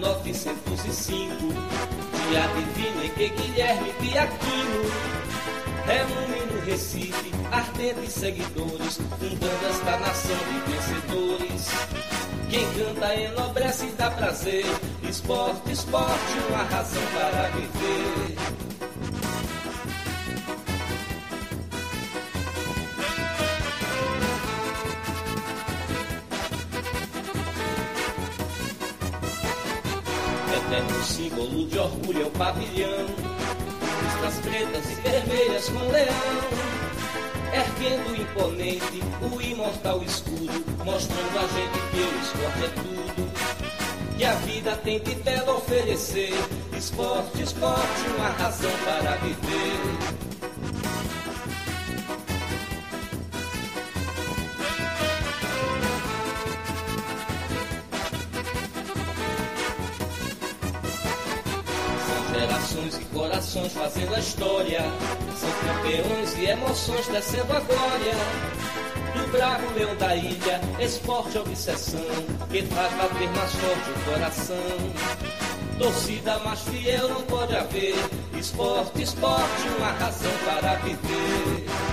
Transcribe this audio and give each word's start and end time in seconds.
1905, 0.00 1.28
dia 2.30 2.46
divino 2.56 3.04
em 3.04 3.10
que 3.10 3.28
Guilherme 3.28 3.92
Piaquino 4.00 4.90
reúne 5.84 6.52
no 6.52 6.60
Recife 6.64 7.30
ardentes 7.52 8.12
seguidores, 8.14 8.96
fundando 8.96 9.66
esta 9.68 9.98
nação 9.98 10.36
de 10.36 10.72
vencedores. 10.72 11.68
Quem 12.48 12.66
canta 12.72 13.14
enobrece 13.14 13.86
e 13.86 13.90
dá 13.90 14.10
prazer, 14.10 14.64
esporte, 15.02 15.70
esporte, 15.70 16.38
uma 16.48 16.62
razão 16.64 17.02
para 17.12 17.50
viver. 17.50 18.39
Símbolo 31.10 31.66
de 31.66 31.76
orgulho 31.76 32.22
é 32.22 32.26
o 32.26 32.30
pavilhão, 32.30 33.06
listras 34.04 34.38
pretas 34.42 34.90
e 34.90 34.94
vermelhas 35.00 35.68
com 35.68 35.90
leão, 35.90 36.50
erguendo 37.52 38.14
imponente 38.14 39.02
o 39.20 39.42
imortal 39.42 40.02
escudo, 40.04 40.64
mostrando 40.84 41.38
a 41.38 41.46
gente 41.48 41.80
que 41.90 42.00
o 42.00 42.20
esporte 42.22 42.64
é 42.64 42.68
tudo. 42.68 44.16
Que 44.16 44.24
a 44.24 44.34
vida 44.34 44.76
tem 44.76 45.00
de 45.00 45.14
belo 45.16 45.56
oferecer, 45.56 46.32
esporte, 46.76 47.42
esporte, 47.42 48.08
uma 48.16 48.28
razão 48.28 48.70
para 48.84 49.16
viver. 49.16 50.49
Corações 63.40 63.72
fazendo 63.72 64.14
a 64.14 64.18
história. 64.18 64.80
São 65.34 65.50
campeões 65.66 66.36
e 66.36 66.44
emoções 66.44 67.08
descendo 67.08 67.50
a 67.54 67.60
glória. 67.60 68.12
Do 69.14 69.32
bravo 69.32 69.74
leão 69.74 69.96
da 69.96 70.14
ilha, 70.14 70.60
esporte 70.78 71.38
é 71.38 71.40
obsessão. 71.40 72.04
Que 72.50 72.62
faz 72.66 72.92
bater 72.92 73.30
mais 73.30 73.52
forte 73.54 73.90
o 73.90 74.12
coração. 74.12 74.56
Torcida 75.78 76.38
mais 76.40 76.60
fiel 76.60 77.08
não 77.08 77.22
pode 77.22 77.56
haver. 77.56 77.94
Esporte, 78.38 79.02
esporte, 79.02 79.68
uma 79.78 79.92
razão 79.92 80.32
para 80.44 80.74
viver. 80.74 81.89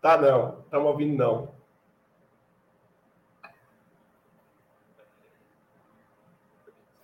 Tá 0.00 0.16
não. 0.16 0.60
Estamos 0.64 0.86
ouvindo 0.86 1.16
não. 1.16 1.52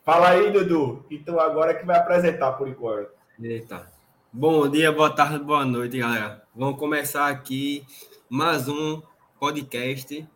Fala 0.02 0.30
aí, 0.30 0.50
Dudu. 0.50 1.04
Então 1.10 1.38
agora 1.38 1.74
que 1.74 1.84
vai 1.84 1.98
apresentar 1.98 2.52
por 2.52 2.66
enquanto. 2.66 3.10
Eita. 3.38 3.92
Bom 4.32 4.66
dia, 4.68 4.90
boa 4.90 5.14
tarde, 5.14 5.44
boa 5.44 5.64
noite, 5.64 5.98
galera. 5.98 6.42
Vamos 6.54 6.78
começar 6.78 7.28
aqui 7.28 7.84
mais 8.30 8.66
um 8.66 9.02
podcast 9.38 10.26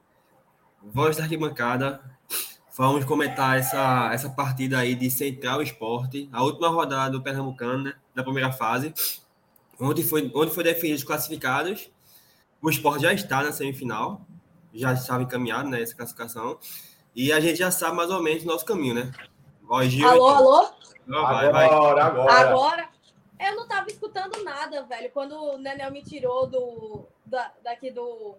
Voz 0.82 1.16
da 1.16 1.22
Arquibancada. 1.22 2.00
Vamos 2.76 3.06
comentar 3.06 3.58
essa, 3.58 4.10
essa 4.12 4.28
partida 4.28 4.78
aí 4.78 4.94
de 4.94 5.10
Central 5.10 5.62
Esporte, 5.62 6.28
a 6.30 6.42
última 6.42 6.68
rodada 6.68 7.12
do 7.12 7.22
Pernambucano, 7.22 7.84
né, 7.84 7.94
da 8.14 8.22
primeira 8.22 8.52
fase, 8.52 8.92
onde 9.78 10.02
foi, 10.02 10.30
onde 10.34 10.50
foi 10.50 10.64
definidos 10.64 11.02
os 11.02 11.06
classificados. 11.06 11.90
O 12.62 12.68
Esporte 12.68 13.02
já 13.02 13.12
está 13.12 13.42
na 13.42 13.52
semifinal, 13.52 14.20
já 14.72 14.92
estava 14.92 15.22
encaminhado 15.22 15.68
nessa 15.68 15.92
né, 15.92 15.96
classificação, 15.96 16.58
e 17.14 17.32
a 17.32 17.40
gente 17.40 17.56
já 17.56 17.70
sabe 17.70 17.96
mais 17.96 18.10
ou 18.10 18.22
menos 18.22 18.44
o 18.44 18.46
nosso 18.46 18.64
caminho, 18.64 18.94
né? 18.94 19.10
Ó, 19.68 19.82
Gil, 19.84 20.08
alô, 20.08 20.28
alô? 20.28 20.70
Vai, 21.06 21.50
vai. 21.50 21.66
Agora, 21.66 22.04
agora. 22.04 22.32
Agora? 22.32 22.88
Eu 23.38 23.56
não 23.56 23.66
tava 23.66 23.88
escutando 23.88 24.44
nada, 24.44 24.82
velho. 24.82 25.10
Quando 25.12 25.32
o 25.32 25.56
Nenel 25.56 25.90
me 25.90 26.02
tirou 26.02 26.46
do, 26.46 27.06
da, 27.24 27.50
daqui 27.64 27.90
do, 27.90 28.36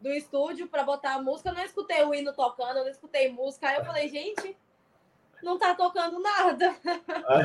do 0.00 0.10
estúdio 0.10 0.66
para 0.66 0.82
botar 0.82 1.14
a 1.14 1.22
música, 1.22 1.50
eu 1.50 1.54
não 1.54 1.64
escutei 1.64 2.02
o 2.02 2.12
hino 2.12 2.32
tocando, 2.32 2.78
eu 2.78 2.84
não 2.84 2.90
escutei 2.90 3.30
música. 3.30 3.68
Aí 3.68 3.76
eu 3.76 3.84
falei, 3.84 4.08
gente, 4.08 4.56
não 5.42 5.58
tá 5.58 5.74
tocando 5.74 6.18
nada. 6.18 6.74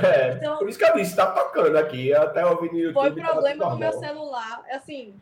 É, 0.04 0.34
então, 0.38 0.58
por 0.58 0.68
isso 0.68 0.80
que 0.80 0.86
eu 0.86 0.96
disse, 0.96 1.16
tá 1.16 1.32
tocando 1.32 1.78
aqui. 1.78 2.12
Até 2.14 2.46
ouvi 2.46 2.70
no 2.70 2.80
YouTube. 2.80 2.94
Foi 2.94 3.12
problema 3.12 3.70
no 3.70 3.78
meu 3.78 3.94
celular. 3.94 4.64
Assim, 4.72 5.14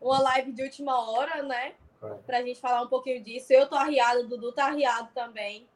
uma 0.00 0.20
live 0.20 0.52
de 0.52 0.62
última 0.62 1.10
hora, 1.10 1.42
né? 1.42 1.74
É. 2.02 2.08
Pra 2.26 2.42
gente 2.42 2.60
falar 2.60 2.82
um 2.82 2.88
pouquinho 2.88 3.22
disso. 3.22 3.52
Eu 3.52 3.68
tô 3.68 3.76
arriado, 3.76 4.20
o 4.20 4.28
Dudu 4.28 4.52
tá 4.52 4.66
arriado 4.66 5.10
também. 5.14 5.68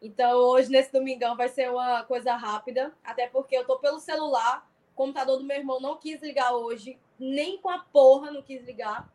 Então, 0.00 0.38
hoje, 0.38 0.70
nesse 0.70 0.92
domingão, 0.92 1.36
vai 1.36 1.48
ser 1.48 1.70
uma 1.70 2.04
coisa 2.04 2.34
rápida, 2.34 2.94
até 3.02 3.26
porque 3.26 3.56
eu 3.56 3.66
tô 3.66 3.78
pelo 3.78 3.98
celular, 3.98 4.68
o 4.92 4.94
computador 4.94 5.38
do 5.38 5.44
meu 5.44 5.56
irmão 5.56 5.80
não 5.80 5.96
quis 5.96 6.20
ligar 6.20 6.52
hoje, 6.52 6.98
nem 7.18 7.56
com 7.58 7.70
a 7.70 7.78
porra 7.78 8.30
não 8.30 8.42
quis 8.42 8.62
ligar. 8.64 9.10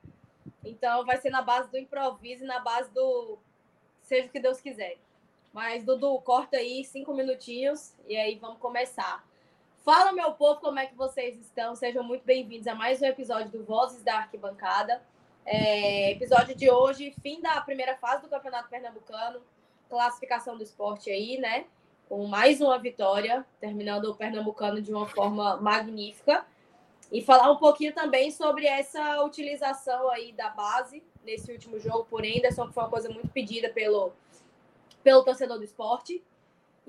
Então, 0.66 1.06
vai 1.06 1.18
ser 1.18 1.30
na 1.30 1.42
base 1.42 1.70
do 1.70 1.78
improviso 1.78 2.44
e 2.44 2.48
na 2.48 2.60
base 2.60 2.92
do 2.92 3.38
seja 4.02 4.28
o 4.28 4.32
que 4.32 4.40
Deus 4.40 4.60
quiser. 4.60 4.98
Mas, 5.54 5.84
Dudu, 5.84 6.20
corta 6.22 6.58
aí 6.58 6.84
cinco 6.84 7.14
minutinhos 7.14 7.94
e 8.08 8.18
aí 8.18 8.36
vamos 8.36 8.58
começar. 8.58 9.24
Fala, 9.92 10.12
meu 10.12 10.34
povo, 10.34 10.60
como 10.60 10.78
é 10.78 10.86
que 10.86 10.94
vocês 10.94 11.36
estão? 11.40 11.74
Sejam 11.74 12.04
muito 12.04 12.24
bem-vindos 12.24 12.68
a 12.68 12.76
mais 12.76 13.02
um 13.02 13.06
episódio 13.06 13.50
do 13.50 13.64
Vozes 13.64 14.04
da 14.04 14.18
Arquibancada. 14.18 15.02
É, 15.44 16.12
episódio 16.12 16.54
de 16.54 16.70
hoje, 16.70 17.12
fim 17.24 17.42
da 17.42 17.60
primeira 17.62 17.98
fase 17.98 18.22
do 18.22 18.30
Campeonato 18.30 18.70
Pernambucano 18.70 19.42
classificação 19.90 20.56
do 20.56 20.62
esporte 20.62 21.10
aí, 21.10 21.40
né? 21.40 21.66
Com 22.08 22.28
mais 22.28 22.62
uma 22.62 22.78
vitória, 22.78 23.44
terminando 23.60 24.06
o 24.06 24.16
Pernambucano 24.16 24.80
de 24.80 24.94
uma 24.94 25.08
forma 25.08 25.58
magnífica. 25.58 26.46
E 27.12 27.20
falar 27.24 27.52
um 27.52 27.58
pouquinho 27.58 27.92
também 27.92 28.30
sobre 28.30 28.68
essa 28.68 29.24
utilização 29.24 30.08
aí 30.12 30.32
da 30.34 30.50
base 30.50 31.02
nesse 31.26 31.52
último 31.52 31.80
jogo 31.80 32.06
por 32.06 32.24
Anderson, 32.24 32.68
que 32.68 32.76
foi 32.76 32.84
uma 32.84 32.92
coisa 32.92 33.10
muito 33.10 33.30
pedida 33.30 33.70
pelo, 33.70 34.14
pelo 35.02 35.24
torcedor 35.24 35.58
do 35.58 35.64
esporte. 35.64 36.24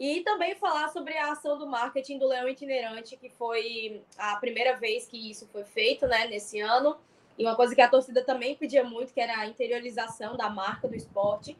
E 0.00 0.22
também 0.22 0.54
falar 0.54 0.88
sobre 0.88 1.14
a 1.18 1.30
ação 1.30 1.58
do 1.58 1.66
marketing 1.66 2.16
do 2.16 2.26
Leão 2.26 2.48
Itinerante, 2.48 3.18
que 3.18 3.28
foi 3.28 4.00
a 4.16 4.34
primeira 4.36 4.74
vez 4.74 5.06
que 5.06 5.30
isso 5.30 5.46
foi 5.48 5.62
feito, 5.62 6.06
né, 6.06 6.26
nesse 6.26 6.58
ano. 6.58 6.96
E 7.38 7.44
uma 7.44 7.54
coisa 7.54 7.74
que 7.74 7.82
a 7.82 7.88
torcida 7.88 8.24
também 8.24 8.56
pedia 8.56 8.82
muito, 8.82 9.12
que 9.12 9.20
era 9.20 9.38
a 9.38 9.46
interiorização 9.46 10.38
da 10.38 10.48
marca 10.48 10.88
do 10.88 10.96
esporte. 10.96 11.54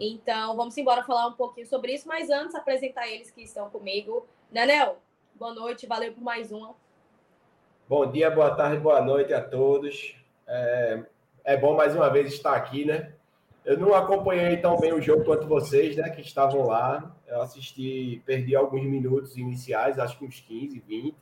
Então, 0.00 0.56
vamos 0.56 0.76
embora 0.76 1.04
falar 1.04 1.28
um 1.28 1.34
pouquinho 1.34 1.68
sobre 1.68 1.94
isso, 1.94 2.08
mas 2.08 2.30
antes 2.30 2.56
apresentar 2.56 3.06
eles 3.06 3.30
que 3.30 3.42
estão 3.42 3.70
comigo. 3.70 4.26
Nenel, 4.50 4.98
boa 5.36 5.54
noite, 5.54 5.86
valeu 5.86 6.12
por 6.12 6.22
mais 6.22 6.50
uma. 6.50 6.74
Bom 7.88 8.10
dia, 8.10 8.28
boa 8.28 8.56
tarde, 8.56 8.78
boa 8.78 9.00
noite 9.00 9.32
a 9.32 9.40
todos. 9.40 10.16
É, 10.48 11.04
é 11.44 11.56
bom 11.56 11.76
mais 11.76 11.94
uma 11.94 12.10
vez 12.10 12.32
estar 12.32 12.56
aqui, 12.56 12.84
né? 12.84 13.12
Eu 13.64 13.78
não 13.78 13.94
acompanhei 13.94 14.56
tão 14.56 14.76
bem 14.80 14.92
o 14.92 15.00
jogo 15.00 15.24
quanto 15.24 15.46
vocês, 15.46 15.94
né, 15.94 16.10
que 16.10 16.22
estavam 16.22 16.66
lá. 16.66 17.14
Eu 17.28 17.42
assisti, 17.42 18.22
perdi 18.24 18.56
alguns 18.56 18.84
minutos 18.84 19.36
iniciais, 19.36 19.98
acho 19.98 20.18
que 20.18 20.24
uns 20.24 20.40
15, 20.40 20.82
20. 20.86 21.14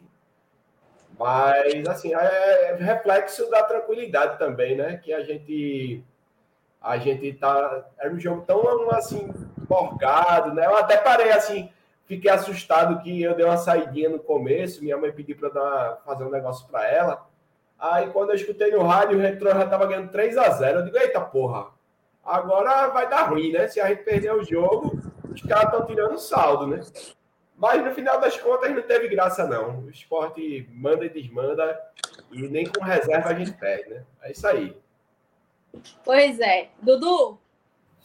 Mas, 1.19 1.87
assim, 1.89 2.15
é, 2.15 2.71
é 2.71 2.77
reflexo 2.77 3.51
da 3.51 3.63
tranquilidade 3.65 4.39
também, 4.39 4.77
né? 4.77 4.97
Que 4.99 5.13
a 5.13 5.23
gente. 5.23 6.05
A 6.81 6.97
gente 6.99 7.33
tá. 7.33 7.87
Era 7.99 8.15
um 8.15 8.21
jogo 8.21 8.43
tão, 8.47 8.91
assim, 8.91 9.33
borgado, 9.69 10.55
né? 10.55 10.67
Eu 10.67 10.77
até 10.77 10.97
parei, 10.97 11.33
assim, 11.33 11.71
fiquei 12.05 12.31
assustado 12.31 13.03
que 13.03 13.23
eu 13.23 13.35
dei 13.35 13.45
uma 13.45 13.57
saidinha 13.57 14.09
no 14.09 14.21
começo. 14.21 14.85
Minha 14.85 14.97
mãe 14.97 15.11
pediu 15.11 15.37
para 15.37 15.97
fazer 16.05 16.25
um 16.25 16.31
negócio 16.31 16.69
para 16.69 16.87
ela. 16.89 17.27
Aí, 17.79 18.09
quando 18.11 18.31
eu 18.31 18.37
escutei 18.37 18.71
no 18.71 18.85
rádio, 18.85 19.19
o 19.19 19.21
Retro 19.21 19.49
já 19.49 19.67
tava 19.67 19.87
ganhando 19.87 20.11
3 20.11 20.39
a 20.39 20.51
0 20.51 20.79
Eu 20.79 20.85
digo, 20.85 20.97
eita 20.97 21.21
porra, 21.21 21.75
Agora 22.27 22.89
vai 22.89 23.09
dar 23.09 23.29
ruim, 23.29 23.53
né? 23.53 23.69
Se 23.69 23.81
a 23.81 23.87
gente 23.87 24.03
perder 24.03 24.35
o 24.35 24.43
jogo, 24.43 25.01
os 25.37 25.43
caras 25.43 25.65
estão 25.65 25.87
tirando 25.87 26.19
saldo, 26.19 26.67
né? 26.67 26.81
Mas 27.57 27.85
no 27.85 27.95
final 27.95 28.21
das 28.21 28.37
contas 28.39 28.75
não 28.75 28.83
teve 28.83 29.09
graça, 29.09 29.47
não. 29.47 29.85
O 29.85 29.91
esporte 29.91 30.69
manda 30.73 31.05
e 31.05 31.11
desmanda 31.11 31.79
e 32.31 32.43
nem 32.49 32.67
com 32.67 32.83
reserva 32.83 33.29
a 33.29 33.35
gente 33.35 33.53
perde, 33.53 33.91
né? 33.91 34.05
É 34.23 34.33
isso 34.33 34.47
aí. 34.47 34.77
Pois 36.05 36.41
é. 36.41 36.71
Dudu, 36.81 37.39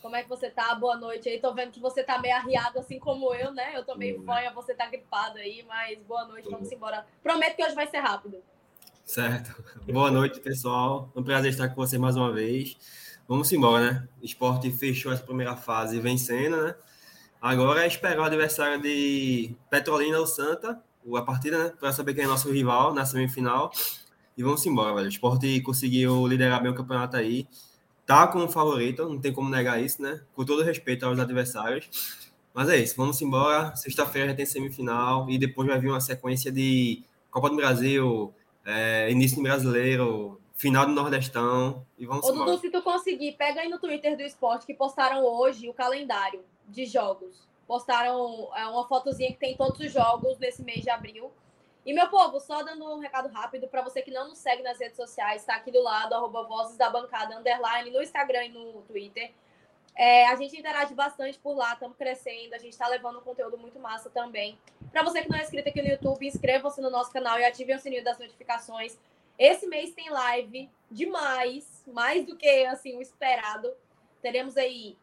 como 0.01 0.15
é 0.15 0.23
que 0.23 0.29
você 0.29 0.49
tá? 0.49 0.75
Boa 0.75 0.97
noite 0.97 1.29
aí. 1.29 1.39
Tô 1.39 1.53
vendo 1.53 1.71
que 1.71 1.79
você 1.79 2.03
tá 2.03 2.19
meio 2.19 2.35
arriado, 2.35 2.79
assim 2.79 2.99
como 2.99 3.33
eu, 3.33 3.53
né? 3.53 3.73
Eu 3.75 3.83
tô 3.83 3.95
meio 3.95 4.23
fanha, 4.23 4.51
você 4.51 4.73
tá 4.73 4.87
gripado 4.87 5.37
aí, 5.37 5.63
mas 5.67 5.99
boa 6.03 6.25
noite, 6.25 6.49
vamos 6.49 6.71
embora. 6.71 7.05
Prometo 7.23 7.55
que 7.55 7.63
hoje 7.63 7.75
vai 7.75 7.87
ser 7.87 7.99
rápido. 7.99 8.37
Certo. 9.05 9.63
Boa 9.91 10.11
noite, 10.11 10.39
pessoal. 10.39 11.09
É 11.15 11.19
um 11.19 11.23
prazer 11.23 11.51
estar 11.51 11.69
com 11.69 11.75
você 11.75 11.97
mais 11.97 12.15
uma 12.15 12.31
vez. 12.31 12.77
Vamos 13.27 13.51
embora, 13.51 13.91
né? 13.91 14.07
O 14.21 14.25
esporte 14.25 14.69
fechou 14.71 15.11
essa 15.11 15.23
primeira 15.23 15.55
fase 15.55 15.99
vencendo, 15.99 16.63
né? 16.63 16.75
Agora 17.41 17.83
é 17.83 17.87
esperar 17.87 18.19
o 18.19 18.23
adversário 18.23 18.79
de 18.79 19.55
Petrolina 19.67 20.19
ou 20.19 20.27
Santa, 20.27 20.79
a 21.15 21.21
partida, 21.23 21.63
né? 21.63 21.73
Para 21.79 21.91
saber 21.91 22.13
quem 22.13 22.23
é 22.23 22.27
nosso 22.27 22.51
rival 22.51 22.93
na 22.93 23.03
semifinal. 23.03 23.71
E 24.37 24.43
vamos 24.43 24.63
embora, 24.67 24.93
velho. 24.93 25.07
O 25.07 25.09
esporte 25.09 25.59
conseguiu 25.61 26.27
liderar 26.27 26.61
bem 26.61 26.71
o 26.71 26.75
campeonato 26.75 27.17
aí. 27.17 27.47
Tá 28.05 28.27
como 28.27 28.47
favorito, 28.47 29.09
não 29.09 29.19
tem 29.19 29.33
como 29.33 29.49
negar 29.49 29.81
isso, 29.81 30.03
né? 30.03 30.21
Com 30.35 30.45
todo 30.45 30.61
respeito 30.61 31.03
aos 31.03 31.17
adversários. 31.17 31.89
Mas 32.53 32.69
é 32.69 32.77
isso, 32.77 32.95
vamos 32.95 33.19
embora. 33.23 33.75
Sexta-feira 33.75 34.29
já 34.29 34.35
tem 34.35 34.45
semifinal 34.45 35.27
e 35.27 35.39
depois 35.39 35.67
vai 35.67 35.79
vir 35.79 35.89
uma 35.89 35.99
sequência 35.99 36.51
de 36.51 37.03
Copa 37.31 37.49
do 37.49 37.55
Brasil, 37.55 38.31
é, 38.63 39.09
início 39.09 39.37
do 39.37 39.43
brasileiro, 39.43 40.39
final 40.53 40.85
do 40.85 40.91
Nordestão 40.91 41.83
e 41.97 42.05
vamos 42.05 42.23
Ô, 42.23 42.33
Dudu, 42.33 42.59
se 42.59 42.69
tu 42.69 42.83
conseguir, 42.83 43.31
pega 43.31 43.61
aí 43.61 43.69
no 43.69 43.79
Twitter 43.79 44.15
do 44.15 44.21
esporte 44.21 44.65
que 44.65 44.75
postaram 44.75 45.23
hoje 45.23 45.67
o 45.67 45.73
calendário 45.73 46.41
de 46.67 46.85
jogos. 46.85 47.47
Postaram 47.67 48.49
é, 48.55 48.65
uma 48.65 48.87
fotozinha 48.87 49.31
que 49.31 49.37
tem 49.37 49.55
todos 49.55 49.79
os 49.79 49.91
jogos 49.91 50.37
nesse 50.39 50.63
mês 50.63 50.81
de 50.81 50.89
abril. 50.89 51.31
E, 51.85 51.93
meu 51.93 52.09
povo, 52.09 52.39
só 52.39 52.61
dando 52.63 52.85
um 52.85 52.99
recado 52.99 53.29
rápido 53.29 53.67
para 53.67 53.81
você 53.81 54.01
que 54.01 54.11
não 54.11 54.27
nos 54.27 54.37
segue 54.37 54.61
nas 54.61 54.79
redes 54.79 54.97
sociais, 54.97 55.41
está 55.41 55.55
aqui 55.55 55.71
do 55.71 55.81
lado, 55.81 56.13
arroba 56.13 56.43
Vozes 56.43 56.77
da 56.77 56.89
Bancada, 56.89 57.37
underline, 57.37 57.89
no 57.89 58.01
Instagram 58.01 58.45
e 58.45 58.49
no 58.49 58.81
Twitter. 58.83 59.31
É, 59.95 60.27
a 60.27 60.35
gente 60.35 60.57
interage 60.57 60.93
bastante 60.93 61.39
por 61.39 61.55
lá, 61.55 61.73
estamos 61.73 61.97
crescendo, 61.97 62.53
a 62.53 62.57
gente 62.57 62.73
está 62.73 62.87
levando 62.87 63.19
um 63.19 63.23
conteúdo 63.23 63.57
muito 63.57 63.79
massa 63.79 64.09
também. 64.09 64.57
Para 64.91 65.03
você 65.03 65.21
que 65.21 65.29
não 65.29 65.37
é 65.37 65.41
inscrito 65.41 65.67
aqui 65.67 65.81
no 65.81 65.89
YouTube, 65.89 66.25
inscreva-se 66.25 66.79
no 66.81 66.89
nosso 66.89 67.11
canal 67.11 67.39
e 67.39 67.45
ative 67.45 67.73
o 67.73 67.79
sininho 67.79 68.03
das 68.03 68.19
notificações 68.19 68.97
esse 69.41 69.65
mês 69.65 69.91
tem 69.95 70.07
live 70.07 70.69
demais, 70.91 71.83
mais 71.87 72.23
do 72.27 72.35
que 72.35 72.63
assim 72.65 72.95
o 72.95 73.01
esperado. 73.01 73.73
Teremos 74.21 74.55
aí 74.55 74.95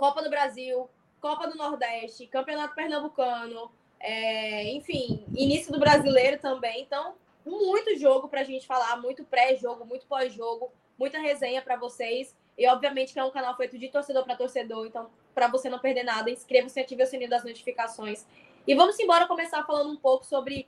Copa 0.00 0.22
do 0.22 0.30
Brasil, 0.30 0.88
Copa 1.20 1.46
do 1.46 1.58
Nordeste, 1.58 2.26
Campeonato 2.26 2.74
Pernambucano, 2.74 3.70
é, 4.00 4.72
enfim, 4.72 5.26
início 5.36 5.70
do 5.70 5.78
Brasileiro 5.78 6.40
também. 6.40 6.80
Então, 6.80 7.16
muito 7.44 7.94
jogo 7.98 8.26
para 8.26 8.40
a 8.40 8.44
gente 8.44 8.66
falar, 8.66 8.96
muito 8.96 9.26
pré-jogo, 9.26 9.84
muito 9.84 10.06
pós-jogo, 10.06 10.72
muita 10.98 11.18
resenha 11.18 11.60
para 11.60 11.76
vocês. 11.76 12.34
E 12.56 12.66
obviamente 12.66 13.12
que 13.12 13.18
é 13.18 13.24
um 13.24 13.30
canal 13.30 13.54
feito 13.58 13.78
de 13.78 13.90
torcedor 13.90 14.24
para 14.24 14.36
torcedor, 14.36 14.86
então 14.86 15.10
para 15.34 15.48
você 15.48 15.68
não 15.68 15.78
perder 15.78 16.04
nada, 16.04 16.30
inscreva-se 16.30 16.80
e 16.80 16.82
ative 16.82 17.02
o 17.02 17.06
sininho 17.06 17.28
das 17.28 17.44
notificações. 17.44 18.24
E 18.66 18.74
vamos 18.74 18.98
embora 18.98 19.26
começar 19.26 19.66
falando 19.66 19.90
um 19.90 19.98
pouco 19.98 20.24
sobre 20.24 20.66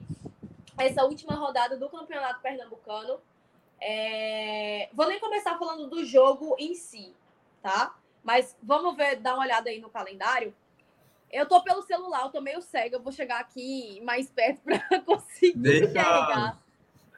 essa 0.77 1.03
última 1.05 1.33
rodada 1.33 1.75
do 1.75 1.89
Campeonato 1.89 2.39
Pernambucano. 2.39 3.19
É... 3.81 4.89
Vou 4.93 5.07
nem 5.07 5.19
começar 5.19 5.57
falando 5.57 5.87
do 5.87 6.05
jogo 6.05 6.55
em 6.59 6.75
si, 6.75 7.15
tá? 7.63 7.95
Mas 8.23 8.55
vamos 8.63 8.95
ver, 8.95 9.17
dar 9.17 9.33
uma 9.33 9.43
olhada 9.43 9.69
aí 9.69 9.79
no 9.79 9.89
calendário. 9.89 10.53
Eu 11.31 11.47
tô 11.47 11.61
pelo 11.63 11.81
celular, 11.81 12.23
eu 12.23 12.29
tô 12.29 12.39
meio 12.39 12.61
cega, 12.61 12.95
eu 12.95 13.01
vou 13.01 13.11
chegar 13.11 13.39
aqui 13.39 13.99
mais 14.03 14.29
perto 14.29 14.61
para 14.61 14.79
conseguir 15.01 15.57
Deixa... 15.57 15.85
enxergar. 15.85 16.61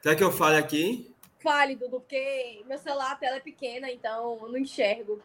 Quer 0.02 0.16
que 0.16 0.24
eu 0.24 0.32
fale 0.32 0.56
aqui? 0.56 1.14
Fale, 1.38 1.76
Dudu, 1.76 2.00
porque 2.00 2.62
meu 2.66 2.78
celular, 2.78 3.12
a 3.12 3.16
tela 3.16 3.36
é 3.36 3.40
pequena, 3.40 3.90
então 3.90 4.38
eu 4.42 4.48
não 4.48 4.58
enxergo. 4.58 5.20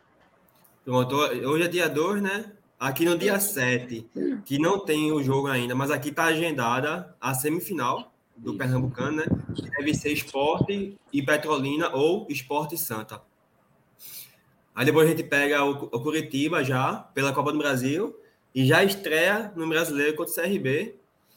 Pronto, 0.83 1.15
hoje 1.15 1.63
é 1.63 1.67
dia 1.67 1.87
2, 1.87 2.21
né? 2.21 2.51
Aqui 2.79 3.05
no 3.05 3.17
dia 3.17 3.39
7, 3.39 4.09
que 4.43 4.59
não 4.59 4.83
tem 4.83 5.11
o 5.11 5.23
jogo 5.23 5.47
ainda, 5.47 5.73
mas 5.73 5.91
aqui 5.91 6.11
tá 6.11 6.25
agendada 6.25 7.15
a 7.21 7.33
semifinal 7.33 8.11
do 8.35 8.57
Pernambucano, 8.57 9.17
né? 9.17 9.25
Que 9.55 9.69
deve 9.69 9.93
ser 9.93 10.11
Esporte 10.11 10.97
e 11.13 11.21
Petrolina 11.21 11.95
ou 11.95 12.25
Esporte 12.29 12.77
Santa. 12.77 13.21
Aí 14.81 14.85
depois 14.85 15.05
a 15.05 15.11
gente 15.11 15.21
pega 15.21 15.63
o, 15.63 15.73
o 15.73 16.01
Curitiba 16.01 16.63
já, 16.63 16.95
pela 17.13 17.31
Copa 17.31 17.51
do 17.51 17.59
Brasil, 17.59 18.19
e 18.53 18.65
já 18.65 18.83
estreia 18.83 19.53
no 19.55 19.69
Brasileiro 19.69 20.15
contra 20.15 20.33
o 20.33 20.35
CRB. 20.35 20.95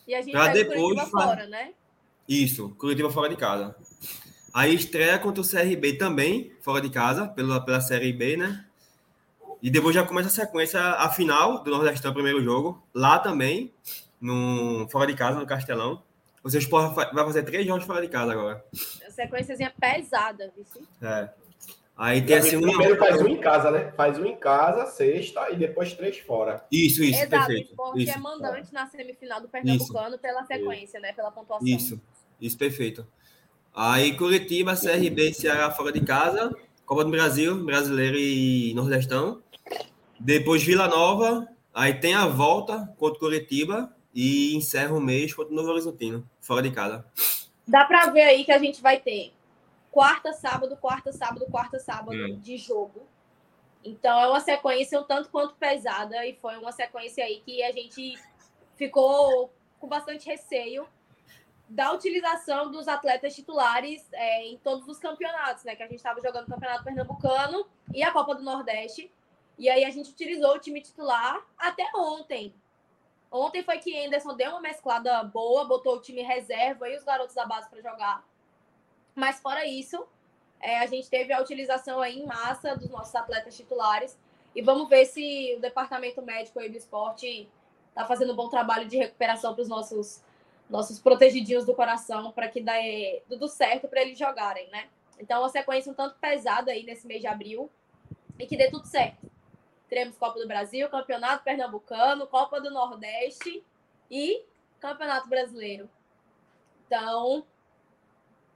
E 0.09 0.15
a 0.15 0.23
gente 0.23 0.33
vai 0.33 0.51
depois 0.51 0.81
Curitiba 0.81 1.07
fora, 1.07 1.47
né? 1.47 1.73
Isso, 2.27 2.71
Curitiba 2.79 3.11
fora 3.11 3.29
de 3.29 3.37
casa. 3.37 3.77
Aí 4.55 4.75
estreia 4.75 5.19
contra 5.19 5.43
o 5.43 5.47
CRB 5.47 5.99
também, 5.99 6.55
fora 6.63 6.81
de 6.81 6.89
casa, 6.89 7.29
pela, 7.29 7.63
pela 7.63 7.83
Série 7.83 8.15
B, 8.15 8.39
né? 8.39 8.65
E 9.63 9.69
depois 9.69 9.95
já 9.95 10.07
começa 10.07 10.29
a 10.29 10.47
sequência, 10.47 10.81
a 10.81 11.11
final 11.11 11.63
do 11.63 11.71
Nordestão, 11.71 12.15
primeiro 12.15 12.43
jogo, 12.43 12.83
lá 12.95 13.19
também, 13.19 13.75
no, 14.19 14.89
fora 14.89 15.07
de 15.07 15.15
casa, 15.15 15.39
no 15.39 15.47
Castelão. 15.47 16.03
Esporte 16.47 16.95
vai 16.95 17.25
fazer 17.27 17.43
três 17.43 17.67
jogos 17.67 17.85
fora 17.85 18.01
de 18.01 18.09
casa 18.09 18.33
agora. 18.33 18.65
Sequênciazinha 19.11 19.71
pesada, 19.79 20.51
viu? 20.57 20.65
É. 21.03 21.44
Aí 21.97 22.21
tem 22.23 22.37
assim 22.37 22.57
um. 22.57 22.63
Primeiro 22.63 22.97
faz 22.99 23.21
um 23.23 23.29
em 23.29 23.41
casa, 23.41 23.71
né? 23.71 23.93
Faz 23.97 24.19
um 24.19 24.27
em 24.27 24.37
casa, 24.37 24.87
sexta, 24.87 25.51
e 25.51 25.57
depois 25.57 25.93
três 25.93 26.19
fora. 26.19 26.65
Isso, 26.71 27.05
isso, 27.05 27.23
Exato, 27.23 27.47
perfeito. 27.47 27.69
O 27.69 27.71
esporte 27.71 28.03
isso. 28.03 28.13
é 28.13 28.19
mandante 28.19 28.73
na 28.73 28.87
semifinal 28.87 29.41
do 29.41 29.49
Pernambucano 29.49 30.09
isso. 30.09 30.19
pela 30.19 30.45
sequência, 30.45 30.99
né? 30.99 31.13
Pela 31.13 31.31
pontuação. 31.31 31.67
Isso, 31.67 32.01
isso, 32.41 32.59
perfeito. 32.59 33.07
Aí 33.73 34.17
Curitiba, 34.17 34.75
CRB 34.75 35.31
e 35.31 35.35
Ceará 35.35 35.71
fora 35.71 35.93
de 35.93 36.01
casa. 36.01 36.55
Copa 36.85 37.05
do 37.05 37.11
Brasil, 37.11 37.65
Brasileiro 37.65 38.19
e 38.19 38.75
Nordestão. 38.75 39.41
Depois 40.19 40.63
Vila 40.63 40.89
Nova. 40.89 41.49
Aí 41.73 41.95
tem 41.95 42.15
a 42.15 42.27
volta 42.27 42.93
contra 42.99 43.19
Curitiba 43.19 43.95
e 44.15 44.55
encerra 44.57 44.95
o 44.95 45.01
mês 45.01 45.33
contra 45.33 45.53
o 45.53 45.57
Novo 45.57 45.71
Horizontino, 45.71 46.29
fora 46.41 46.63
de 46.63 46.71
casa. 46.71 47.05
Dá 47.67 47.85
para 47.85 48.11
ver 48.11 48.23
aí 48.23 48.45
que 48.45 48.53
a 48.53 48.59
gente 48.59 48.81
vai 48.81 49.01
ter 49.01 49.33
quarta, 49.95 50.33
sábado, 50.33 50.77
quarta, 50.77 51.13
sábado, 51.13 51.47
quarta, 51.47 51.79
sábado 51.79 52.17
hum. 52.17 52.37
de 52.41 52.57
jogo. 52.57 53.07
Então 53.85 54.19
é 54.19 54.27
uma 54.27 54.41
sequência 54.41 55.01
um 55.01 55.05
tanto 55.05 55.31
quanto 55.31 55.55
pesada 55.55 56.27
e 56.27 56.35
foi 56.35 56.57
uma 56.57 56.73
sequência 56.73 57.25
aí 57.25 57.41
que 57.43 57.63
a 57.63 57.71
gente 57.71 58.19
ficou 58.75 59.53
com 59.79 59.87
bastante 59.87 60.27
receio 60.27 60.89
da 61.69 61.93
utilização 61.93 62.73
dos 62.73 62.89
atletas 62.89 63.37
titulares 63.37 64.05
é, 64.13 64.47
em 64.49 64.59
todos 64.59 64.89
os 64.89 64.99
campeonatos, 64.99 65.63
né? 65.63 65.77
Que 65.77 65.85
a 65.85 65.87
gente 65.87 65.99
estava 65.99 66.21
jogando 66.21 66.49
o 66.49 66.51
Campeonato 66.51 66.83
Pernambucano 66.83 67.65
e 67.95 68.03
a 68.03 68.11
Copa 68.11 68.35
do 68.35 68.43
Nordeste. 68.43 69.13
E 69.57 69.71
aí 69.71 69.85
a 69.85 69.91
gente 69.91 70.11
utilizou 70.11 70.57
o 70.57 70.59
time 70.59 70.81
titular 70.81 71.41
até 71.57 71.89
ontem. 71.95 72.53
Ontem 73.31 73.63
foi 73.63 73.79
que 73.79 73.97
Anderson 74.05 74.35
deu 74.35 74.51
uma 74.51 74.61
mesclada 74.61 75.23
boa, 75.23 75.65
botou 75.65 75.97
o 75.97 76.01
time 76.01 76.23
reserva 76.23 76.89
e 76.89 76.97
os 76.97 77.05
garotos 77.05 77.35
da 77.35 77.47
base 77.47 77.71
para 77.71 77.81
jogar. 77.81 78.25
Mas 79.15 79.41
fora 79.41 79.67
isso, 79.67 80.07
é, 80.61 80.79
a 80.79 80.87
gente 80.87 81.09
teve 81.09 81.33
a 81.33 81.41
utilização 81.41 82.01
aí 82.01 82.19
em 82.21 82.27
massa 82.27 82.77
dos 82.77 82.89
nossos 82.89 83.15
atletas 83.15 83.57
titulares. 83.57 84.19
E 84.55 84.63
vamos 84.63 84.89
ver 84.89 85.05
se 85.07 85.55
o 85.57 85.61
departamento 85.61 86.23
médico 86.23 86.59
aí 86.59 86.69
do 86.69 86.77
esporte 86.77 87.49
tá 87.95 88.05
fazendo 88.07 88.33
um 88.33 88.37
bom 88.37 88.49
trabalho 88.49 88.87
de 88.87 88.97
recuperação 88.97 89.55
para 89.55 89.63
os 89.63 89.69
nossos 89.69 90.23
nossos 90.69 90.99
protegidinhos 90.99 91.67
do 91.67 91.75
coração 91.75 92.33
para 92.33 92.49
que 92.49 92.61
dê 92.61 93.23
tudo 93.29 93.47
certo 93.49 93.87
para 93.87 94.01
eles 94.01 94.19
jogarem, 94.19 94.69
né? 94.71 94.89
Então, 95.19 95.41
uma 95.43 95.49
sequência 95.49 95.93
um 95.93 95.95
tanto 95.95 96.19
pesada 96.19 96.73
aí 96.73 96.85
nesse 96.85 97.07
mês 97.07 97.21
de 97.21 97.27
abril 97.27 97.71
e 98.39 98.47
que 98.47 98.57
dê 98.57 98.71
tudo 98.71 98.87
certo. 98.87 99.31
Teremos 99.89 100.17
Copa 100.17 100.41
do 100.41 100.49
Brasil, 100.49 100.89
Campeonato 100.89 101.45
Pernambucano, 101.45 102.27
Copa 102.27 102.61
do 102.61 102.71
Nordeste 102.71 103.63
e 104.11 104.43
Campeonato 104.81 105.29
Brasileiro. 105.29 105.89
Então, 106.87 107.47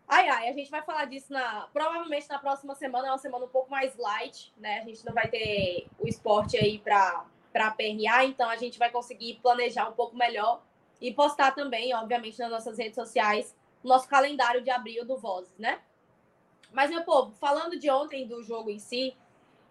ai, 0.09 0.29
ai, 0.29 0.49
a 0.49 0.53
gente 0.53 0.71
vai 0.71 0.83
falar 0.83 1.05
disso 1.05 1.33
na, 1.33 1.69
provavelmente 1.73 2.29
na 2.29 2.39
próxima 2.39 2.75
semana, 2.75 3.09
é 3.09 3.11
uma 3.11 3.19
semana 3.19 3.45
um 3.45 3.49
pouco 3.49 3.71
mais 3.71 3.97
light, 3.97 4.53
né? 4.57 4.81
A 4.81 4.85
gente 4.85 5.05
não 5.05 5.13
vai 5.13 5.29
ter 5.29 5.87
o 5.99 6.09
esporte 6.09 6.57
aí 6.57 6.79
para 6.79 7.25
para 7.53 7.71
PRA, 7.71 8.25
então 8.25 8.49
a 8.49 8.57
gente 8.57 8.79
vai 8.79 8.91
conseguir 8.91 9.41
planejar 9.43 9.89
um 9.89 9.93
pouco 9.93 10.15
melhor 10.15 10.63
e 11.01 11.13
postar 11.13 11.53
também, 11.53 11.95
obviamente, 11.95 12.39
nas 12.39 12.51
nossas 12.51 12.79
redes 12.79 12.95
sociais, 12.95 13.57
o 13.83 13.89
nosso 13.89 14.07
calendário 14.09 14.63
de 14.63 14.71
abril 14.71 15.05
do 15.05 15.17
Vozes, 15.17 15.57
né? 15.59 15.81
Mas, 16.73 16.91
meu 16.91 17.03
povo, 17.05 17.33
falando 17.41 17.79
de 17.79 17.91
ontem 17.91 18.27
do 18.27 18.43
jogo 18.43 18.71
em 18.71 18.79
si, 18.79 19.17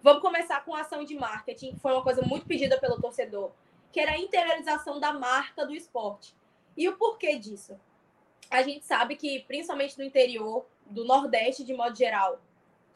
vamos 0.02 0.22
começar 0.22 0.64
com 0.66 0.74
a 0.74 0.82
ação 0.82 1.04
de 1.04 1.16
marketing, 1.16 1.74
que 1.74 1.80
foi 1.80 1.94
uma 1.94 2.04
coisa 2.04 2.22
muito 2.24 2.46
pedida 2.46 2.80
pelo 2.80 3.00
torcedor, 3.00 3.52
que 3.92 4.00
era 4.00 4.14
a 4.14 4.18
interiorização 4.18 5.00
da 5.00 5.14
marca 5.14 5.66
do 5.66 5.76
esporte. 5.76 6.36
E 6.76 6.90
o 6.90 6.98
porquê 6.98 7.38
disso? 7.38 7.80
A 8.50 8.64
gente 8.64 8.86
sabe 8.86 9.16
que, 9.16 9.42
principalmente 9.42 9.98
no 9.98 10.04
interior, 10.04 10.66
do 10.86 11.04
Nordeste 11.04 11.64
de 11.64 11.74
modo 11.74 11.98
geral, 11.98 12.42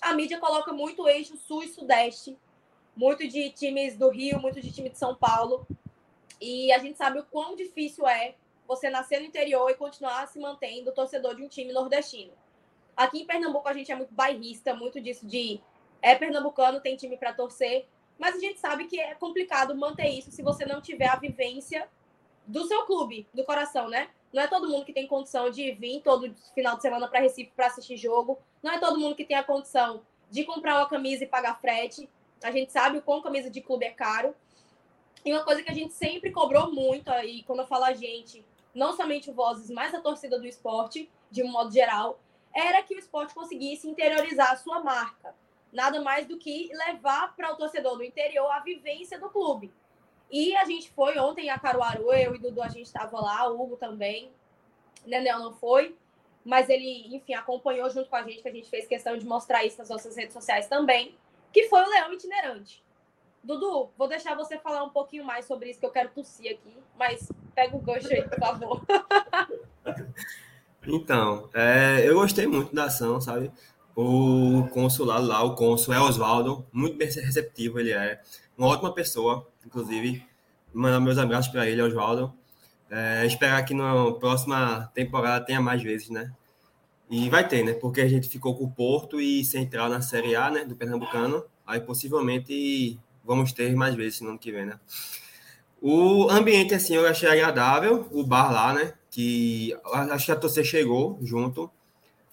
a 0.01 0.13
mídia 0.13 0.39
coloca 0.39 0.72
muito 0.72 1.08
eixo 1.08 1.36
sul 1.38 1.63
e 1.63 1.67
sudeste, 1.67 2.38
muito 2.96 3.27
de 3.27 3.50
times 3.51 3.98
do 3.98 4.10
Rio, 4.10 4.39
muito 4.39 4.62
de 4.62 4.72
time 4.72 4.89
de 4.89 4.98
São 4.98 5.15
Paulo. 5.15 5.67
E 6.39 6.72
a 6.72 6.79
gente 6.79 6.98
sabe 6.98 7.20
o 7.20 7.25
quão 7.25 7.55
difícil 7.55 8.08
é 8.08 8.36
você 8.67 8.89
nascer 8.89 9.20
no 9.20 9.25
interior 9.25 9.70
e 9.70 9.75
continuar 9.75 10.27
se 10.27 10.39
mantendo 10.39 10.93
torcedor 10.93 11.36
de 11.36 11.43
um 11.43 11.48
time 11.48 11.74
nordestino. 11.74 12.31
Aqui 12.96 13.22
em 13.22 13.25
Pernambuco 13.25 13.67
a 13.67 13.74
gente 13.74 13.91
é 13.91 13.96
muito 13.96 14.13
bairrista, 14.13 14.74
muito 14.74 15.00
disso 15.00 15.27
de 15.27 15.62
é 16.01 16.15
pernambucano, 16.15 16.81
tem 16.81 16.96
time 16.96 17.15
para 17.15 17.34
torcer, 17.34 17.88
mas 18.17 18.36
a 18.36 18.39
gente 18.39 18.60
sabe 18.60 18.86
que 18.86 19.00
é 19.00 19.13
complicado 19.13 19.75
manter 19.75 20.10
isso 20.10 20.31
se 20.31 20.41
você 20.41 20.65
não 20.65 20.81
tiver 20.81 21.08
a 21.08 21.15
vivência 21.15 21.88
do 22.48 22.65
seu 22.65 22.86
clube, 22.86 23.27
do 23.34 23.43
coração, 23.43 23.88
né? 23.88 24.10
Não 24.33 24.41
é 24.41 24.47
todo 24.47 24.69
mundo 24.69 24.85
que 24.85 24.93
tem 24.93 25.07
condição 25.07 25.50
de 25.50 25.71
vir 25.73 26.01
todo 26.01 26.33
final 26.55 26.75
de 26.75 26.81
semana 26.81 27.07
para 27.07 27.19
Recife 27.19 27.51
para 27.55 27.67
assistir 27.67 27.97
jogo. 27.97 28.39
Não 28.63 28.71
é 28.71 28.79
todo 28.79 29.00
mundo 29.00 29.15
que 29.15 29.25
tem 29.25 29.35
a 29.35 29.43
condição 29.43 30.01
de 30.29 30.45
comprar 30.45 30.77
uma 30.77 30.88
camisa 30.88 31.23
e 31.23 31.27
pagar 31.27 31.59
frete. 31.59 32.09
A 32.41 32.51
gente 32.51 32.71
sabe 32.71 32.97
o 32.97 33.01
quão 33.01 33.21
camisa 33.21 33.50
de 33.50 33.61
clube 33.61 33.85
é 33.85 33.91
caro. 33.91 34.33
E 35.25 35.31
uma 35.31 35.43
coisa 35.43 35.61
que 35.61 35.69
a 35.69 35.73
gente 35.73 35.93
sempre 35.93 36.31
cobrou 36.31 36.71
muito, 36.71 37.09
aí 37.11 37.43
quando 37.43 37.59
eu 37.59 37.67
falo 37.67 37.83
a 37.83 37.93
gente, 37.93 38.43
não 38.73 38.95
somente 38.95 39.29
o 39.29 39.33
Vozes, 39.33 39.69
mas 39.69 39.93
a 39.93 40.00
torcida 40.00 40.39
do 40.39 40.47
esporte, 40.47 41.09
de 41.29 41.43
um 41.43 41.51
modo 41.51 41.71
geral, 41.71 42.19
era 42.53 42.81
que 42.81 42.95
o 42.95 43.00
esporte 43.00 43.33
conseguisse 43.33 43.88
interiorizar 43.88 44.51
a 44.51 44.57
sua 44.57 44.79
marca. 44.81 45.35
Nada 45.71 46.01
mais 46.01 46.25
do 46.25 46.38
que 46.38 46.69
levar 46.73 47.35
para 47.35 47.53
o 47.53 47.55
torcedor 47.55 47.97
do 47.97 48.03
interior 48.03 48.50
a 48.51 48.59
vivência 48.59 49.19
do 49.19 49.29
clube. 49.29 49.71
E 50.31 50.55
a 50.55 50.63
gente 50.63 50.89
foi 50.91 51.19
ontem 51.19 51.50
a 51.50 51.59
Caruaru, 51.59 52.13
eu 52.13 52.33
e 52.33 52.39
Dudu, 52.39 52.61
a 52.61 52.69
gente 52.69 52.85
estava 52.85 53.19
lá, 53.19 53.50
o 53.50 53.61
Hugo 53.61 53.75
também. 53.75 54.31
Nenel 55.05 55.39
não 55.39 55.53
foi, 55.53 55.95
mas 56.45 56.69
ele, 56.69 57.15
enfim, 57.15 57.33
acompanhou 57.33 57.89
junto 57.89 58.09
com 58.09 58.15
a 58.15 58.23
gente, 58.23 58.41
que 58.41 58.47
a 58.47 58.53
gente 58.53 58.69
fez 58.69 58.88
questão 58.88 59.17
de 59.17 59.25
mostrar 59.25 59.65
isso 59.65 59.77
nas 59.77 59.89
nossas 59.89 60.15
redes 60.15 60.33
sociais 60.33 60.67
também, 60.67 61.15
que 61.51 61.67
foi 61.67 61.81
o 61.81 61.89
Leão 61.89 62.13
Itinerante. 62.13 62.81
Dudu, 63.43 63.89
vou 63.97 64.07
deixar 64.07 64.35
você 64.35 64.57
falar 64.57 64.83
um 64.83 64.89
pouquinho 64.89 65.25
mais 65.25 65.45
sobre 65.45 65.69
isso, 65.69 65.79
que 65.79 65.85
eu 65.85 65.91
quero 65.91 66.09
tossir 66.09 66.51
aqui, 66.51 66.77
mas 66.97 67.29
pega 67.53 67.75
o 67.75 67.79
gancho 67.79 68.13
aí, 68.13 68.21
por 68.21 68.39
favor. 68.39 68.85
então, 70.88 71.50
é, 71.53 72.07
eu 72.07 72.15
gostei 72.15 72.47
muito 72.47 72.73
da 72.73 72.85
ação, 72.85 73.19
sabe? 73.19 73.51
O 73.95 74.67
consulado 74.71 75.25
lá, 75.25 75.43
o 75.43 75.55
cônsul 75.55 75.93
é 75.93 76.00
Oswaldo, 76.00 76.65
muito 76.71 76.97
bem 76.97 77.09
receptivo 77.09 77.79
ele 77.79 77.91
é, 77.91 78.21
uma 78.61 78.67
ótima 78.67 78.93
pessoa, 78.93 79.47
inclusive, 79.65 80.23
mandar 80.71 80.99
meus 80.99 81.17
abraços 81.17 81.51
para 81.51 81.67
ele, 81.67 81.81
Oswaldo. 81.81 82.31
É, 82.91 83.25
esperar 83.25 83.65
que 83.65 83.73
na 83.73 84.11
próxima 84.19 84.91
temporada 84.93 85.43
tenha 85.43 85.59
mais 85.59 85.81
vezes, 85.81 86.09
né? 86.09 86.31
E 87.09 87.27
vai 87.27 87.47
ter, 87.47 87.63
né? 87.63 87.73
Porque 87.73 88.01
a 88.01 88.07
gente 88.07 88.29
ficou 88.29 88.55
com 88.55 88.65
o 88.65 88.71
Porto 88.71 89.19
e 89.19 89.43
Central 89.43 89.89
na 89.89 89.99
Série 89.99 90.35
A, 90.35 90.51
né? 90.51 90.63
Do 90.63 90.75
Pernambucano. 90.75 91.43
Aí 91.65 91.79
possivelmente 91.79 92.99
vamos 93.25 93.51
ter 93.51 93.73
mais 93.75 93.95
vezes 93.95 94.21
no 94.21 94.29
ano 94.29 94.37
que 94.37 94.51
vem, 94.51 94.67
né? 94.67 94.79
O 95.81 96.29
ambiente, 96.29 96.75
assim, 96.75 96.93
eu 96.93 97.07
achei 97.07 97.27
agradável, 97.27 98.07
o 98.11 98.23
bar 98.23 98.51
lá, 98.51 98.73
né? 98.73 98.93
Que 99.09 99.75
acho 100.11 100.27
que 100.27 100.31
a 100.33 100.35
torcida 100.35 100.63
chegou 100.63 101.17
junto. 101.23 101.67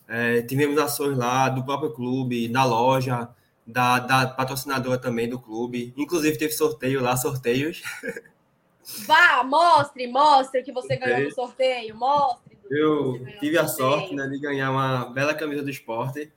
É, 0.06 0.42
tivemos 0.42 0.76
ações 0.76 1.16
lá 1.16 1.48
do 1.48 1.64
próprio 1.64 1.90
clube, 1.90 2.48
da 2.48 2.64
loja, 2.64 3.30
da, 3.68 3.98
da 3.98 4.26
patrocinadora 4.26 4.98
também 4.98 5.28
do 5.28 5.38
clube. 5.38 5.92
Inclusive 5.96 6.38
teve 6.38 6.52
sorteio 6.52 7.02
lá, 7.02 7.16
sorteios. 7.16 7.82
Vá, 9.06 9.44
mostre, 9.44 10.06
mostre 10.06 10.62
que 10.62 10.72
você 10.72 10.96
ganhou 10.96 11.28
no 11.28 11.34
sorteio, 11.34 11.94
mostre. 11.94 12.56
Eu 12.70 13.22
tive 13.38 13.58
a 13.58 13.68
sorte 13.68 14.14
né, 14.14 14.26
de 14.26 14.38
ganhar 14.38 14.70
uma 14.70 15.06
bela 15.06 15.34
camisa 15.34 15.62
do 15.62 15.70
esporte 15.70 16.32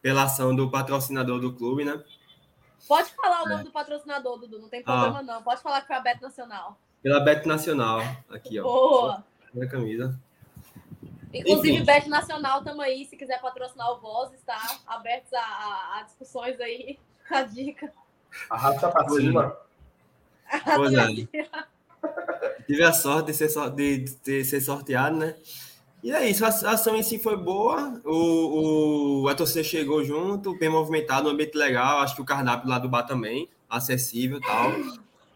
pela 0.00 0.24
ação 0.24 0.54
do 0.54 0.68
patrocinador 0.68 1.40
do 1.40 1.52
clube, 1.52 1.84
né? 1.84 2.02
Pode 2.88 3.10
falar 3.14 3.44
o 3.44 3.48
nome 3.48 3.60
é. 3.60 3.64
do 3.64 3.70
patrocinador, 3.70 4.38
Dudu, 4.38 4.58
não 4.58 4.68
tem 4.68 4.82
problema 4.82 5.20
ah. 5.20 5.22
não. 5.22 5.42
Pode 5.42 5.62
falar 5.62 5.80
que 5.82 5.86
foi 5.86 5.96
a 5.96 6.00
Beto 6.00 6.22
Nacional. 6.22 6.76
Pela 7.00 7.20
Beto 7.20 7.46
Nacional, 7.46 8.00
aqui, 8.28 8.58
ó. 8.58 8.64
Boa! 8.64 9.24
Na 9.54 9.66
camisa. 9.68 10.18
Inclusive, 11.32 11.76
Enfim. 11.76 11.84
Bet 11.84 12.08
Nacional, 12.08 12.58
estamos 12.58 12.84
aí. 12.84 13.04
Se 13.06 13.16
quiser 13.16 13.40
patrocinar 13.40 13.90
o 13.92 14.00
Voz, 14.00 14.32
está 14.32 14.58
abertos 14.86 15.32
a, 15.32 15.40
a, 15.40 15.98
a, 15.98 16.02
discussões 16.02 16.60
aí. 16.60 16.98
A 17.30 17.42
dica. 17.42 17.90
Arrasta 18.50 18.90
para 18.90 19.08
cima. 19.08 19.56
É. 20.52 20.58
Tive 22.66 22.82
a 22.82 22.92
sorte 22.92 23.26
de 23.26 23.34
ser, 23.34 23.70
de, 23.70 23.98
de 24.22 24.44
ser 24.44 24.60
sorteado, 24.60 25.16
né? 25.16 25.34
E 26.02 26.10
é 26.10 26.28
isso, 26.28 26.44
a 26.44 26.48
ação 26.48 26.96
em 26.96 27.02
si 27.02 27.16
foi 27.16 27.36
boa, 27.36 28.00
o, 28.04 29.22
o, 29.22 29.28
a 29.28 29.36
torcida 29.36 29.62
chegou 29.62 30.04
junto, 30.04 30.58
bem 30.58 30.68
movimentado, 30.68 31.28
um 31.28 31.32
ambiente 31.32 31.56
legal, 31.56 32.00
acho 32.00 32.16
que 32.16 32.20
o 32.20 32.24
cardápio 32.24 32.68
lá 32.68 32.80
do 32.80 32.88
bar 32.88 33.04
também, 33.04 33.48
acessível 33.70 34.38
e 34.38 34.40
tal. 34.40 34.72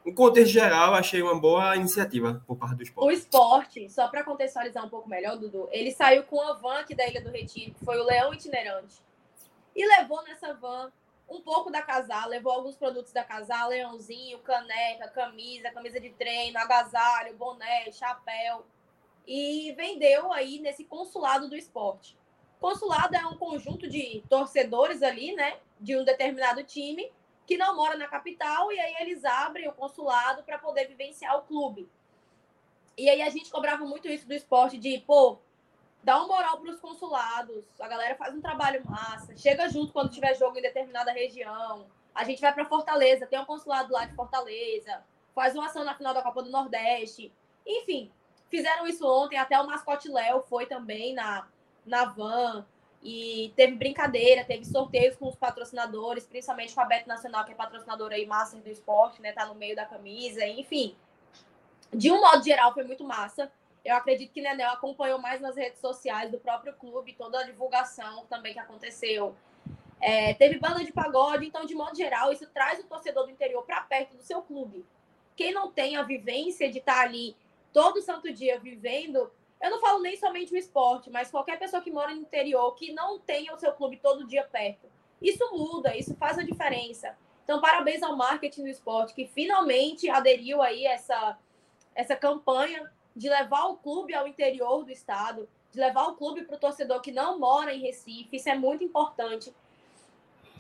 No 0.07 0.15
contexto 0.15 0.53
geral, 0.53 0.95
achei 0.95 1.21
uma 1.21 1.35
boa 1.35 1.75
iniciativa 1.75 2.41
por 2.47 2.57
parte 2.57 2.77
do 2.77 2.83
esporte. 2.85 3.09
O 3.09 3.11
esporte, 3.11 3.91
só 3.91 4.07
para 4.07 4.23
contextualizar 4.23 4.87
um 4.87 4.89
pouco 4.89 5.09
melhor, 5.09 5.37
Dudu, 5.37 5.69
ele 5.73 5.91
saiu 5.91 6.23
com 6.23 6.41
a 6.41 6.53
van 6.53 6.79
aqui 6.79 6.95
da 6.95 7.05
Ilha 7.09 7.21
do 7.21 7.29
Retiro, 7.29 7.75
que 7.75 7.85
foi 7.85 7.99
o 7.99 8.05
Leão 8.05 8.33
Itinerante, 8.33 9.03
e 9.75 9.85
levou 9.85 10.23
nessa 10.23 10.55
van 10.55 10.93
um 11.29 11.41
pouco 11.41 11.73
da 11.73 11.83
casal, 11.83 12.29
levou 12.29 12.53
alguns 12.53 12.77
produtos 12.77 13.13
da 13.13 13.25
casal, 13.25 13.69
leãozinho, 13.69 14.39
caneca, 14.39 15.09
camisa, 15.09 15.73
camisa 15.73 15.99
de 15.99 16.11
treino, 16.11 16.57
agasalho, 16.57 17.37
boné, 17.37 17.91
chapéu 17.91 18.65
e 19.27 19.75
vendeu 19.77 20.33
aí 20.33 20.61
nesse 20.61 20.85
consulado 20.85 21.49
do 21.51 21.57
esporte. 21.57 22.17
Consulado 22.61 23.17
é 23.17 23.27
um 23.27 23.37
conjunto 23.37 23.89
de 23.89 24.23
torcedores 24.31 25.03
ali, 25.03 25.35
né, 25.35 25.57
de 25.81 25.97
um 25.97 26.05
determinado 26.05 26.63
time 26.63 27.11
que 27.47 27.57
não 27.57 27.77
mora 27.77 27.97
na 27.97 28.09
capital 28.09 28.73
e 28.73 28.79
aí 28.79 28.97
eles 29.01 29.25
abrem 29.25 29.69
o 29.69 29.73
consulado 29.73 30.43
para 30.43 30.59
poder 30.59 30.87
vivenciar 30.87 31.37
o 31.37 31.43
clube. 31.43 31.89
E 32.97 33.09
aí 33.09 33.23
a 33.23 33.31
gente 33.31 33.51
cobrava 33.51 33.85
muito 33.85 34.09
isso 34.09 34.27
do 34.27 34.35
esporte 34.35 34.79
de, 34.79 34.99
pô, 35.01 35.39
dá 36.03 36.17
uma 36.19 36.27
moral 36.27 36.59
para 36.59 36.71
os 36.71 36.81
consulados, 36.81 37.65
a 37.79 37.89
galera 37.89 38.15
faz 38.17 38.35
um 38.35 38.41
trabalho 38.41 38.83
massa, 38.89 39.37
chega 39.37 39.69
junto 39.69 39.93
quando 39.93 40.11
tiver 40.11 40.35
jogo 40.35 40.59
em 40.59 40.63
determinada 40.63 41.13
região. 41.13 41.87
A 42.15 42.25
gente 42.25 42.41
vai 42.41 42.53
para 42.53 42.65
Fortaleza, 42.65 43.27
tem 43.27 43.39
um 43.39 43.45
consulado 43.45 43.93
lá 43.93 44.07
de 44.07 44.15
Fortaleza, 44.15 45.05
faz 45.35 45.55
uma 45.55 45.67
ação 45.67 45.85
na 45.85 45.95
final 45.95 46.15
da 46.15 46.23
Copa 46.23 46.43
do 46.43 46.51
Nordeste. 46.51 47.31
Enfim, 47.67 48.11
Fizeram 48.49 48.87
isso 48.87 49.07
ontem, 49.07 49.37
até 49.37 49.59
o 49.61 49.67
mascote 49.67 50.09
Léo 50.09 50.43
foi 50.49 50.67
também 50.67 51.15
na, 51.15 51.47
na 51.85 52.05
van. 52.05 52.65
E 53.03 53.53
teve 53.55 53.75
brincadeira, 53.75 54.45
teve 54.45 54.65
sorteios 54.65 55.17
com 55.17 55.29
os 55.29 55.37
patrocinadores, 55.37 56.27
principalmente 56.27 56.75
com 56.75 56.81
a 56.81 56.85
Bet 56.85 57.07
Nacional, 57.07 57.45
que 57.45 57.53
é 57.53 57.55
patrocinadora 57.55 58.17
aí, 58.17 58.27
Master 58.27 58.61
do 58.61 58.69
Esporte, 58.69 59.23
né? 59.23 59.33
Tá 59.33 59.47
no 59.47 59.55
meio 59.55 59.77
da 59.77 59.85
camisa, 59.85 60.45
enfim. 60.47 60.97
De 61.93 62.11
um 62.11 62.21
modo 62.21 62.45
geral, 62.45 62.75
foi 62.75 62.85
muito 62.85 63.05
massa. 63.05 63.51
Eu 63.85 63.95
acredito 63.95 64.33
que 64.33 64.43
Nenel 64.43 64.71
acompanhou 64.71 65.21
mais 65.21 65.41
nas 65.41 65.57
redes 65.57 65.81
sociais 65.81 66.31
do 66.31 66.39
próprio 66.39 66.75
clube, 66.75 67.15
toda 67.15 67.39
a 67.39 67.45
divulgação 67.45 68.27
também 68.27 68.53
que 68.53 68.59
aconteceu. 68.59 69.37
É, 70.01 70.35
teve 70.35 70.59
banda 70.59 70.85
de 70.85 70.93
pagode, 70.93 71.47
então, 71.47 71.65
de 71.65 71.75
modo 71.75 71.97
geral, 71.97 72.33
isso 72.33 72.47
traz 72.49 72.81
o 72.81 72.85
torcedor 72.89 73.25
do 73.25 73.31
interior 73.31 73.63
para 73.65 73.81
perto 73.83 74.17
do 74.17 74.23
seu 74.23 74.43
clube. 74.43 74.85
Quem 75.37 75.53
não 75.53 75.71
tem 75.71 75.97
a 75.97 76.03
vivência 76.03 76.71
de 76.71 76.79
estar 76.79 76.97
tá 76.97 77.01
ali 77.03 77.37
todo 77.73 78.03
santo 78.03 78.33
dia 78.33 78.59
vivendo, 78.59 79.31
eu 79.61 79.71
não 79.71 79.81
falo 79.81 80.01
nem 80.01 80.17
somente 80.17 80.53
o 80.53 80.57
esporte, 80.57 81.11
mas 81.11 81.31
qualquer 81.31 81.59
pessoa 81.59 81.83
que 81.83 81.91
mora 81.91 82.15
no 82.15 82.21
interior, 82.21 82.75
que 82.75 82.93
não 82.93 83.19
tenha 83.19 83.55
o 83.55 83.59
seu 83.59 83.73
clube 83.73 83.97
todo 83.97 84.27
dia 84.27 84.45
perto. 84.45 84.87
Isso 85.21 85.51
muda, 85.53 85.97
isso 85.97 86.15
faz 86.17 86.39
a 86.39 86.43
diferença. 86.43 87.17
Então, 87.45 87.61
parabéns 87.61 88.03
ao 88.03 88.17
marketing 88.17 88.63
do 88.63 88.69
esporte, 88.69 89.15
que 89.15 89.27
finalmente 89.27 90.11
aderiu 90.11 90.61
aí 90.61 90.85
essa, 90.85 91.39
essa 91.95 92.17
campanha 92.17 92.93
de 93.15 93.29
levar 93.29 93.67
o 93.67 93.77
clube 93.77 94.15
ao 94.15 94.27
interior 94.27 94.85
do 94.85 94.91
estado, 94.91 95.49
de 95.73 95.81
levar 95.81 96.09
o 96.09 96.17
clube 96.17 96.43
para 96.43 96.57
o 96.57 96.61
torcedor 96.61 97.01
que 97.01 97.13
não 97.13 97.39
mora 97.39 97.73
em 97.73 97.81
Recife. 97.81 98.37
Isso 98.37 98.49
é 98.49 98.55
muito 98.55 98.85
importante. 98.85 99.55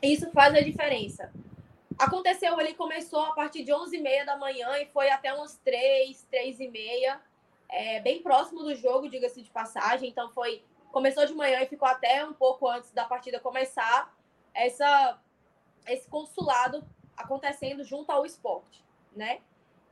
Isso 0.02 0.30
faz 0.30 0.54
a 0.54 0.60
diferença. 0.60 1.32
Aconteceu, 1.98 2.58
ele 2.60 2.74
começou 2.74 3.20
a 3.20 3.32
partir 3.32 3.64
de 3.64 3.72
11h30 3.72 4.24
da 4.24 4.36
manhã 4.36 4.78
e 4.78 4.86
foi 4.86 5.10
até 5.10 5.32
umas 5.32 5.56
3, 5.58 6.26
3h30, 6.32 7.18
é, 7.68 8.00
bem 8.00 8.22
próximo 8.22 8.62
do 8.62 8.74
jogo, 8.74 9.08
diga-se 9.08 9.42
de 9.42 9.50
passagem. 9.50 10.08
Então 10.08 10.30
foi 10.30 10.62
começou 10.90 11.26
de 11.26 11.34
manhã 11.34 11.60
e 11.60 11.66
ficou 11.66 11.86
até 11.86 12.24
um 12.24 12.32
pouco 12.32 12.68
antes 12.68 12.90
da 12.92 13.04
partida 13.04 13.38
começar. 13.38 14.14
Essa, 14.54 15.18
esse 15.86 16.08
consulado 16.08 16.82
acontecendo 17.14 17.84
junto 17.84 18.10
ao 18.10 18.24
esporte, 18.24 18.82
né? 19.14 19.40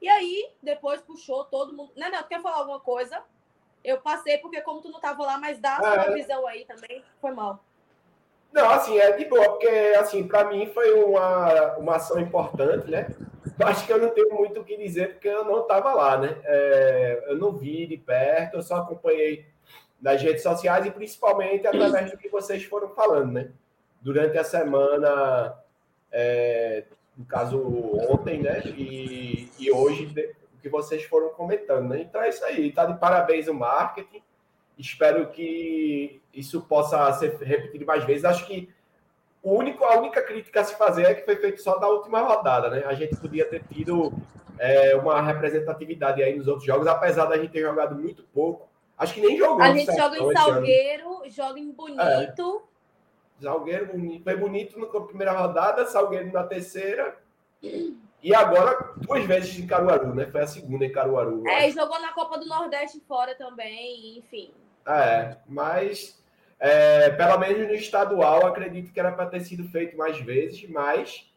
E 0.01 0.09
aí, 0.09 0.51
depois 0.63 1.03
puxou 1.03 1.45
todo 1.45 1.75
mundo. 1.75 1.93
Não, 1.97 2.11
não, 2.11 2.23
tu 2.23 2.29
quer 2.29 2.41
falar 2.41 2.57
alguma 2.57 2.81
coisa? 2.81 3.23
Eu 3.83 4.01
passei 4.01 4.39
porque, 4.39 4.61
como 4.63 4.81
tu 4.81 4.91
não 4.91 5.01
tava 5.01 5.23
lá, 5.25 5.39
mas 5.39 5.59
dá 5.59 5.77
a 5.77 5.83
sua 5.83 6.05
é. 6.07 6.15
visão 6.15 6.47
aí 6.47 6.65
também. 6.65 7.05
Foi 7.21 7.33
mal. 7.33 7.63
Não, 8.53 8.71
assim, 8.71 8.99
é 8.99 9.13
de 9.13 9.25
boa, 9.25 9.45
porque, 9.51 9.69
assim, 9.99 10.27
para 10.27 10.45
mim 10.45 10.71
foi 10.73 10.93
uma, 11.03 11.77
uma 11.77 11.97
ação 11.97 12.19
importante, 12.19 12.91
né? 12.91 13.09
Acho 13.63 13.87
que 13.87 13.93
eu 13.93 13.99
não 13.99 14.11
tenho 14.11 14.35
muito 14.35 14.61
o 14.61 14.65
que 14.65 14.77
dizer, 14.77 15.13
porque 15.13 15.29
eu 15.29 15.45
não 15.45 15.63
estava 15.63 15.93
lá, 15.93 16.19
né? 16.19 16.37
É, 16.45 17.25
eu 17.29 17.37
não 17.37 17.53
vi 17.53 17.87
de 17.87 17.97
perto, 17.97 18.57
eu 18.57 18.63
só 18.63 18.77
acompanhei 18.77 19.47
nas 20.01 20.21
redes 20.21 20.43
sociais 20.43 20.85
e 20.87 20.91
principalmente 20.91 21.67
através 21.67 22.11
do 22.11 22.19
que 22.19 22.29
vocês 22.29 22.65
foram 22.65 22.91
falando, 22.91 23.33
né? 23.33 23.51
Durante 24.01 24.37
a 24.37 24.45
semana, 24.45 25.57
é, 26.11 26.85
no 27.17 27.25
caso 27.25 27.59
ontem, 28.11 28.43
né? 28.43 28.61
E, 28.67 29.49
e 29.59 29.71
hoje, 29.71 30.07
o 30.57 30.61
que 30.61 30.69
vocês 30.69 31.05
foram 31.05 31.31
comentando, 31.31 31.89
né? 31.89 32.01
Então 32.01 32.21
é 32.21 32.29
isso 32.29 32.45
aí, 32.45 32.73
tá 32.73 32.85
de 32.85 32.99
parabéns 32.99 33.49
o 33.49 33.55
marketing. 33.55 34.23
Espero 34.77 35.31
que 35.31 36.21
isso 36.35 36.63
possa 36.63 37.13
ser 37.13 37.37
repetido 37.37 37.87
mais 37.87 38.05
vezes. 38.05 38.25
Acho 38.25 38.45
que 38.47 38.69
o 39.45 39.59
único, 39.59 39.85
a 39.85 39.99
única 39.99 40.23
crítica 40.23 40.63
a 40.63 40.65
se 40.65 40.75
fazer 40.77 41.05
é 41.05 41.15
que 41.15 41.25
foi 41.25 41.37
feito 41.37 41.61
só 41.61 41.79
da 41.79 41.87
última 41.87 42.21
rodada, 42.21 42.71
né? 42.71 42.83
A 42.87 42.95
gente 42.95 43.15
podia 43.17 43.45
ter 43.45 43.63
tido 43.65 44.11
é, 44.59 44.97
uma 44.97 45.21
representatividade 45.21 46.23
aí 46.23 46.35
nos 46.35 46.49
outros 46.49 46.65
jogos, 46.65 46.87
apesar 46.87 47.27
da 47.27 47.37
gente 47.37 47.53
ter 47.53 47.61
jogado 47.61 47.95
muito 47.95 48.23
pouco. 48.33 48.67
Acho 48.97 49.13
que 49.13 49.21
nem 49.21 49.37
jogou. 49.37 49.61
A 49.61 49.75
gente 49.75 49.95
joga 49.95 50.17
em 50.17 50.33
Salgueiro, 50.33 51.23
joga 51.27 51.61
em 51.61 51.71
Bonito. 51.71 52.63
É. 53.39 53.43
Salgueiro 53.43 53.91
foi 54.23 54.37
bonito 54.37 54.79
na 54.79 54.87
primeira 54.87 55.33
rodada, 55.33 55.85
Salgueiro 55.85 56.33
na 56.33 56.45
terceira. 56.45 57.19
E 58.23 58.35
agora, 58.35 58.95
duas 58.97 59.25
vezes 59.27 59.59
em 59.59 59.67
Caruaru, 59.67 60.15
né? 60.15 60.27
Foi 60.27 60.41
a 60.41 60.47
segunda 60.47 60.87
em 60.87 60.93
Caruaru. 60.93 61.47
É, 61.47 61.71
jogou 61.71 62.01
na 62.01 62.13
Copa 62.15 62.39
do 62.39 62.47
Nordeste 62.47 62.99
fora 63.07 63.35
também, 63.35 64.17
enfim. 64.17 64.51
É, 64.87 65.37
mas 65.47 66.24
é, 66.65 67.11
pelo 67.11 67.39
menos 67.39 67.69
no 67.69 67.75
estadual, 67.75 68.47
acredito 68.47 68.91
que 68.91 68.99
era 68.99 69.13
para 69.13 69.27
ter 69.27 69.41
sido 69.41 69.69
feito 69.69 69.99
mais 69.99 70.19
vezes, 70.19 70.67
mas 70.71 71.31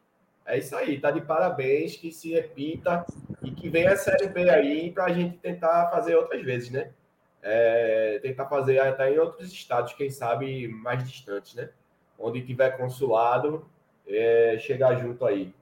é 0.45 0.57
isso 0.57 0.73
aí, 0.73 1.01
tá 1.01 1.11
de 1.11 1.19
parabéns, 1.19 1.97
que 1.97 2.13
se 2.13 2.31
repita 2.31 3.05
e 3.43 3.51
que 3.51 3.67
venha 3.67 3.91
a 3.91 3.97
Série 3.97 4.29
B 4.29 4.49
aí 4.49 4.89
para 4.89 5.03
a 5.03 5.11
gente 5.11 5.37
tentar 5.39 5.89
fazer 5.89 6.15
outras 6.15 6.41
vezes, 6.41 6.69
né? 6.69 6.93
É, 7.41 8.19
tentar 8.21 8.45
fazer 8.45 8.79
até 8.79 9.13
em 9.13 9.19
outros 9.19 9.51
estados, 9.51 9.91
quem 9.91 10.09
sabe 10.09 10.69
mais 10.69 11.05
distantes, 11.05 11.55
né? 11.55 11.71
Onde 12.17 12.41
tiver 12.45 12.77
consulado, 12.77 13.69
é, 14.07 14.57
chegar 14.59 14.95
junto 14.95 15.25
aí. 15.25 15.53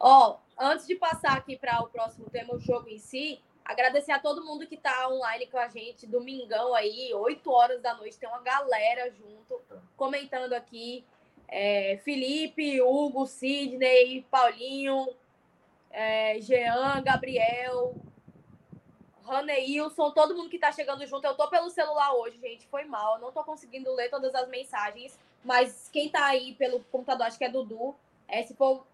Ó, 0.00 0.30
oh, 0.30 0.64
antes 0.64 0.86
de 0.86 0.94
passar 0.94 1.36
aqui 1.36 1.58
para 1.58 1.78
o 1.82 1.88
próximo 1.88 2.30
tema, 2.30 2.54
o 2.54 2.58
jogo 2.58 2.88
em 2.88 2.98
si, 2.98 3.38
Agradecer 3.64 4.12
a 4.12 4.18
todo 4.18 4.44
mundo 4.44 4.66
que 4.66 4.74
está 4.74 5.08
online 5.08 5.46
com 5.46 5.56
a 5.56 5.68
gente, 5.68 6.06
domingão 6.06 6.74
aí, 6.74 7.14
8 7.14 7.50
horas 7.50 7.80
da 7.80 7.94
noite, 7.94 8.18
tem 8.18 8.28
uma 8.28 8.42
galera 8.42 9.10
junto, 9.10 9.62
comentando 9.96 10.52
aqui. 10.52 11.04
É, 11.48 11.98
Felipe, 12.04 12.82
Hugo, 12.82 13.26
Sidney, 13.26 14.26
Paulinho, 14.30 15.08
é, 15.90 16.40
Jean, 16.40 17.02
Gabriel, 17.02 17.94
Raneilson, 19.24 20.10
todo 20.10 20.36
mundo 20.36 20.50
que 20.50 20.56
está 20.56 20.70
chegando 20.70 21.06
junto. 21.06 21.26
Eu 21.26 21.34
tô 21.34 21.48
pelo 21.48 21.70
celular 21.70 22.12
hoje, 22.14 22.38
gente, 22.38 22.66
foi 22.66 22.84
mal. 22.84 23.14
Eu 23.14 23.20
não 23.20 23.32
tô 23.32 23.42
conseguindo 23.44 23.94
ler 23.94 24.10
todas 24.10 24.34
as 24.34 24.48
mensagens, 24.48 25.18
mas 25.42 25.88
quem 25.90 26.06
está 26.06 26.26
aí 26.26 26.54
pelo 26.54 26.80
computador, 26.84 27.26
acho 27.26 27.38
que 27.38 27.44
é 27.44 27.48
Dudu. 27.48 27.94
É, 28.28 28.42
se 28.42 28.54
for 28.54 28.86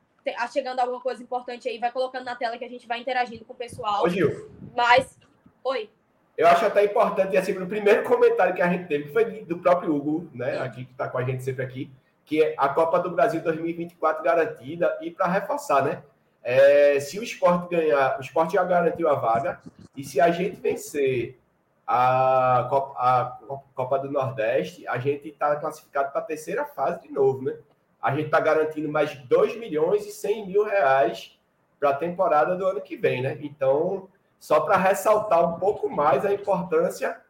chegando 0.53 0.81
alguma 0.81 1.01
coisa 1.01 1.23
importante 1.23 1.69
aí, 1.69 1.79
vai 1.79 1.91
colocando 1.91 2.25
na 2.25 2.35
tela 2.35 2.59
que 2.59 2.65
a 2.65 2.69
gente 2.69 2.87
vai 2.87 3.01
interagindo 3.01 3.45
com 3.45 3.53
o 3.53 3.57
pessoal. 3.57 4.05
Ô, 4.05 4.09
Gil. 4.09 4.51
Mas, 4.77 5.19
oi. 5.65 5.91
Eu 6.37 6.47
acho 6.47 6.65
até 6.65 6.85
importante, 6.85 7.37
assim, 7.37 7.53
no 7.53 7.67
primeiro 7.67 8.03
comentário 8.05 8.55
que 8.55 8.63
a 8.63 8.69
gente 8.69 8.87
teve, 8.87 9.05
que 9.05 9.13
foi 9.13 9.25
do 9.45 9.59
próprio 9.59 9.95
Hugo, 9.95 10.31
né, 10.33 10.59
aqui, 10.61 10.85
que 10.85 10.93
está 10.93 11.09
com 11.09 11.19
a 11.19 11.23
gente 11.23 11.43
sempre 11.43 11.65
aqui, 11.65 11.91
que 12.25 12.43
é 12.43 12.55
a 12.57 12.69
Copa 12.69 12.99
do 12.99 13.11
Brasil 13.11 13.43
2024 13.43 14.23
garantida, 14.23 14.97
e 15.03 15.11
para 15.11 15.27
reforçar, 15.27 15.85
né, 15.85 16.03
é, 16.43 16.99
se 16.99 17.19
o 17.19 17.23
esporte 17.23 17.69
ganhar, 17.69 18.17
o 18.19 18.23
esporte 18.23 18.55
já 18.55 18.65
garantiu 18.65 19.09
a 19.09 19.15
vaga, 19.15 19.61
e 19.95 20.03
se 20.03 20.21
a 20.21 20.31
gente 20.31 20.57
vencer 20.57 21.39
a 21.87 22.67
Copa, 22.71 22.95
a 22.99 23.39
Copa 23.75 23.99
do 23.99 24.11
Nordeste, 24.11 24.87
a 24.87 24.99
gente 24.99 25.29
está 25.29 25.57
classificado 25.57 26.13
para 26.13 26.21
a 26.21 26.25
terceira 26.25 26.65
fase 26.65 27.03
de 27.03 27.13
novo, 27.13 27.43
né? 27.43 27.59
A 28.01 28.15
gente 28.15 28.27
está 28.27 28.41
garantindo 28.41 28.89
mais 28.89 29.15
2 29.15 29.57
milhões 29.57 30.07
e 30.07 30.11
100 30.11 30.47
mil 30.47 30.65
reais 30.65 31.39
para 31.79 31.91
a 31.91 31.97
temporada 31.97 32.57
do 32.57 32.67
ano 32.67 32.81
que 32.81 32.97
vem, 32.97 33.23
né? 33.23 33.39
Então, 33.41 34.09
só 34.39 34.61
para 34.61 34.77
ressaltar 34.77 35.55
um 35.55 35.59
pouco 35.59 35.89
mais 35.89 36.25
a 36.25 36.33
importância 36.33 37.21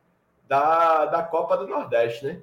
da, 0.46 1.06
da 1.06 1.22
Copa 1.22 1.56
do 1.56 1.66
Nordeste, 1.66 2.24
né? 2.24 2.42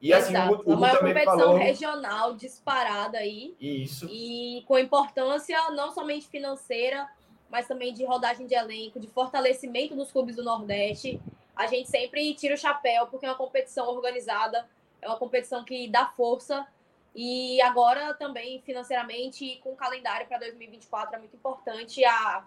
E 0.00 0.12
assim, 0.12 0.34
Exato. 0.34 0.52
o 0.52 0.54
Hugo 0.60 0.72
uma 0.74 0.98
competição 0.98 1.38
falou... 1.38 1.56
regional 1.56 2.34
disparada 2.34 3.18
aí. 3.18 3.54
Isso. 3.58 4.06
E 4.10 4.62
com 4.66 4.78
importância 4.78 5.70
não 5.70 5.92
somente 5.92 6.26
financeira, 6.26 7.08
mas 7.48 7.66
também 7.66 7.94
de 7.94 8.04
rodagem 8.04 8.46
de 8.46 8.54
elenco, 8.54 9.00
de 9.00 9.06
fortalecimento 9.06 9.94
dos 9.94 10.12
clubes 10.12 10.36
do 10.36 10.44
Nordeste. 10.44 11.18
A 11.56 11.66
gente 11.66 11.88
sempre 11.88 12.34
tira 12.34 12.54
o 12.54 12.58
chapéu, 12.58 13.06
porque 13.06 13.24
é 13.24 13.30
uma 13.30 13.36
competição 13.36 13.86
organizada, 13.88 14.68
é 15.00 15.08
uma 15.08 15.16
competição 15.16 15.64
que 15.64 15.88
dá 15.88 16.06
força. 16.06 16.66
E 17.14 17.60
agora 17.62 18.12
também 18.14 18.60
financeiramente, 18.62 19.60
com 19.62 19.72
o 19.72 19.76
calendário 19.76 20.26
para 20.26 20.38
2024, 20.38 21.14
é 21.14 21.18
muito 21.18 21.36
importante 21.36 22.04
a 22.04 22.44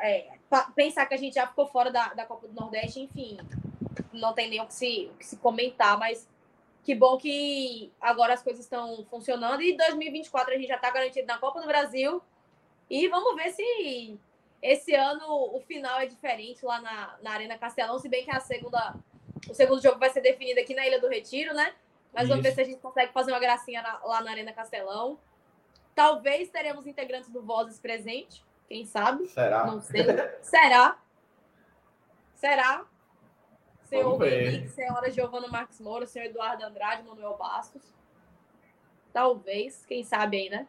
é, 0.00 0.28
pensar 0.74 1.06
que 1.06 1.14
a 1.14 1.18
gente 1.18 1.34
já 1.34 1.46
ficou 1.46 1.66
fora 1.66 1.90
da, 1.90 2.12
da 2.14 2.26
Copa 2.26 2.48
do 2.48 2.54
Nordeste, 2.54 3.00
enfim, 3.00 3.38
não 4.12 4.32
tem 4.32 4.48
nem 4.48 4.60
o 4.60 4.66
que 4.66 4.74
se, 4.74 5.10
o 5.12 5.16
que 5.16 5.26
se 5.26 5.36
comentar, 5.36 5.98
mas 5.98 6.28
que 6.82 6.94
bom 6.94 7.16
que 7.18 7.92
agora 8.00 8.34
as 8.34 8.42
coisas 8.42 8.64
estão 8.64 9.04
funcionando 9.10 9.62
e 9.62 9.76
2024 9.76 10.54
a 10.54 10.56
gente 10.56 10.68
já 10.68 10.76
está 10.76 10.90
garantido 10.90 11.26
na 11.26 11.38
Copa 11.38 11.60
do 11.60 11.66
Brasil. 11.66 12.22
E 12.88 13.06
vamos 13.08 13.36
ver 13.36 13.50
se 13.50 14.18
esse 14.62 14.94
ano 14.94 15.26
o 15.28 15.60
final 15.60 16.00
é 16.00 16.06
diferente 16.06 16.64
lá 16.64 16.80
na, 16.80 17.18
na 17.22 17.32
Arena 17.32 17.58
Castelão, 17.58 17.98
se 17.98 18.08
bem 18.08 18.24
que 18.24 18.30
a 18.30 18.40
segunda, 18.40 18.96
o 19.48 19.54
segundo 19.54 19.82
jogo 19.82 19.98
vai 19.98 20.10
ser 20.10 20.20
definido 20.20 20.60
aqui 20.60 20.74
na 20.74 20.86
Ilha 20.86 21.00
do 21.00 21.08
Retiro, 21.08 21.54
né? 21.54 21.74
Mas 22.12 22.24
Isso. 22.24 22.30
vamos 22.30 22.42
ver 22.42 22.52
se 22.52 22.60
a 22.60 22.64
gente 22.64 22.80
consegue 22.80 23.12
fazer 23.12 23.32
uma 23.32 23.40
gracinha 23.40 23.82
na, 23.82 23.98
lá 24.04 24.22
na 24.22 24.30
Arena 24.30 24.52
Castelão. 24.52 25.18
Talvez 25.94 26.48
teremos 26.50 26.86
integrantes 26.86 27.28
do 27.30 27.42
Vozes 27.42 27.78
presente. 27.78 28.44
Quem 28.68 28.84
sabe? 28.84 29.26
Será? 29.28 29.66
Não 29.66 29.80
sei. 29.80 30.04
Será? 30.42 30.98
Será? 32.34 32.86
Senhor 33.88 34.22
Henrique, 34.22 34.68
senhora 34.68 35.10
Giovana 35.10 35.48
Marques 35.48 35.80
Moura, 35.80 36.06
senhor 36.06 36.26
Eduardo 36.26 36.62
Andrade, 36.62 37.02
Manuel 37.02 37.36
Bastos. 37.38 37.82
Talvez, 39.12 39.86
quem 39.86 40.04
sabe 40.04 40.36
aí, 40.36 40.50
né? 40.50 40.68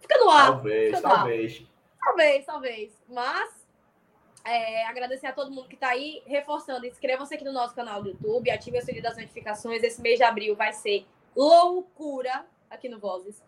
Fica 0.00 0.18
no 0.18 0.30
ar. 0.30 0.52
Talvez, 0.52 0.96
Fica 0.96 1.08
talvez. 1.08 1.60
Ar. 1.60 1.66
Talvez, 2.02 2.46
talvez. 2.46 3.02
Mas, 3.06 3.59
é, 4.44 4.86
agradecer 4.86 5.26
a 5.26 5.32
todo 5.32 5.50
mundo 5.50 5.68
que 5.68 5.74
está 5.74 5.88
aí, 5.88 6.22
reforçando, 6.26 6.86
inscreva-se 6.86 7.34
aqui 7.34 7.44
no 7.44 7.52
nosso 7.52 7.74
canal 7.74 8.02
do 8.02 8.10
YouTube, 8.10 8.50
ative 8.50 8.78
o 8.78 8.82
sininho 8.82 9.02
das 9.02 9.16
notificações. 9.16 9.82
Esse 9.82 10.00
mês 10.00 10.18
de 10.18 10.24
abril 10.24 10.56
vai 10.56 10.72
ser 10.72 11.06
loucura 11.36 12.46
aqui 12.70 12.88
no 12.88 12.98
Vozes 12.98 13.42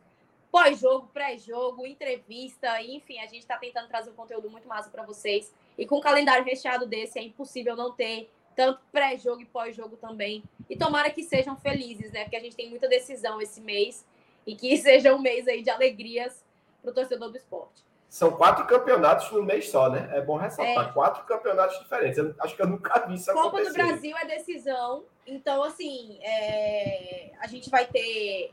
pós-jogo, 0.52 1.08
pré-jogo, 1.14 1.86
entrevista, 1.86 2.80
enfim, 2.82 3.18
a 3.18 3.22
gente 3.22 3.38
está 3.38 3.56
tentando 3.56 3.88
trazer 3.88 4.10
um 4.10 4.14
conteúdo 4.14 4.50
muito 4.50 4.68
massa 4.68 4.90
para 4.90 5.02
vocês. 5.02 5.50
E 5.78 5.86
com 5.86 5.96
um 5.96 6.00
calendário 6.00 6.44
recheado 6.44 6.84
desse, 6.84 7.18
é 7.18 7.22
impossível 7.22 7.74
não 7.74 7.90
ter 7.90 8.30
tanto 8.54 8.82
pré-jogo 8.92 9.40
e 9.40 9.46
pós-jogo 9.46 9.96
também. 9.96 10.44
E 10.68 10.76
tomara 10.76 11.10
que 11.10 11.22
sejam 11.22 11.56
felizes, 11.56 12.12
né? 12.12 12.24
Porque 12.24 12.36
a 12.36 12.40
gente 12.40 12.54
tem 12.54 12.68
muita 12.68 12.86
decisão 12.86 13.40
esse 13.40 13.62
mês 13.62 14.04
e 14.46 14.54
que 14.54 14.76
seja 14.76 15.14
um 15.14 15.18
mês 15.18 15.48
aí 15.48 15.62
de 15.62 15.70
alegrias 15.70 16.44
para 16.82 16.90
o 16.90 16.94
torcedor 16.94 17.30
do 17.30 17.38
esporte. 17.38 17.82
São 18.12 18.30
quatro 18.30 18.66
campeonatos 18.66 19.30
no 19.30 19.42
mês 19.42 19.70
só, 19.70 19.88
né? 19.88 20.06
É 20.12 20.20
bom 20.20 20.36
ressaltar. 20.36 20.90
É. 20.90 20.92
Quatro 20.92 21.24
campeonatos 21.24 21.78
diferentes. 21.78 22.18
Eu 22.18 22.34
acho 22.40 22.54
que 22.54 22.60
eu 22.60 22.66
nunca 22.66 23.06
vi 23.06 23.14
isso 23.14 23.32
Copa 23.32 23.48
acontecer. 23.48 23.70
Copa 23.70 23.82
do 23.84 23.88
Brasil 23.88 24.16
é 24.18 24.26
decisão. 24.26 25.04
Então, 25.26 25.62
assim, 25.64 26.18
é... 26.22 27.30
a 27.40 27.46
gente 27.46 27.70
vai 27.70 27.86
ter 27.86 28.52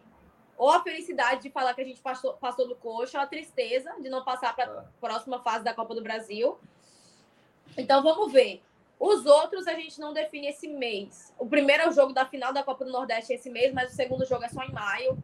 ou 0.58 0.70
a 0.70 0.82
felicidade 0.82 1.42
de 1.42 1.50
falar 1.50 1.74
que 1.74 1.82
a 1.82 1.84
gente 1.86 2.00
passou, 2.00 2.36
passou 2.36 2.70
do 2.70 2.76
coxa, 2.76 3.18
ou 3.18 3.24
a 3.26 3.28
tristeza 3.28 3.94
de 4.00 4.08
não 4.08 4.24
passar 4.24 4.56
para 4.56 4.64
a 4.64 4.84
próxima 5.02 5.44
fase 5.44 5.66
da 5.66 5.74
Copa 5.74 5.94
do 5.94 6.02
Brasil. 6.02 6.58
Então 7.78 8.02
vamos 8.02 8.32
ver. 8.32 8.62
Os 8.98 9.26
outros 9.26 9.68
a 9.68 9.74
gente 9.74 10.00
não 10.00 10.14
define 10.14 10.48
esse 10.48 10.70
mês. 10.70 11.34
O 11.38 11.46
primeiro 11.46 11.84
é 11.84 11.90
o 11.90 11.92
jogo 11.92 12.14
da 12.14 12.26
final 12.26 12.54
da 12.54 12.64
Copa 12.64 12.86
do 12.86 12.92
Nordeste 12.94 13.34
esse 13.34 13.50
mês, 13.50 13.74
mas 13.74 13.92
o 13.92 13.96
segundo 13.96 14.26
jogo 14.26 14.46
é 14.46 14.50
só 14.50 14.64
em 14.64 14.72
maio. 14.72 15.22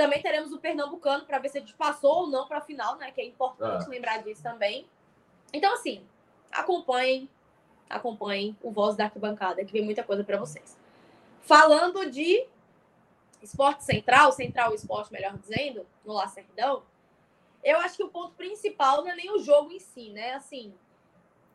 Também 0.00 0.22
teremos 0.22 0.50
o 0.50 0.58
Pernambucano 0.58 1.26
para 1.26 1.38
ver 1.38 1.50
se 1.50 1.58
a 1.58 1.60
gente 1.60 1.74
passou 1.74 2.20
ou 2.20 2.26
não 2.26 2.48
para 2.48 2.56
a 2.56 2.62
final, 2.62 2.96
né? 2.96 3.10
Que 3.10 3.20
é 3.20 3.26
importante 3.26 3.84
ah. 3.84 3.90
lembrar 3.90 4.22
disso 4.22 4.42
também. 4.42 4.86
Então, 5.52 5.74
assim, 5.74 6.02
acompanhem, 6.50 7.28
acompanhem 7.86 8.56
o 8.62 8.70
Voz 8.70 8.96
da 8.96 9.04
Arquibancada, 9.04 9.62
que 9.62 9.74
vem 9.74 9.84
muita 9.84 10.02
coisa 10.02 10.24
para 10.24 10.38
vocês. 10.38 10.74
Falando 11.42 12.10
de 12.10 12.46
esporte 13.42 13.84
central, 13.84 14.32
central 14.32 14.74
esporte, 14.74 15.12
melhor 15.12 15.36
dizendo, 15.36 15.86
no 16.02 16.14
Lacerdão, 16.14 16.82
eu 17.62 17.78
acho 17.80 17.98
que 17.98 18.02
o 18.02 18.08
ponto 18.08 18.32
principal 18.36 19.02
não 19.02 19.10
é 19.10 19.16
nem 19.16 19.30
o 19.30 19.38
jogo 19.38 19.70
em 19.70 19.80
si, 19.80 20.08
né? 20.12 20.32
Assim, 20.32 20.72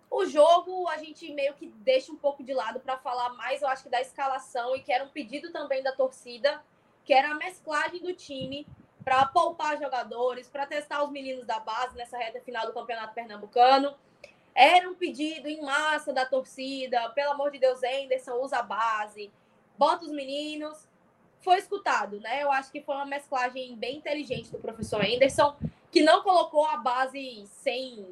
o 0.07 0.23
jogo 0.23 0.87
a 0.89 0.97
gente 0.97 1.33
meio 1.33 1.55
que 1.55 1.65
deixa 1.65 2.11
um 2.11 2.15
pouco 2.15 2.43
de 2.43 2.53
lado 2.53 2.79
para 2.79 2.95
falar 2.95 3.29
mais, 3.29 3.63
eu 3.63 3.67
acho 3.67 3.81
que 3.81 3.89
da 3.89 4.01
escalação 4.01 4.75
e 4.75 4.83
que 4.83 4.93
era 4.93 5.03
um 5.03 5.09
pedido 5.09 5.51
também 5.51 5.81
da 5.81 5.93
torcida, 5.93 6.61
que 7.05 7.13
era 7.13 7.29
a 7.29 7.35
mesclagem 7.35 8.01
do 8.01 8.13
time 8.13 8.67
para 9.03 9.25
poupar 9.27 9.77
jogadores, 9.77 10.49
para 10.49 10.65
testar 10.65 11.03
os 11.03 11.11
meninos 11.11 11.45
da 11.45 11.59
base 11.59 11.95
nessa 11.95 12.17
reta 12.17 12.41
final 12.41 12.65
do 12.65 12.73
Campeonato 12.73 13.13
Pernambucano. 13.13 13.95
Era 14.53 14.89
um 14.89 14.95
pedido 14.95 15.47
em 15.47 15.61
massa 15.61 16.11
da 16.11 16.25
torcida, 16.25 17.09
pelo 17.09 17.31
amor 17.31 17.51
de 17.51 17.59
Deus, 17.59 17.81
Anderson, 17.83 18.33
usa 18.41 18.57
a 18.57 18.63
base, 18.63 19.31
bota 19.77 20.05
os 20.05 20.11
meninos. 20.11 20.87
Foi 21.41 21.57
escutado, 21.57 22.19
né? 22.21 22.41
Eu 22.41 22.51
acho 22.51 22.71
que 22.71 22.81
foi 22.81 22.95
uma 22.95 23.05
mesclagem 23.05 23.75
bem 23.75 23.97
inteligente 23.97 24.49
do 24.49 24.57
professor 24.57 25.05
Anderson, 25.05 25.55
que 25.91 26.01
não 26.01 26.23
colocou 26.23 26.65
a 26.65 26.77
base 26.77 27.45
sem 27.47 28.07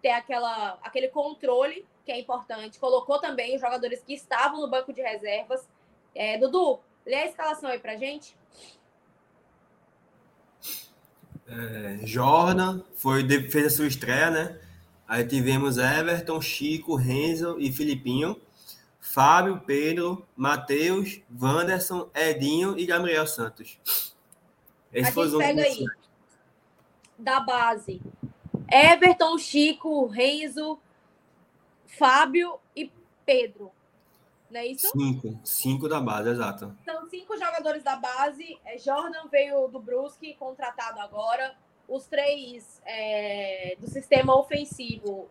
ter 0.00 0.10
aquela, 0.10 0.78
aquele 0.82 1.08
controle, 1.08 1.84
que 2.06 2.12
é 2.12 2.18
importante. 2.18 2.78
Colocou 2.78 3.20
também 3.20 3.54
os 3.56 3.60
jogadores 3.60 4.02
que 4.02 4.14
estavam 4.14 4.60
no 4.60 4.68
banco 4.68 4.92
de 4.94 5.02
reservas. 5.02 5.68
É, 6.14 6.38
Dudu, 6.38 6.80
lê 7.04 7.16
a 7.16 7.26
escalação 7.26 7.68
aí 7.68 7.78
pra 7.78 7.96
gente. 7.96 8.37
É, 11.48 11.98
Jordan 12.06 12.82
foi, 12.94 13.26
fez 13.48 13.66
a 13.66 13.70
sua 13.70 13.86
estreia, 13.86 14.30
né? 14.30 14.58
Aí 15.06 15.26
tivemos 15.26 15.78
Everton, 15.78 16.40
Chico, 16.40 16.94
Renzo 16.94 17.56
e 17.58 17.72
Filipinho. 17.72 18.40
Fábio, 19.00 19.60
Pedro, 19.60 20.26
Matheus, 20.36 21.22
Wanderson, 21.40 22.10
Edinho 22.14 22.78
e 22.78 22.84
Gabriel 22.84 23.26
Santos. 23.26 23.78
Esse 24.92 25.18
a 25.18 25.24
gente 25.24 25.38
pega 25.38 25.62
aí 25.62 25.86
da 27.18 27.40
base. 27.40 28.00
Everton, 28.70 29.38
Chico, 29.38 30.06
Renzo, 30.06 30.78
Fábio 31.86 32.60
e 32.76 32.92
Pedro. 33.24 33.72
Não 34.50 34.60
é 34.60 34.66
isso? 34.66 34.90
Cinco. 34.90 35.40
Cinco 35.44 35.88
da 35.88 36.00
base, 36.00 36.30
exato. 36.30 36.74
São 36.84 37.08
cinco 37.08 37.36
jogadores 37.36 37.82
da 37.82 37.96
base. 37.96 38.58
É, 38.64 38.78
Jordan 38.78 39.26
veio 39.30 39.68
do 39.68 39.78
Brusque, 39.78 40.34
contratado 40.34 41.00
agora. 41.00 41.54
Os 41.86 42.06
três 42.06 42.80
é, 42.84 43.76
do 43.78 43.88
sistema 43.88 44.38
ofensivo. 44.38 45.28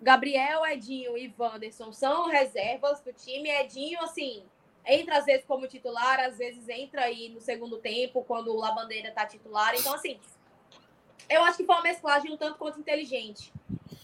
Gabriel, 0.00 0.64
Edinho 0.66 1.16
e 1.16 1.32
Wanderson 1.38 1.92
são 1.92 2.28
reservas 2.28 3.00
do 3.00 3.12
time. 3.12 3.48
Edinho, 3.48 4.00
assim, 4.02 4.44
entra 4.84 5.18
às 5.18 5.24
vezes 5.24 5.44
como 5.44 5.66
titular, 5.66 6.20
às 6.20 6.38
vezes 6.38 6.68
entra 6.68 7.02
aí 7.02 7.28
no 7.28 7.40
segundo 7.40 7.78
tempo, 7.78 8.22
quando 8.24 8.52
o 8.52 8.56
Labandeira 8.56 9.10
tá 9.10 9.26
titular. 9.26 9.74
Então, 9.74 9.94
assim, 9.94 10.20
eu 11.28 11.42
acho 11.42 11.56
que 11.56 11.64
foi 11.64 11.74
uma 11.74 11.82
mesclagem 11.82 12.32
um 12.32 12.36
tanto 12.36 12.58
quanto 12.58 12.78
inteligente. 12.78 13.52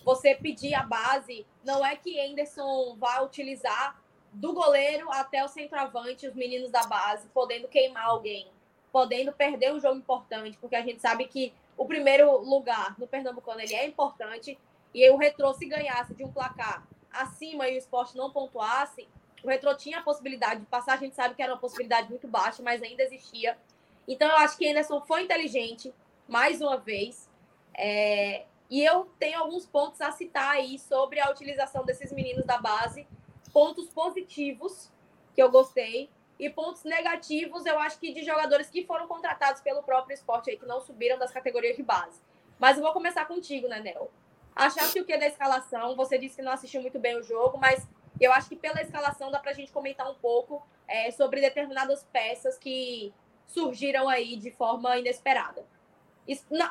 Você 0.04 0.34
pedir 0.34 0.74
a 0.74 0.82
base, 0.82 1.46
não 1.64 1.84
é 1.86 1.94
que 1.94 2.18
Anderson 2.18 2.96
vá 2.98 3.20
utilizar 3.20 4.01
do 4.32 4.52
goleiro 4.52 5.10
até 5.12 5.44
o 5.44 5.48
centroavante, 5.48 6.26
os 6.26 6.34
meninos 6.34 6.70
da 6.70 6.84
base, 6.84 7.28
podendo 7.28 7.68
queimar 7.68 8.06
alguém, 8.06 8.48
podendo 8.90 9.32
perder 9.32 9.72
um 9.72 9.80
jogo 9.80 9.98
importante, 9.98 10.56
porque 10.58 10.76
a 10.76 10.82
gente 10.82 11.00
sabe 11.00 11.26
que 11.26 11.52
o 11.76 11.84
primeiro 11.84 12.38
lugar 12.38 12.98
no 12.98 13.06
Pernambucano 13.06 13.60
ele 13.60 13.74
é 13.74 13.86
importante, 13.86 14.58
e 14.94 15.08
o 15.10 15.16
Retrô, 15.16 15.52
se 15.54 15.66
ganhasse 15.66 16.14
de 16.14 16.24
um 16.24 16.32
placar 16.32 16.86
acima 17.10 17.68
e 17.68 17.74
o 17.74 17.78
esporte 17.78 18.16
não 18.16 18.30
pontuasse, 18.30 19.06
o 19.42 19.48
Retrô 19.48 19.74
tinha 19.74 19.98
a 19.98 20.02
possibilidade 20.02 20.60
de 20.60 20.66
passar, 20.66 20.94
a 20.94 20.98
gente 20.98 21.14
sabe 21.14 21.34
que 21.34 21.42
era 21.42 21.52
uma 21.52 21.58
possibilidade 21.58 22.08
muito 22.08 22.28
baixa, 22.28 22.62
mas 22.62 22.82
ainda 22.82 23.02
existia. 23.02 23.58
Então 24.06 24.28
eu 24.28 24.36
acho 24.36 24.56
que 24.56 24.68
Anderson 24.68 25.00
foi 25.00 25.22
inteligente, 25.22 25.92
mais 26.28 26.60
uma 26.60 26.76
vez. 26.76 27.28
É, 27.74 28.44
e 28.70 28.82
eu 28.84 29.10
tenho 29.18 29.40
alguns 29.40 29.66
pontos 29.66 30.00
a 30.00 30.12
citar 30.12 30.50
aí 30.50 30.78
sobre 30.78 31.20
a 31.20 31.30
utilização 31.30 31.84
desses 31.84 32.12
meninos 32.12 32.44
da 32.44 32.58
base, 32.58 33.06
pontos 33.52 33.88
positivos 33.88 34.90
que 35.34 35.42
eu 35.42 35.50
gostei 35.50 36.10
e 36.38 36.50
pontos 36.50 36.82
negativos, 36.84 37.66
eu 37.66 37.78
acho 37.78 37.98
que 37.98 38.12
de 38.12 38.24
jogadores 38.24 38.68
que 38.68 38.84
foram 38.84 39.06
contratados 39.06 39.60
pelo 39.60 39.82
próprio 39.82 40.14
esporte 40.14 40.50
aí, 40.50 40.56
que 40.56 40.66
não 40.66 40.80
subiram 40.80 41.18
das 41.18 41.30
categorias 41.30 41.76
de 41.76 41.82
base. 41.82 42.20
Mas 42.58 42.76
eu 42.76 42.82
vou 42.82 42.92
começar 42.92 43.24
contigo, 43.26 43.68
né, 43.68 43.80
Nel? 43.80 44.10
Achaste 44.54 45.00
o 45.00 45.04
que 45.04 45.16
da 45.16 45.26
escalação? 45.26 45.94
Você 45.96 46.18
disse 46.18 46.36
que 46.36 46.42
não 46.42 46.52
assistiu 46.52 46.82
muito 46.82 46.98
bem 46.98 47.16
o 47.16 47.22
jogo, 47.22 47.58
mas 47.58 47.86
eu 48.20 48.32
acho 48.32 48.48
que 48.48 48.56
pela 48.56 48.82
escalação 48.82 49.30
dá 49.30 49.38
pra 49.38 49.52
gente 49.52 49.72
comentar 49.72 50.10
um 50.10 50.14
pouco 50.14 50.66
é, 50.86 51.10
sobre 51.10 51.40
determinadas 51.40 52.04
peças 52.12 52.58
que 52.58 53.12
surgiram 53.46 54.08
aí 54.08 54.36
de 54.36 54.50
forma 54.50 54.96
inesperada. 54.98 55.64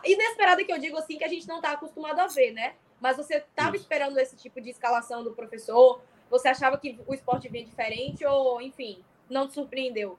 Inesperada 0.06 0.64
que 0.64 0.72
eu 0.72 0.80
digo 0.80 0.98
assim, 0.98 1.18
que 1.18 1.24
a 1.24 1.28
gente 1.28 1.48
não 1.48 1.58
está 1.58 1.72
acostumado 1.72 2.20
a 2.20 2.28
ver, 2.28 2.52
né? 2.52 2.76
Mas 3.00 3.18
você 3.18 3.38
estava 3.38 3.76
esperando 3.76 4.18
esse 4.20 4.36
tipo 4.36 4.62
de 4.62 4.70
escalação 4.70 5.24
do 5.24 5.34
professor? 5.34 6.02
Você 6.32 6.48
achava 6.48 6.78
que 6.78 6.98
o 7.06 7.14
esporte 7.14 7.50
vinha 7.50 7.66
diferente 7.66 8.26
ou, 8.26 8.62
enfim, 8.62 9.04
não 9.30 9.48
te 9.48 9.54
surpreendeu? 9.54 10.18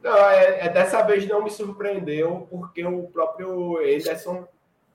Não, 0.00 0.16
é, 0.30 0.66
é, 0.66 0.68
dessa 0.68 1.02
vez 1.02 1.26
não 1.28 1.42
me 1.42 1.50
surpreendeu, 1.50 2.46
porque 2.48 2.84
o 2.84 3.08
próprio 3.08 3.78
Anderson 3.78 4.46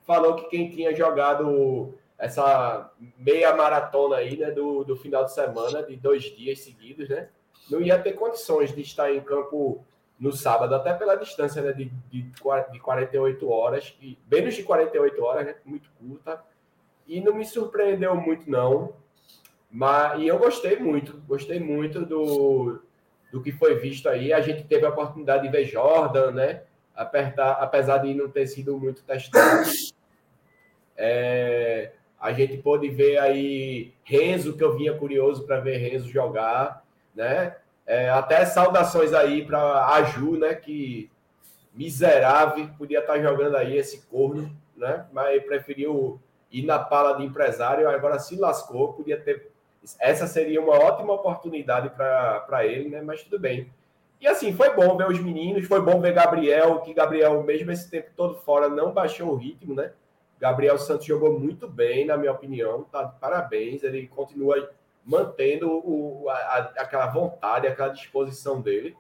falou 0.06 0.36
que 0.36 0.46
quem 0.46 0.70
tinha 0.70 0.96
jogado 0.96 1.94
essa 2.18 2.90
meia 3.18 3.54
maratona 3.54 4.18
aí, 4.18 4.38
né, 4.38 4.50
do, 4.50 4.84
do 4.84 4.96
final 4.96 5.26
de 5.26 5.34
semana, 5.34 5.84
de 5.84 5.96
dois 5.96 6.24
dias 6.24 6.60
seguidos, 6.60 7.10
né, 7.10 7.30
não 7.70 7.82
ia 7.82 8.00
ter 8.00 8.14
condições 8.14 8.74
de 8.74 8.82
estar 8.82 9.14
em 9.14 9.22
campo 9.22 9.86
no 10.20 10.32
sábado, 10.32 10.74
até 10.74 10.94
pela 10.94 11.16
distância 11.16 11.62
né, 11.62 11.74
de, 11.74 11.86
de, 12.10 12.24
de 12.72 12.80
48 12.80 13.50
horas, 13.50 13.96
e 14.02 14.18
menos 14.30 14.56
de 14.56 14.64
48 14.64 15.24
horas, 15.24 15.46
né, 15.46 15.56
muito 15.64 15.90
curta, 16.00 16.42
e 17.08 17.22
não 17.22 17.34
me 17.34 17.46
surpreendeu 17.46 18.16
muito, 18.16 18.50
não. 18.50 18.94
Mas, 19.70 20.22
e 20.22 20.28
eu 20.28 20.40
gostei 20.40 20.78
muito, 20.78 21.22
gostei 21.28 21.60
muito 21.60 22.06
do, 22.06 22.82
do 23.32 23.42
que 23.42 23.52
foi 23.52 23.76
visto 23.76 24.08
aí. 24.08 24.32
A 24.32 24.42
gente 24.42 24.64
teve 24.64 24.86
a 24.86 24.90
oportunidade 24.90 25.44
de 25.44 25.50
ver 25.50 25.66
Jordan, 25.66 26.32
né? 26.32 26.64
Apertar, 26.96 27.54
apesar 27.62 28.00
de 28.00 28.14
não 28.14 28.30
ter 28.30 28.48
sido 28.48 28.78
muito 28.78 29.04
testado. 29.04 29.70
É, 30.96 31.92
a 32.20 32.34
gente 32.34 32.58
pôde 32.58 32.90
ver 32.90 33.20
aí 33.20 33.94
Renzo, 34.04 34.58
que 34.58 34.64
eu 34.64 34.76
vinha 34.76 34.98
curioso 34.98 35.46
para 35.46 35.60
ver 35.60 35.78
Renzo 35.78 36.10
jogar, 36.10 36.84
né? 37.14 37.56
É, 37.86 38.10
até 38.10 38.46
saudações 38.46 39.14
aí 39.14 39.46
para 39.46 39.88
a 39.88 40.04
Ju, 40.04 40.38
né? 40.38 40.56
Que 40.56 41.10
miserável, 41.74 42.68
podia 42.78 43.00
estar 43.00 43.14
tá 43.14 43.22
jogando 43.22 43.56
aí 43.56 43.78
esse 43.78 44.02
corno, 44.08 44.52
né? 44.76 45.06
Mas 45.14 45.44
preferiu 45.44 46.20
ir 46.52 46.66
na 46.66 46.80
pala 46.80 47.18
de 47.18 47.24
empresário, 47.24 47.88
agora 47.88 48.18
se 48.18 48.36
lascou, 48.36 48.94
podia 48.94 49.20
ter. 49.20 49.52
Essa 50.00 50.28
seria 50.28 50.62
uma 50.62 50.74
ótima 50.74 51.14
oportunidade 51.14 51.90
para 51.92 52.66
ele, 52.66 52.90
né? 52.90 53.02
Mas 53.02 53.24
tudo 53.24 53.40
bem. 53.40 53.72
E 54.20 54.28
assim, 54.28 54.52
foi 54.52 54.74
bom 54.74 54.98
ver 54.98 55.08
os 55.08 55.20
meninos, 55.20 55.68
foi 55.68 55.80
bom 55.80 56.02
ver 56.02 56.14
Gabriel, 56.14 56.82
que 56.82 56.94
Gabriel, 56.94 57.44
mesmo 57.44 57.72
esse 57.72 57.90
tempo 57.90 58.10
todo 58.16 58.36
fora, 58.36 58.68
não 58.68 58.92
baixou 58.92 59.30
o 59.30 59.36
ritmo, 59.36 59.76
né? 59.76 59.92
Gabriel 60.40 60.78
Santos 60.78 61.06
jogou 61.06 61.40
muito 61.40 61.68
bem, 61.68 62.06
na 62.06 62.18
minha 62.18 62.32
opinião, 62.32 62.84
tá 62.84 63.04
de 63.04 63.20
parabéns. 63.20 63.84
Ele 63.84 64.08
continua 64.08 64.72
mantendo 65.06 65.70
o, 65.72 66.30
a, 66.30 66.58
aquela 66.78 67.08
vontade, 67.08 67.68
aquela 67.68 67.90
disposição 67.90 68.62
dele. 68.62 68.96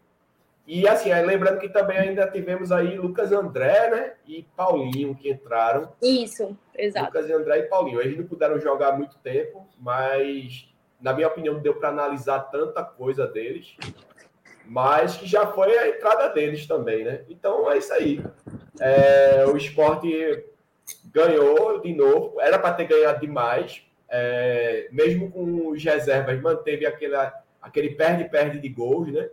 E 0.68 0.86
assim, 0.86 1.14
lembrando 1.14 1.60
que 1.60 1.70
também 1.70 1.98
ainda 1.98 2.28
tivemos 2.28 2.74
aí 2.74 2.98
Lucas 2.98 3.32
André, 3.32 3.90
né? 3.90 4.14
E 4.28 4.46
Paulinho 4.54 5.16
que 5.16 5.30
entraram. 5.30 5.94
Isso, 6.02 6.58
exato. 6.76 7.06
Lucas 7.06 7.32
André 7.32 7.60
e 7.60 7.64
Paulinho. 7.64 8.02
Eles 8.02 8.18
não 8.18 8.28
puderam 8.28 8.60
jogar 8.60 8.92
muito 8.98 9.18
tempo, 9.20 9.66
mas 9.80 10.70
na 11.00 11.14
minha 11.14 11.30
opinião 11.30 11.58
deu 11.60 11.76
para 11.76 11.88
analisar 11.88 12.40
tanta 12.52 12.84
coisa 12.84 13.26
deles, 13.26 13.78
mas 14.66 15.16
que 15.16 15.26
já 15.26 15.48
foi 15.48 15.78
a 15.78 15.88
entrada 15.88 16.28
deles 16.30 16.68
também, 16.68 17.06
né? 17.06 17.22
Então 17.30 17.72
é 17.72 17.78
isso 17.78 17.94
aí. 17.94 18.22
É, 18.82 19.46
o 19.48 19.56
esporte 19.56 20.44
ganhou 21.06 21.80
de 21.80 21.94
novo, 21.94 22.42
era 22.42 22.60
para 22.60 22.74
ter 22.74 22.88
ganhado 22.88 23.22
demais, 23.22 23.84
é, 24.10 24.90
mesmo 24.92 25.32
com 25.32 25.70
os 25.70 25.82
reservas, 25.82 26.42
manteve 26.42 26.86
aquela, 26.86 27.34
aquele 27.62 27.92
perde-perde 27.92 28.60
de 28.60 28.68
gols, 28.68 29.14
né? 29.14 29.30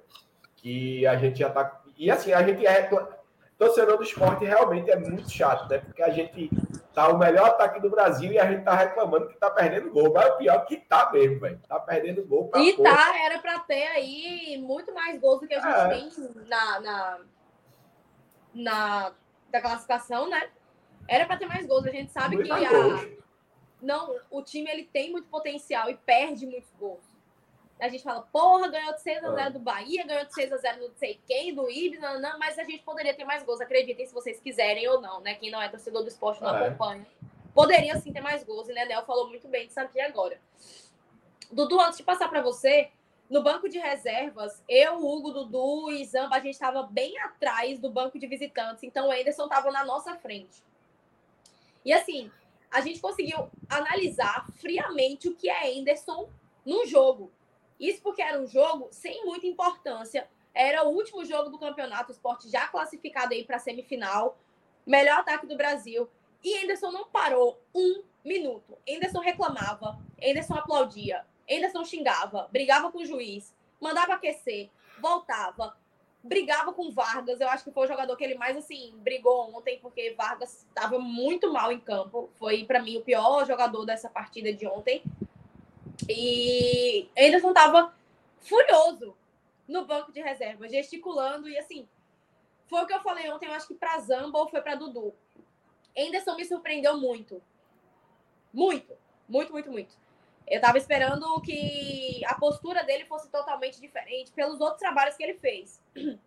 Que 0.65 1.07
a 1.07 1.15
gente 1.17 1.41
já 1.41 1.49
está 1.49 1.83
e 1.99 2.11
assim, 2.11 2.33
a 2.33 2.43
gente 2.43 2.67
é. 2.67 2.89
Torcedor 3.59 3.99
do 3.99 4.03
esporte 4.03 4.45
realmente 4.47 4.91
é 4.91 4.97
muito 4.97 5.31
chato, 5.31 5.69
né? 5.69 5.79
Porque 5.79 6.03
a 6.03 6.11
gente 6.11 6.51
tá 6.93 7.09
o 7.09 7.19
melhor 7.19 7.51
ataque 7.51 7.81
do 7.81 7.91
Brasil 7.91 8.33
e 8.33 8.39
a 8.39 8.51
gente 8.51 8.65
tá 8.65 8.75
reclamando 8.75 9.29
que 9.29 9.37
tá 9.37 9.49
perdendo 9.51 9.93
gol. 9.93 10.13
Mas 10.13 10.27
o 10.27 10.39
pior 10.39 10.57
é 10.57 10.65
que 10.65 10.77
tá 10.79 11.13
mesmo, 11.13 11.39
velho. 11.39 11.61
Tá 11.69 11.79
perdendo 11.79 12.27
gol 12.27 12.49
pra 12.49 12.61
E 12.61 12.73
porra. 12.73 12.97
tá, 12.97 13.25
era 13.25 13.39
pra 13.39 13.61
ter 13.61 13.87
aí 13.89 14.59
muito 14.61 14.93
mais 14.93 15.21
gols 15.21 15.41
do 15.41 15.47
que 15.47 15.55
a 15.55 15.61
gente 15.61 15.73
é. 15.73 15.89
tem 15.89 16.47
na, 16.49 16.81
na, 16.81 17.19
na 18.55 19.13
da 19.53 19.61
classificação, 19.61 20.29
né? 20.29 20.49
Era 21.07 21.27
pra 21.27 21.37
ter 21.37 21.47
mais 21.47 21.65
gols. 21.67 21.87
A 21.87 21.91
gente 21.91 22.11
sabe 22.11 22.37
muito 22.37 22.53
que 22.53 22.65
a, 22.65 23.07
não, 23.81 24.17
o 24.31 24.43
time 24.43 24.69
ele 24.69 24.85
tem 24.85 25.13
muito 25.13 25.29
potencial 25.29 25.89
e 25.91 25.95
perde 25.95 26.45
muitos 26.45 26.73
gols. 26.73 27.14
A 27.81 27.89
gente 27.89 28.05
fala, 28.05 28.23
porra, 28.33 28.69
ganhou 28.69 28.95
de 28.95 29.01
6x0 29.01 29.37
ah. 29.39 29.49
do 29.49 29.59
Bahia, 29.59 30.07
ganhou 30.07 30.25
de 30.25 30.33
6x0 30.33 30.79
do 30.79 30.89
não 30.89 30.97
sei 30.97 31.21
quem, 31.27 31.55
do 31.55 31.69
Ibis, 31.69 32.01
não, 32.01 32.21
não, 32.21 32.39
mas 32.39 32.59
a 32.59 32.65
gente 32.65 32.83
poderia 32.83 33.13
ter 33.15 33.25
mais 33.25 33.43
gols. 33.43 33.61
Acreditem 33.61 34.07
se 34.07 34.15
vocês 34.15 34.41
quiserem 34.41 34.89
ou 34.89 35.01
não, 35.01 35.21
né? 35.21 35.35
Quem 35.35 35.51
não 35.51 35.61
é 35.61 35.69
torcedor 35.69 36.03
do 36.03 36.09
esporte 36.09 36.41
não 36.41 36.51
ah, 36.51 36.67
acompanha. 36.67 37.07
Poderia 37.53 37.97
sim 37.99 38.13
ter 38.13 38.21
mais 38.21 38.45
gols, 38.45 38.69
e 38.69 38.73
né? 38.73 38.85
Nel 38.85 39.05
falou 39.05 39.29
muito 39.29 39.49
bem 39.49 39.67
disso 39.67 39.81
aqui 39.81 40.01
agora. 40.01 40.41
Dudu, 41.51 41.81
antes 41.81 41.99
de 41.99 42.05
passar 42.05 42.29
para 42.29 42.43
você, 42.43 42.91
no 43.29 43.43
banco 43.43 43.69
de 43.69 43.79
reservas, 43.79 44.63
eu, 44.69 45.05
Hugo, 45.05 45.31
Dudu 45.31 45.91
e 45.91 46.05
Zamba, 46.05 46.37
a 46.37 46.41
gente 46.41 46.55
estava 46.55 46.83
bem 46.83 47.19
atrás 47.21 47.79
do 47.79 47.91
banco 47.91 48.19
de 48.19 48.27
visitantes, 48.27 48.83
então 48.83 49.09
o 49.09 49.13
Anderson 49.13 49.45
estava 49.45 49.71
na 49.71 49.85
nossa 49.85 50.15
frente. 50.17 50.63
E 51.85 51.93
assim, 51.93 52.31
a 52.71 52.81
gente 52.81 53.01
conseguiu 53.01 53.49
analisar 53.69 54.47
friamente 54.57 55.29
o 55.29 55.35
que 55.35 55.49
é 55.49 55.79
Anderson 55.79 56.29
no 56.65 56.87
jogo. 56.87 57.31
Isso 57.79 58.03
porque 58.03 58.23
era 58.23 58.41
um 58.41 58.47
jogo 58.47 58.89
sem 58.91 59.25
muita 59.25 59.47
importância. 59.47 60.29
Era 60.55 60.85
o 60.85 60.91
último 60.91 61.25
jogo 61.25 61.51
do 61.51 61.59
campeonato, 61.59 62.11
o 62.11 62.15
esporte 62.15 62.49
já 62.49 62.69
classificado 62.69 63.35
aí 63.35 63.45
para 63.45 63.57
a 63.57 63.61
semifinal. 63.61 64.39
Melhor 64.87 65.21
ataque 65.21 65.47
do 65.47 65.57
Brasil. 65.57 66.09
E 66.43 66.59
Anderson 66.63 66.91
não 66.93 67.07
parou 67.07 67.61
um 67.75 68.03
minuto. 68.25 68.77
Anderson 68.89 69.21
reclamava, 69.21 69.99
Anderson 70.23 70.55
aplaudia, 70.55 71.25
Anderson 71.51 71.85
xingava, 71.85 72.49
brigava 72.53 72.93
com 72.93 72.99
o 72.99 73.07
juiz, 73.07 73.55
mandava 73.81 74.15
aquecer, 74.15 74.71
voltava, 74.99 75.77
brigava 76.23 76.73
com 76.73 76.91
Vargas. 76.91 77.41
Eu 77.41 77.49
acho 77.49 77.65
que 77.65 77.71
foi 77.71 77.85
o 77.85 77.89
jogador 77.89 78.17
que 78.17 78.25
ele 78.25 78.35
mais 78.35 78.57
assim 78.57 78.95
brigou 78.99 79.55
ontem, 79.55 79.79
porque 79.81 80.15
Vargas 80.17 80.67
estava 80.69 80.99
muito 80.99 81.53
mal 81.53 81.71
em 81.71 81.79
campo. 81.79 82.31
Foi 82.35 82.65
para 82.65 82.83
mim 82.83 82.97
o 82.97 83.03
pior 83.03 83.47
jogador 83.47 83.85
dessa 83.85 84.09
partida 84.09 84.53
de 84.53 84.67
ontem. 84.67 85.03
E 86.09 87.09
Anderson 87.19 87.49
estava 87.49 87.95
furioso 88.41 89.17
no 89.67 89.87
banco 89.87 90.13
de 90.13 90.21
reserva, 90.21 90.69
gesticulando 90.69 91.49
e 91.49 91.59
assim. 91.59 91.89
Foi 92.67 92.83
o 92.83 92.87
que 92.87 92.95
eu 92.95 93.01
falei 93.01 93.31
ontem, 93.31 93.47
eu 93.47 93.53
acho 93.53 93.69
que 93.69 93.75
para 93.75 93.99
Zamba 94.01 94.39
ou 94.39 94.49
foi 94.49 94.61
para 94.61 94.75
Dudu. 94.75 95.15
Anderson 95.97 96.37
me 96.37 96.45
surpreendeu 96.45 96.99
muito. 96.99 97.43
Muito, 98.53 98.97
muito, 99.29 99.53
muito, 99.53 99.71
muito. 99.71 99.97
Eu 100.47 100.57
estava 100.57 100.77
esperando 100.77 101.41
que 101.41 102.23
a 102.27 102.35
postura 102.35 102.85
dele 102.85 103.05
fosse 103.07 103.31
totalmente 103.31 103.81
diferente 103.81 104.31
pelos 104.33 104.61
outros 104.61 104.79
trabalhos 104.79 105.17
que 105.17 105.23
ele 105.23 105.35
fez. 105.35 105.81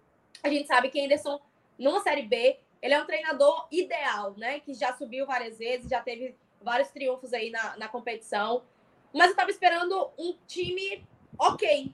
A 0.44 0.50
gente 0.50 0.68
sabe 0.68 0.90
que 0.90 1.00
Anderson, 1.00 1.40
numa 1.78 2.02
Série 2.02 2.24
B, 2.24 2.60
ele 2.82 2.94
é 2.94 3.02
um 3.02 3.06
treinador 3.06 3.68
ideal, 3.72 4.34
né? 4.38 4.60
Que 4.60 4.74
já 4.74 4.96
subiu 4.96 5.26
várias 5.26 5.58
vezes, 5.58 5.90
já 5.90 6.02
teve 6.02 6.36
vários 6.62 6.90
triunfos 6.90 7.34
aí 7.34 7.50
na, 7.50 7.78
na 7.78 7.88
competição. 7.88 8.64
Mas 9.14 9.30
eu 9.30 9.36
tava 9.36 9.50
esperando 9.50 10.12
um 10.18 10.36
time 10.48 11.06
ok. 11.38 11.94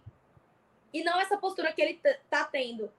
E 0.93 1.03
não 1.03 1.19
essa 1.19 1.37
postura 1.37 1.73
que 1.73 1.81
ele 1.81 1.99
tá 2.29 2.45
tendo. 2.45 2.91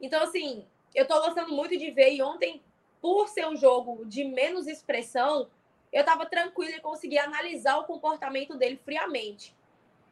Então, 0.00 0.22
assim, 0.22 0.64
eu 0.94 1.06
tô 1.06 1.20
gostando 1.20 1.52
muito 1.52 1.76
de 1.76 1.90
ver. 1.90 2.14
E 2.14 2.22
ontem, 2.22 2.62
por 3.00 3.28
ser 3.28 3.46
um 3.46 3.56
jogo 3.56 4.04
de 4.06 4.24
menos 4.24 4.66
expressão, 4.66 5.48
eu 5.92 6.04
tava 6.04 6.26
tranquila 6.26 6.76
e 6.76 6.80
consegui 6.80 7.18
analisar 7.18 7.78
o 7.78 7.84
comportamento 7.84 8.56
dele 8.56 8.80
friamente. 8.84 9.54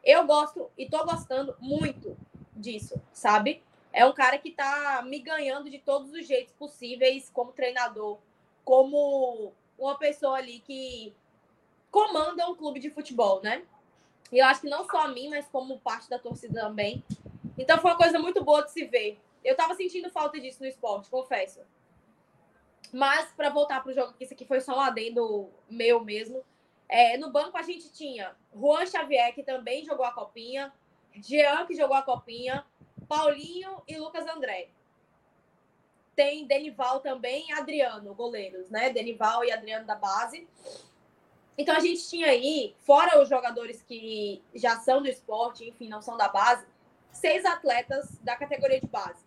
Eu 0.03 0.25
gosto 0.25 0.69
e 0.77 0.89
tô 0.89 1.03
gostando 1.05 1.55
muito 1.59 2.17
disso, 2.55 3.01
sabe? 3.13 3.63
É 3.93 4.05
um 4.05 4.13
cara 4.13 4.37
que 4.37 4.51
tá 4.51 5.03
me 5.05 5.19
ganhando 5.19 5.69
de 5.69 5.79
todos 5.79 6.11
os 6.11 6.25
jeitos 6.25 6.53
possíveis 6.53 7.29
como 7.29 7.51
treinador, 7.51 8.17
como 8.63 9.53
uma 9.77 9.97
pessoa 9.97 10.37
ali 10.37 10.59
que 10.59 11.13
comanda 11.91 12.47
um 12.49 12.55
clube 12.55 12.79
de 12.79 12.89
futebol, 12.89 13.41
né? 13.41 13.63
E 14.31 14.39
eu 14.39 14.45
acho 14.45 14.61
que 14.61 14.69
não 14.69 14.85
só 14.85 15.01
a 15.01 15.07
mim, 15.09 15.29
mas 15.29 15.47
como 15.47 15.79
parte 15.79 16.09
da 16.09 16.17
torcida 16.17 16.61
também. 16.61 17.03
Então 17.57 17.77
foi 17.79 17.91
uma 17.91 17.97
coisa 17.97 18.17
muito 18.17 18.43
boa 18.43 18.63
de 18.63 18.71
se 18.71 18.85
ver. 18.85 19.19
Eu 19.43 19.55
tava 19.55 19.75
sentindo 19.75 20.09
falta 20.09 20.39
disso 20.39 20.61
no 20.61 20.67
esporte, 20.67 21.09
confesso. 21.09 21.59
Mas, 22.93 23.31
para 23.33 23.49
voltar 23.49 23.81
para 23.81 23.91
o 23.91 23.93
jogo, 23.93 24.13
que 24.13 24.23
isso 24.23 24.33
aqui 24.33 24.45
foi 24.45 24.61
só 24.61 24.75
um 24.75 24.81
adendo 24.81 25.49
meu 25.69 26.03
mesmo. 26.03 26.43
É, 26.87 27.17
no 27.17 27.31
banco 27.31 27.57
a 27.57 27.61
gente 27.61 27.91
tinha 27.91 28.35
Juan 28.53 28.85
Xavier, 28.85 29.33
que 29.33 29.43
também 29.43 29.85
jogou 29.85 30.05
a 30.05 30.11
copinha, 30.11 30.73
Jean, 31.15 31.65
que 31.65 31.73
jogou 31.73 31.95
a 31.95 32.01
copinha, 32.01 32.65
Paulinho 33.07 33.81
e 33.87 33.97
Lucas 33.97 34.27
André. 34.27 34.69
Tem 36.15 36.45
Denival 36.45 36.99
também 36.99 37.47
e 37.49 37.53
Adriano, 37.53 38.13
goleiros, 38.13 38.69
né? 38.69 38.89
Denival 38.89 39.45
e 39.45 39.51
Adriano 39.51 39.85
da 39.85 39.95
base. 39.95 40.47
Então 41.61 41.75
a 41.75 41.79
gente 41.79 42.09
tinha 42.09 42.25
aí, 42.25 42.75
fora 42.79 43.21
os 43.21 43.29
jogadores 43.29 43.83
que 43.83 44.41
já 44.55 44.79
são 44.79 44.99
do 44.99 45.07
esporte, 45.07 45.69
enfim, 45.69 45.87
não 45.87 46.01
são 46.01 46.17
da 46.17 46.27
base, 46.27 46.65
seis 47.11 47.45
atletas 47.45 48.17
da 48.23 48.35
categoria 48.35 48.81
de 48.81 48.87
base. 48.87 49.23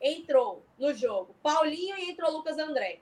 Entrou 0.00 0.64
no 0.78 0.94
jogo 0.94 1.34
Paulinho 1.42 1.98
e 1.98 2.08
entrou 2.08 2.30
Lucas 2.30 2.56
André. 2.56 3.00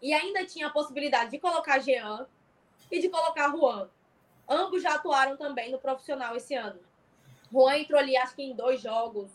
E 0.00 0.14
ainda 0.14 0.46
tinha 0.46 0.68
a 0.68 0.70
possibilidade 0.70 1.32
de 1.32 1.38
colocar 1.38 1.78
Jean 1.78 2.26
e 2.90 3.00
de 3.00 3.10
colocar 3.10 3.50
Juan. 3.50 3.90
Ambos 4.48 4.82
já 4.82 4.94
atuaram 4.94 5.36
também 5.36 5.70
no 5.70 5.78
profissional 5.78 6.34
esse 6.34 6.54
ano. 6.54 6.80
Juan 7.52 7.76
entrou 7.76 8.00
ali, 8.00 8.16
acho 8.16 8.34
que 8.34 8.42
em 8.42 8.56
dois 8.56 8.80
jogos. 8.80 9.30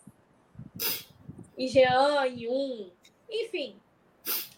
E 1.56 1.68
Jean 1.68 2.26
em 2.26 2.50
um. 2.50 2.90
Enfim, 3.30 3.80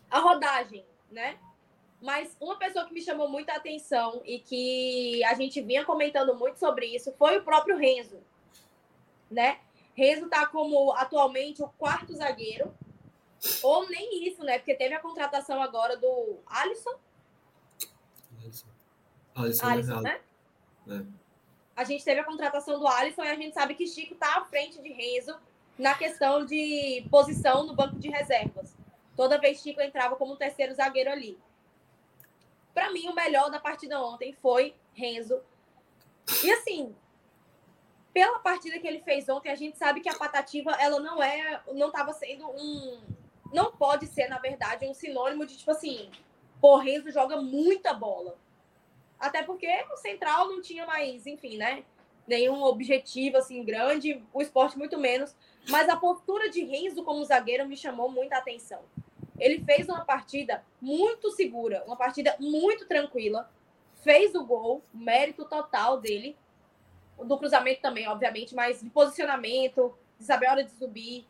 a 0.09 0.19
rodagem, 0.19 0.85
né? 1.11 1.37
Mas 2.01 2.35
uma 2.39 2.57
pessoa 2.57 2.85
que 2.85 2.93
me 2.93 3.01
chamou 3.01 3.29
muita 3.29 3.53
atenção 3.53 4.23
e 4.25 4.39
que 4.39 5.23
a 5.23 5.35
gente 5.35 5.61
vinha 5.61 5.85
comentando 5.85 6.33
muito 6.35 6.57
sobre 6.57 6.87
isso 6.87 7.13
foi 7.13 7.37
o 7.37 7.43
próprio 7.43 7.77
Renzo, 7.77 8.19
né? 9.29 9.59
Renzo 9.93 10.27
tá 10.27 10.47
como 10.47 10.93
atualmente 10.93 11.61
o 11.61 11.67
quarto 11.67 12.15
zagueiro, 12.15 12.73
ou 13.61 13.87
nem 13.87 14.27
isso, 14.27 14.43
né? 14.43 14.57
Porque 14.57 14.73
teve 14.73 14.95
a 14.95 14.99
contratação 14.99 15.61
agora 15.61 15.95
do 15.95 16.39
Alisson. 16.47 16.95
Alisson, 18.39 18.67
Alisson, 19.35 19.65
Alisson 19.67 20.01
né? 20.01 20.21
É. 20.87 21.05
A 21.75 21.83
gente 21.83 22.03
teve 22.03 22.19
a 22.19 22.23
contratação 22.23 22.79
do 22.79 22.87
Alisson 22.87 23.23
e 23.23 23.29
a 23.29 23.35
gente 23.35 23.53
sabe 23.53 23.75
que 23.75 23.87
Chico 23.87 24.15
tá 24.15 24.37
à 24.37 24.45
frente 24.45 24.81
de 24.81 24.89
Renzo 24.91 25.35
na 25.77 25.95
questão 25.95 26.45
de 26.45 27.05
posição 27.11 27.65
no 27.65 27.75
banco 27.75 27.97
de 27.97 28.09
reservas. 28.09 28.75
Toda 29.15 29.39
vez 29.39 29.61
Chico 29.61 29.81
entrava 29.81 30.15
como 30.15 30.35
terceiro 30.35 30.73
zagueiro 30.73 31.11
ali. 31.11 31.37
Para 32.73 32.91
mim, 32.91 33.07
o 33.07 33.15
melhor 33.15 33.49
da 33.49 33.59
partida 33.59 34.01
ontem 34.01 34.33
foi 34.41 34.73
Renzo. 34.93 35.41
E 36.43 36.51
assim, 36.51 36.95
pela 38.13 38.39
partida 38.39 38.79
que 38.79 38.87
ele 38.87 38.99
fez 38.99 39.27
ontem, 39.29 39.49
a 39.49 39.55
gente 39.55 39.77
sabe 39.77 40.01
que 40.01 40.09
a 40.09 40.17
Patativa, 40.17 40.71
ela 40.79 40.99
não 40.99 41.21
é, 41.21 41.61
não 41.73 41.87
estava 41.87 42.13
sendo 42.13 42.49
um, 42.49 43.01
não 43.53 43.71
pode 43.71 44.07
ser, 44.07 44.27
na 44.27 44.39
verdade, 44.39 44.85
um 44.85 44.93
sinônimo 44.93 45.45
de 45.45 45.57
tipo 45.57 45.71
assim, 45.71 46.09
pô, 46.59 46.77
Renzo 46.77 47.11
joga 47.11 47.41
muita 47.41 47.93
bola. 47.93 48.37
Até 49.19 49.43
porque 49.43 49.67
o 49.93 49.97
Central 49.97 50.47
não 50.47 50.61
tinha 50.61 50.85
mais, 50.85 51.27
enfim, 51.27 51.57
né? 51.57 51.83
Nenhum 52.27 52.63
objetivo 52.63 53.37
assim 53.37 53.63
grande, 53.63 54.23
o 54.33 54.41
esporte 54.41 54.77
muito 54.77 54.97
menos. 54.97 55.35
Mas 55.69 55.87
a 55.89 55.95
postura 55.95 56.49
de 56.49 56.63
Renzo 56.63 57.03
como 57.03 57.23
zagueiro 57.23 57.67
me 57.67 57.77
chamou 57.77 58.09
muita 58.09 58.37
atenção. 58.37 58.81
Ele 59.41 59.63
fez 59.65 59.89
uma 59.89 60.05
partida 60.05 60.63
muito 60.79 61.31
segura, 61.31 61.83
uma 61.87 61.95
partida 61.95 62.35
muito 62.39 62.87
tranquila, 62.87 63.49
fez 64.03 64.35
o 64.35 64.45
gol, 64.45 64.83
mérito 64.93 65.45
total 65.45 65.99
dele, 65.99 66.37
do 67.17 67.37
cruzamento 67.39 67.81
também, 67.81 68.07
obviamente, 68.07 68.53
mas 68.53 68.81
de 68.81 68.89
posicionamento, 68.91 69.97
de 70.19 70.25
saber 70.25 70.45
a 70.45 70.51
hora 70.51 70.63
de 70.63 70.71
subir. 70.71 71.25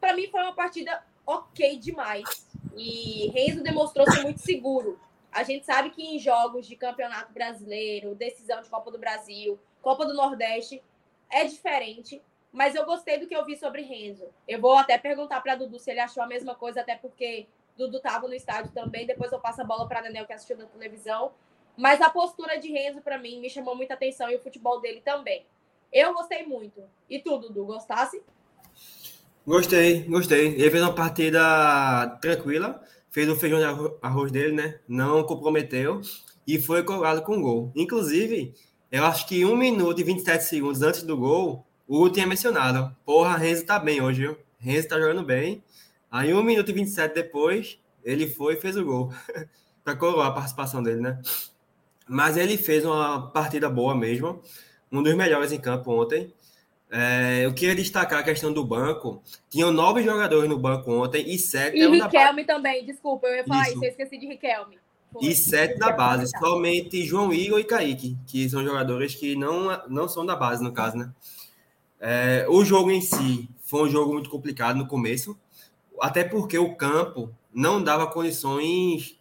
Para 0.00 0.14
mim 0.14 0.26
foi 0.28 0.40
uma 0.40 0.54
partida 0.54 1.04
ok 1.26 1.78
demais. 1.78 2.48
E 2.74 3.28
Renzo 3.28 3.62
demonstrou 3.62 4.10
ser 4.10 4.22
muito 4.22 4.40
seguro. 4.40 4.98
A 5.30 5.42
gente 5.42 5.66
sabe 5.66 5.90
que 5.90 6.02
em 6.02 6.18
jogos 6.18 6.66
de 6.66 6.76
campeonato 6.76 7.30
brasileiro, 7.30 8.14
decisão 8.14 8.62
de 8.62 8.70
Copa 8.70 8.90
do 8.90 8.98
Brasil, 8.98 9.60
Copa 9.82 10.06
do 10.06 10.14
Nordeste, 10.14 10.82
é 11.30 11.44
diferente. 11.44 12.22
Mas 12.52 12.74
eu 12.74 12.84
gostei 12.84 13.18
do 13.18 13.26
que 13.26 13.34
eu 13.34 13.44
vi 13.44 13.56
sobre 13.56 13.82
Renzo. 13.82 14.26
Eu 14.46 14.60
vou 14.60 14.76
até 14.76 14.98
perguntar 14.98 15.40
para 15.40 15.54
Dudu 15.54 15.78
se 15.78 15.90
ele 15.90 16.00
achou 16.00 16.22
a 16.22 16.26
mesma 16.26 16.54
coisa, 16.54 16.80
até 16.80 16.96
porque 16.96 17.46
Dudu 17.76 17.98
estava 17.98 18.26
no 18.26 18.34
estádio 18.34 18.72
também. 18.72 19.06
Depois 19.06 19.30
eu 19.30 19.38
passo 19.38 19.60
a 19.62 19.64
bola 19.64 19.86
para 19.86 20.00
Daniel, 20.00 20.26
que 20.26 20.32
assistiu 20.32 20.56
na 20.56 20.66
televisão. 20.66 21.32
Mas 21.76 22.00
a 22.00 22.10
postura 22.10 22.58
de 22.58 22.68
Renzo, 22.70 23.00
para 23.00 23.18
mim, 23.18 23.40
me 23.40 23.48
chamou 23.48 23.76
muita 23.76 23.94
atenção 23.94 24.28
e 24.28 24.36
o 24.36 24.40
futebol 24.40 24.80
dele 24.80 25.00
também. 25.00 25.46
Eu 25.92 26.12
gostei 26.12 26.44
muito. 26.44 26.82
E 27.08 27.18
tu, 27.18 27.38
Dudu, 27.38 27.64
gostasse? 27.64 28.22
Gostei, 29.46 30.02
gostei. 30.02 30.48
Ele 30.48 30.70
fez 30.70 30.82
uma 30.82 30.94
partida 30.94 32.18
tranquila, 32.20 32.82
fez 33.10 33.28
o 33.28 33.36
feijão 33.36 33.58
de 33.58 33.96
arroz 34.02 34.30
dele, 34.30 34.52
né? 34.52 34.80
Não 34.86 35.24
comprometeu 35.24 36.00
e 36.46 36.58
foi 36.58 36.82
colado 36.82 37.22
com 37.22 37.40
gol. 37.40 37.72
Inclusive, 37.74 38.54
eu 38.92 39.04
acho 39.04 39.26
que 39.26 39.44
1 39.44 39.56
minuto 39.56 40.00
e 40.00 40.04
27 40.04 40.44
segundos 40.44 40.82
antes 40.82 41.02
do 41.02 41.16
gol, 41.16 41.64
o 41.90 41.96
Hugo 41.96 42.10
tinha 42.10 42.26
mencionado. 42.26 42.94
Porra, 43.04 43.36
Renzo 43.36 43.66
tá 43.66 43.76
bem 43.76 44.00
hoje, 44.00 44.20
viu? 44.20 44.38
Renzo 44.60 44.86
tá 44.86 45.00
jogando 45.00 45.24
bem. 45.24 45.60
Aí, 46.08 46.32
1 46.32 46.40
minuto 46.40 46.70
e 46.70 46.72
27 46.72 47.12
depois, 47.12 47.80
ele 48.04 48.28
foi 48.28 48.54
e 48.54 48.60
fez 48.60 48.76
o 48.76 48.84
gol. 48.84 49.12
para 49.82 49.96
coroar 49.96 50.28
a 50.28 50.32
participação 50.32 50.80
dele, 50.80 51.00
né? 51.00 51.20
Mas 52.08 52.36
ele 52.36 52.56
fez 52.56 52.84
uma 52.84 53.30
partida 53.32 53.68
boa 53.68 53.92
mesmo. 53.92 54.40
Um 54.92 55.02
dos 55.02 55.16
melhores 55.16 55.50
em 55.50 55.58
campo 55.58 55.90
ontem. 55.90 56.32
É, 56.92 57.44
eu 57.44 57.52
queria 57.52 57.74
destacar 57.74 58.20
a 58.20 58.22
questão 58.22 58.52
do 58.52 58.64
banco. 58.64 59.20
Tinham 59.48 59.72
nove 59.72 60.04
jogadores 60.04 60.48
no 60.48 60.58
banco 60.58 60.92
ontem 60.92 61.28
e 61.28 61.38
sete. 61.38 61.76
E 61.76 61.88
Riquelme 61.88 62.44
da... 62.44 62.54
também, 62.54 62.86
desculpa, 62.86 63.26
eu 63.26 63.36
ia 63.36 63.44
falar 63.44 63.62
isso, 63.62 63.72
isso 63.72 63.84
eu 63.84 63.90
esqueci 63.90 64.16
de 64.16 64.26
Riquelme. 64.28 64.78
Foi. 65.12 65.24
E 65.24 65.34
sete 65.34 65.76
da 65.76 65.90
base, 65.90 66.30
somente 66.38 67.04
João 67.04 67.32
Igor 67.32 67.58
e 67.58 67.64
Kaique, 67.64 68.16
que 68.28 68.48
são 68.48 68.62
jogadores 68.62 69.14
que 69.16 69.34
não, 69.34 69.88
não 69.88 70.08
são 70.08 70.24
da 70.24 70.36
base, 70.36 70.62
no 70.62 70.72
caso, 70.72 70.96
né? 70.96 71.12
É, 72.00 72.46
o 72.48 72.64
jogo 72.64 72.90
em 72.90 73.02
si 73.02 73.48
foi 73.62 73.82
um 73.82 73.90
jogo 73.90 74.14
muito 74.14 74.30
complicado 74.30 74.76
no 74.76 74.88
começo, 74.88 75.38
até 76.00 76.24
porque 76.24 76.58
o 76.58 76.74
campo 76.74 77.34
não 77.52 77.82
dava 77.82 78.06
condições 78.06 79.20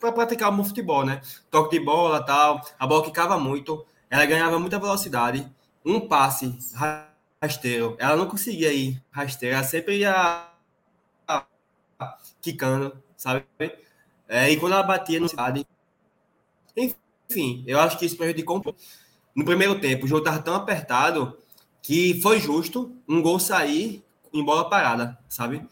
para 0.00 0.10
praticar 0.10 0.52
um 0.52 0.64
futebol, 0.64 1.06
né? 1.06 1.20
Toque 1.48 1.78
de 1.78 1.84
bola 1.84 2.24
tal, 2.24 2.60
a 2.76 2.86
bola 2.86 3.04
quicava 3.04 3.38
muito, 3.38 3.86
ela 4.10 4.26
ganhava 4.26 4.58
muita 4.58 4.80
velocidade, 4.80 5.48
um 5.84 6.00
passe 6.00 6.58
rasteiro, 7.40 7.96
ela 7.98 8.16
não 8.16 8.26
conseguia 8.26 8.72
ir 8.72 9.00
rasteiro, 9.10 9.54
ela 9.54 9.64
sempre 9.64 9.98
ia 9.98 10.48
quicando, 12.40 13.00
sabe? 13.16 13.44
É, 14.28 14.50
e 14.50 14.56
quando 14.56 14.72
ela 14.72 14.82
batia 14.82 15.20
no 15.20 15.28
cidade. 15.28 15.64
Enfim, 16.76 17.62
eu 17.66 17.78
acho 17.78 17.98
que 17.98 18.04
isso 18.04 18.16
prejudicou 18.16 18.56
um 18.56 18.60
pouco. 18.60 18.78
No 19.34 19.44
primeiro 19.44 19.78
tempo, 19.80 20.04
o 20.04 20.08
jogo 20.08 20.20
estava 20.20 20.42
tão 20.42 20.54
apertado 20.54 21.38
que 21.82 22.20
foi 22.22 22.40
justo 22.40 22.96
um 23.08 23.20
gol 23.20 23.38
sair 23.38 24.02
em 24.32 24.42
bola 24.42 24.70
parada, 24.70 25.18
sabe? 25.28 25.66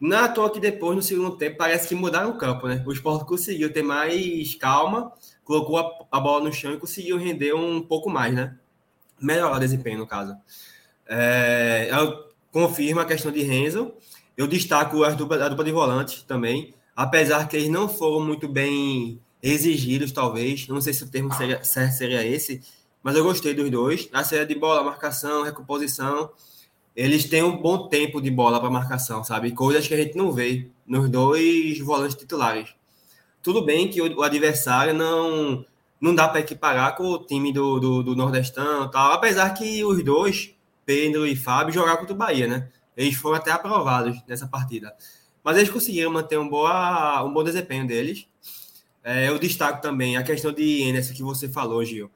Não 0.00 0.24
é 0.24 0.28
toa 0.28 0.48
que 0.48 0.58
depois, 0.58 0.96
no 0.96 1.02
segundo 1.02 1.36
tempo, 1.36 1.58
parece 1.58 1.86
que 1.86 1.94
mudaram 1.94 2.30
o 2.30 2.38
campo, 2.38 2.66
né? 2.66 2.82
O 2.86 2.92
Sport 2.92 3.26
conseguiu 3.26 3.70
ter 3.70 3.82
mais 3.82 4.54
calma, 4.54 5.12
colocou 5.44 5.78
a, 5.78 6.06
a 6.10 6.20
bola 6.20 6.44
no 6.44 6.52
chão 6.52 6.72
e 6.72 6.78
conseguiu 6.78 7.18
render 7.18 7.52
um 7.52 7.82
pouco 7.82 8.08
mais, 8.08 8.32
né? 8.32 8.56
Melhorar 9.20 9.56
o 9.56 9.60
desempenho, 9.60 9.98
no 9.98 10.06
caso. 10.06 10.34
É, 11.06 11.90
eu 11.92 12.30
confirmo 12.50 13.00
a 13.00 13.04
questão 13.04 13.30
de 13.30 13.42
Renzo. 13.42 13.92
Eu 14.36 14.46
destaco 14.46 15.04
a 15.04 15.10
dupla, 15.10 15.44
a 15.44 15.48
dupla 15.50 15.64
de 15.64 15.72
volante 15.72 16.24
também 16.24 16.72
apesar 17.00 17.48
que 17.48 17.56
eles 17.56 17.70
não 17.70 17.88
foram 17.88 18.24
muito 18.24 18.46
bem 18.46 19.18
exigidos, 19.42 20.12
talvez. 20.12 20.68
Não 20.68 20.82
sei 20.82 20.92
se 20.92 21.02
o 21.02 21.08
termo 21.08 21.32
seria, 21.32 21.64
seria 21.64 22.26
esse, 22.26 22.60
mas 23.02 23.16
eu 23.16 23.24
gostei 23.24 23.54
dos 23.54 23.70
dois. 23.70 24.08
A 24.12 24.24
série 24.24 24.46
de 24.46 24.54
bola, 24.54 24.82
marcação, 24.82 25.42
recomposição, 25.42 26.30
eles 26.94 27.24
têm 27.24 27.42
um 27.42 27.56
bom 27.56 27.88
tempo 27.88 28.20
de 28.20 28.30
bola 28.30 28.60
para 28.60 28.70
marcação, 28.70 29.22
sabe? 29.24 29.52
Coisas 29.52 29.86
que 29.86 29.94
a 29.94 29.96
gente 29.96 30.16
não 30.16 30.32
vê 30.32 30.68
nos 30.86 31.08
dois 31.08 31.78
volantes 31.80 32.16
titulares. 32.16 32.74
Tudo 33.42 33.64
bem 33.64 33.88
que 33.88 34.02
o, 34.02 34.18
o 34.18 34.22
adversário 34.22 34.92
não 34.92 35.64
não 36.00 36.14
dá 36.14 36.26
para 36.26 36.40
equiparar 36.40 36.96
com 36.96 37.04
o 37.04 37.18
time 37.18 37.52
do, 37.52 37.78
do, 37.78 38.02
do 38.02 38.16
Nordestão 38.16 38.90
tal, 38.90 39.12
apesar 39.12 39.50
que 39.50 39.84
os 39.84 40.02
dois, 40.02 40.54
Pedro 40.86 41.26
e 41.26 41.36
Fábio, 41.36 41.74
jogaram 41.74 41.98
contra 41.98 42.14
o 42.14 42.16
Bahia, 42.16 42.46
né? 42.46 42.70
Eles 42.96 43.14
foram 43.16 43.36
até 43.36 43.50
aprovados 43.50 44.18
nessa 44.26 44.46
partida. 44.46 44.94
Mas 45.44 45.56
eles 45.56 45.70
conseguiram 45.70 46.10
manter 46.10 46.38
um, 46.38 46.48
boa, 46.48 47.22
um 47.22 47.32
bom 47.32 47.44
desempenho 47.44 47.86
deles. 47.86 48.26
É, 49.02 49.28
eu 49.28 49.38
destaco 49.38 49.80
também 49.80 50.16
a 50.16 50.22
questão 50.22 50.52
de 50.52 50.82
Enes 50.82 51.10
que 51.10 51.22
você 51.22 51.48
falou, 51.48 51.84
Gil. 51.84 52.10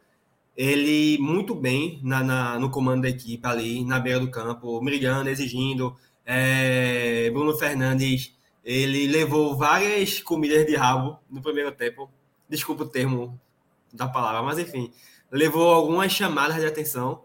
Ele 0.56 1.18
muito 1.18 1.54
bem 1.54 2.00
na, 2.02 2.22
na, 2.22 2.58
no 2.58 2.70
comando 2.70 3.02
da 3.02 3.08
equipe 3.08 3.46
ali, 3.46 3.84
na 3.84 3.98
beira 3.98 4.20
do 4.20 4.30
campo, 4.30 4.80
brilhando, 4.80 5.28
exigindo. 5.28 5.96
É, 6.24 7.30
Bruno 7.30 7.56
Fernandes, 7.56 8.34
ele 8.64 9.06
levou 9.06 9.56
várias 9.56 10.22
comidas 10.22 10.64
de 10.64 10.76
rabo 10.76 11.18
no 11.28 11.42
primeiro 11.42 11.72
tempo. 11.72 12.10
Desculpa 12.48 12.84
o 12.84 12.88
termo 12.88 13.38
da 13.92 14.06
palavra, 14.06 14.42
mas 14.42 14.58
enfim, 14.58 14.92
levou 15.30 15.72
algumas 15.72 16.12
chamadas 16.12 16.56
de 16.56 16.66
atenção 16.66 17.24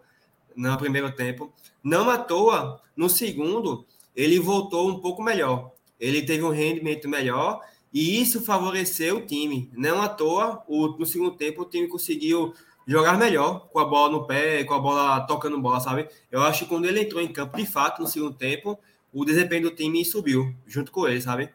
no 0.55 0.77
primeiro 0.77 1.11
tempo. 1.11 1.53
Não 1.83 2.09
à 2.09 2.17
toa, 2.17 2.81
no 2.95 3.09
segundo, 3.09 3.85
ele 4.15 4.39
voltou 4.39 4.89
um 4.89 4.99
pouco 4.99 5.21
melhor 5.21 5.71
ele 5.99 6.21
teve 6.21 6.43
um 6.43 6.49
rendimento 6.49 7.09
melhor 7.09 7.61
e 7.93 8.21
isso 8.21 8.41
favoreceu 8.41 9.17
o 9.17 9.25
time. 9.25 9.69
Não 9.73 10.01
à 10.01 10.07
toa, 10.07 10.63
o, 10.67 10.87
no 10.87 11.05
segundo 11.05 11.35
tempo, 11.35 11.63
o 11.63 11.65
time 11.65 11.87
conseguiu 11.87 12.53
jogar 12.89 13.19
melhor 13.19 13.69
com 13.71 13.77
a 13.77 13.85
bola 13.85 14.11
no 14.11 14.25
pé, 14.25 14.63
com 14.63 14.73
a 14.73 14.79
bola 14.79 15.21
tocando 15.21 15.61
bola, 15.61 15.79
sabe? 15.79 16.09
Eu 16.31 16.41
acho 16.41 16.63
que 16.63 16.69
quando 16.69 16.85
ele 16.85 17.01
entrou 17.01 17.21
em 17.21 17.31
campo, 17.31 17.55
de 17.55 17.65
fato, 17.65 18.01
no 18.01 18.07
segundo 18.07 18.33
tempo, 18.33 18.79
o 19.13 19.23
desempenho 19.23 19.69
do 19.69 19.75
time 19.75 20.03
subiu 20.03 20.55
junto 20.65 20.91
com 20.91 21.07
ele, 21.07 21.21
sabe? 21.21 21.51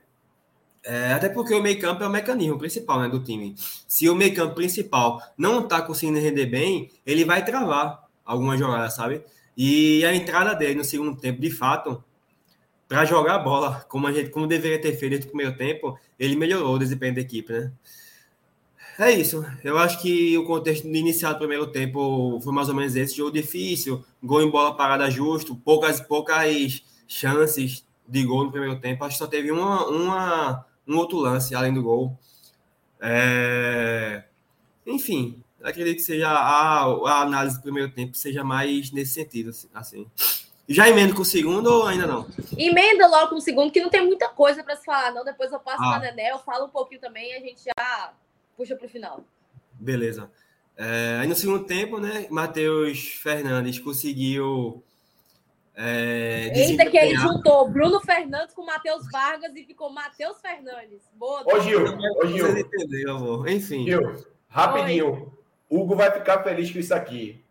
É, 0.84 1.12
até 1.12 1.28
porque 1.28 1.52
o 1.52 1.60
meio 1.60 1.80
campo 1.80 2.04
é 2.04 2.06
o 2.06 2.10
mecanismo 2.10 2.56
principal 2.56 3.00
né, 3.00 3.08
do 3.08 3.18
time. 3.18 3.56
Se 3.88 4.08
o 4.08 4.14
meio 4.14 4.32
campo 4.32 4.54
principal 4.54 5.20
não 5.36 5.64
está 5.64 5.82
conseguindo 5.82 6.20
render 6.20 6.46
bem, 6.46 6.88
ele 7.04 7.24
vai 7.24 7.44
travar 7.44 8.04
alguma 8.24 8.56
jogada, 8.56 8.88
sabe? 8.88 9.24
E 9.56 10.04
a 10.04 10.14
entrada 10.14 10.54
dele 10.54 10.76
no 10.76 10.84
segundo 10.84 11.16
tempo, 11.16 11.40
de 11.40 11.50
fato, 11.50 12.04
para 12.86 13.04
jogar 13.04 13.34
a 13.34 13.38
bola, 13.40 13.84
como 13.88 14.06
a 14.06 14.12
gente 14.12 14.30
como 14.30 14.46
deveria 14.46 14.80
ter 14.80 14.96
feito 14.96 15.24
no 15.24 15.26
primeiro 15.28 15.56
tempo, 15.56 15.98
ele 16.16 16.36
melhorou 16.36 16.76
o 16.76 16.78
desempenho 16.78 17.16
da 17.16 17.20
equipe, 17.22 17.52
né? 17.52 17.72
É 18.98 19.10
isso. 19.10 19.44
Eu 19.62 19.76
acho 19.78 20.00
que 20.00 20.36
o 20.38 20.44
contexto 20.44 20.86
inicial 20.86 21.32
do 21.32 21.38
primeiro 21.38 21.66
tempo 21.66 22.40
foi 22.40 22.52
mais 22.52 22.68
ou 22.68 22.74
menos 22.74 22.94
esse 22.94 23.16
jogo 23.16 23.32
difícil, 23.32 24.04
gol 24.22 24.42
em 24.42 24.50
bola 24.50 24.76
parada 24.76 25.10
justo, 25.10 25.56
poucas 25.56 26.00
poucas 26.00 26.82
chances 27.08 27.84
de 28.06 28.24
gol 28.24 28.44
no 28.44 28.52
primeiro 28.52 28.78
tempo. 28.80 29.04
Acho 29.04 29.16
que 29.16 29.24
só 29.24 29.26
teve 29.26 29.50
uma, 29.50 29.86
uma 29.86 30.66
um 30.86 30.96
outro 30.96 31.18
lance 31.18 31.54
além 31.54 31.72
do 31.72 31.82
gol. 31.82 32.16
É... 33.00 34.24
Enfim, 34.86 35.42
acredito 35.62 35.96
que 35.96 36.02
seja 36.02 36.28
a, 36.28 36.84
a 36.84 37.22
análise 37.22 37.56
do 37.56 37.62
primeiro 37.62 37.90
tempo 37.90 38.16
seja 38.16 38.44
mais 38.44 38.92
nesse 38.92 39.14
sentido, 39.14 39.50
assim. 39.74 40.06
Já 40.68 40.88
emendo 40.88 41.14
com 41.14 41.22
o 41.22 41.26
segundo 41.26 41.66
ou 41.66 41.86
ainda 41.86 42.06
não? 42.06 42.26
Emenda 42.56 43.06
logo 43.06 43.30
com 43.30 43.36
o 43.36 43.40
segundo, 43.40 43.70
que 43.70 43.82
não 43.82 43.90
tem 43.90 44.04
muita 44.04 44.28
coisa 44.28 44.62
para 44.62 44.76
se 44.76 44.84
falar, 44.84 45.12
não. 45.12 45.24
Depois 45.24 45.52
eu 45.52 45.58
passo 45.58 45.82
ah. 45.82 45.98
para 45.98 46.10
Nené, 46.10 46.30
eu 46.30 46.38
falo 46.38 46.66
um 46.66 46.70
pouquinho 46.70 47.00
também 47.00 47.32
e 47.32 47.34
a 47.34 47.40
gente 47.40 47.60
já 47.64 48.12
puxa 48.56 48.76
para 48.76 48.86
o 48.86 48.90
final. 48.90 49.24
Beleza. 49.72 50.30
É, 50.76 51.18
aí 51.20 51.28
no 51.28 51.34
segundo 51.34 51.64
tempo, 51.64 51.98
né, 51.98 52.26
Matheus 52.30 53.08
Fernandes 53.08 53.78
conseguiu. 53.78 54.82
É, 55.76 56.52
Eita, 56.54 56.88
que 56.88 56.96
ele 56.96 57.16
juntou 57.16 57.68
Bruno 57.68 58.00
Fernandes 58.00 58.54
com 58.54 58.64
Matheus 58.64 59.10
Vargas 59.10 59.52
e 59.56 59.64
ficou 59.64 59.90
Matheus 59.90 60.40
Fernandes. 60.40 61.02
Boa. 61.14 61.42
Ô, 61.44 61.60
Gil, 61.60 61.84
ô, 62.22 62.26
Gil. 62.26 62.58
Entendeu, 62.58 63.48
Enfim. 63.48 63.84
Gil, 63.84 64.24
rapidinho. 64.48 65.12
Oi. 65.12 65.78
Hugo 65.78 65.96
vai 65.96 66.12
ficar 66.12 66.42
feliz 66.44 66.70
com 66.70 66.78
isso 66.78 66.94
aqui. 66.94 67.42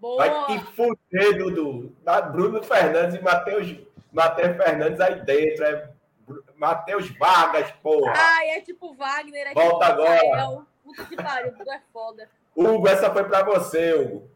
Boa. 0.00 0.16
Vai 0.16 0.58
te 0.58 0.64
fuder, 0.74 1.38
Dudu. 1.38 1.92
Bruno 2.32 2.62
Fernandes 2.62 3.16
e 3.16 3.22
Matheus 3.22 3.76
Matheus 4.12 4.56
Fernandes 4.56 5.00
aí 5.00 5.24
dentro. 5.24 5.64
É 5.64 5.90
Matheus 6.56 7.08
Vargas, 7.18 7.70
porra. 7.82 8.12
Ai, 8.16 8.50
é 8.50 8.60
tipo 8.60 8.94
Wagner. 8.94 9.48
É 9.48 9.54
Volta 9.54 9.86
tipo 9.86 10.02
agora. 10.02 10.66
Puta 10.82 11.04
que 11.04 11.16
pariu, 11.16 11.52
tudo 11.52 11.70
é 11.70 11.82
foda. 11.92 12.28
Hugo, 12.54 12.88
essa 12.88 13.12
foi 13.12 13.24
pra 13.24 13.42
você, 13.42 13.94
Hugo. 13.94 14.30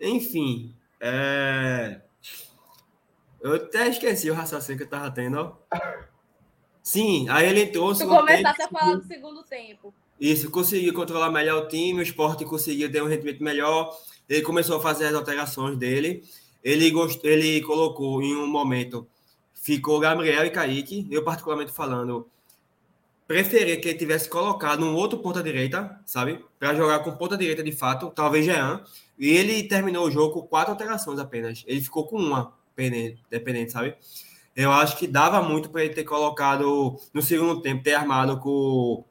Enfim, 0.00 0.74
é... 1.00 2.00
eu 3.40 3.54
até 3.54 3.88
esqueci 3.88 4.30
o 4.30 4.34
raciocínio 4.34 4.78
que 4.78 4.84
eu 4.84 4.90
tava 4.90 5.10
tendo, 5.10 5.38
ó. 5.38 5.78
Sim, 6.82 7.28
aí 7.28 7.48
ele 7.48 7.62
entrou. 7.62 7.94
Tu 7.94 8.06
começaste 8.06 8.62
a 8.62 8.68
falar 8.68 8.96
do 8.96 9.04
segundo 9.04 9.42
tempo. 9.44 9.94
Isso, 10.20 10.50
conseguiu 10.50 10.92
controlar 10.92 11.30
melhor 11.30 11.64
o 11.64 11.68
time, 11.68 12.00
o 12.00 12.02
esporte 12.02 12.44
conseguiu 12.44 12.90
ter 12.90 13.02
um 13.02 13.08
rendimento 13.08 13.42
melhor 13.42 13.96
ele 14.28 14.42
começou 14.42 14.78
a 14.78 14.80
fazer 14.80 15.06
as 15.06 15.14
alterações 15.14 15.76
dele. 15.76 16.24
Ele, 16.62 16.90
gost... 16.90 17.22
ele 17.24 17.60
colocou 17.60 18.22
em 18.22 18.34
um 18.34 18.46
momento, 18.46 19.06
ficou 19.62 19.98
Gabriel 20.00 20.44
e 20.44 20.50
Kaique. 20.50 21.06
Eu, 21.10 21.24
particularmente 21.24 21.72
falando, 21.72 22.28
preferia 23.26 23.80
que 23.80 23.88
ele 23.88 23.98
tivesse 23.98 24.28
colocado 24.28 24.84
um 24.84 24.94
outro 24.94 25.20
ponta-direita, 25.20 25.98
sabe? 26.04 26.44
Para 26.58 26.74
jogar 26.74 26.98
com 26.98 27.12
ponta-direita 27.12 27.62
de 27.62 27.72
fato, 27.72 28.12
talvez 28.14 28.44
Jean. 28.44 28.84
E 29.18 29.30
ele 29.30 29.62
terminou 29.62 30.06
o 30.06 30.10
jogo 30.10 30.34
com 30.34 30.46
quatro 30.46 30.72
alterações 30.72 31.18
apenas. 31.18 31.64
Ele 31.66 31.80
ficou 31.80 32.06
com 32.06 32.16
uma, 32.16 32.52
dependente, 33.30 33.72
sabe? 33.72 33.96
Eu 34.54 34.70
acho 34.72 34.98
que 34.98 35.06
dava 35.06 35.40
muito 35.40 35.70
para 35.70 35.84
ele 35.84 35.94
ter 35.94 36.04
colocado 36.04 36.98
no 37.14 37.22
segundo 37.22 37.62
tempo, 37.62 37.82
ter 37.82 37.94
armado 37.94 38.38
com 38.38 39.04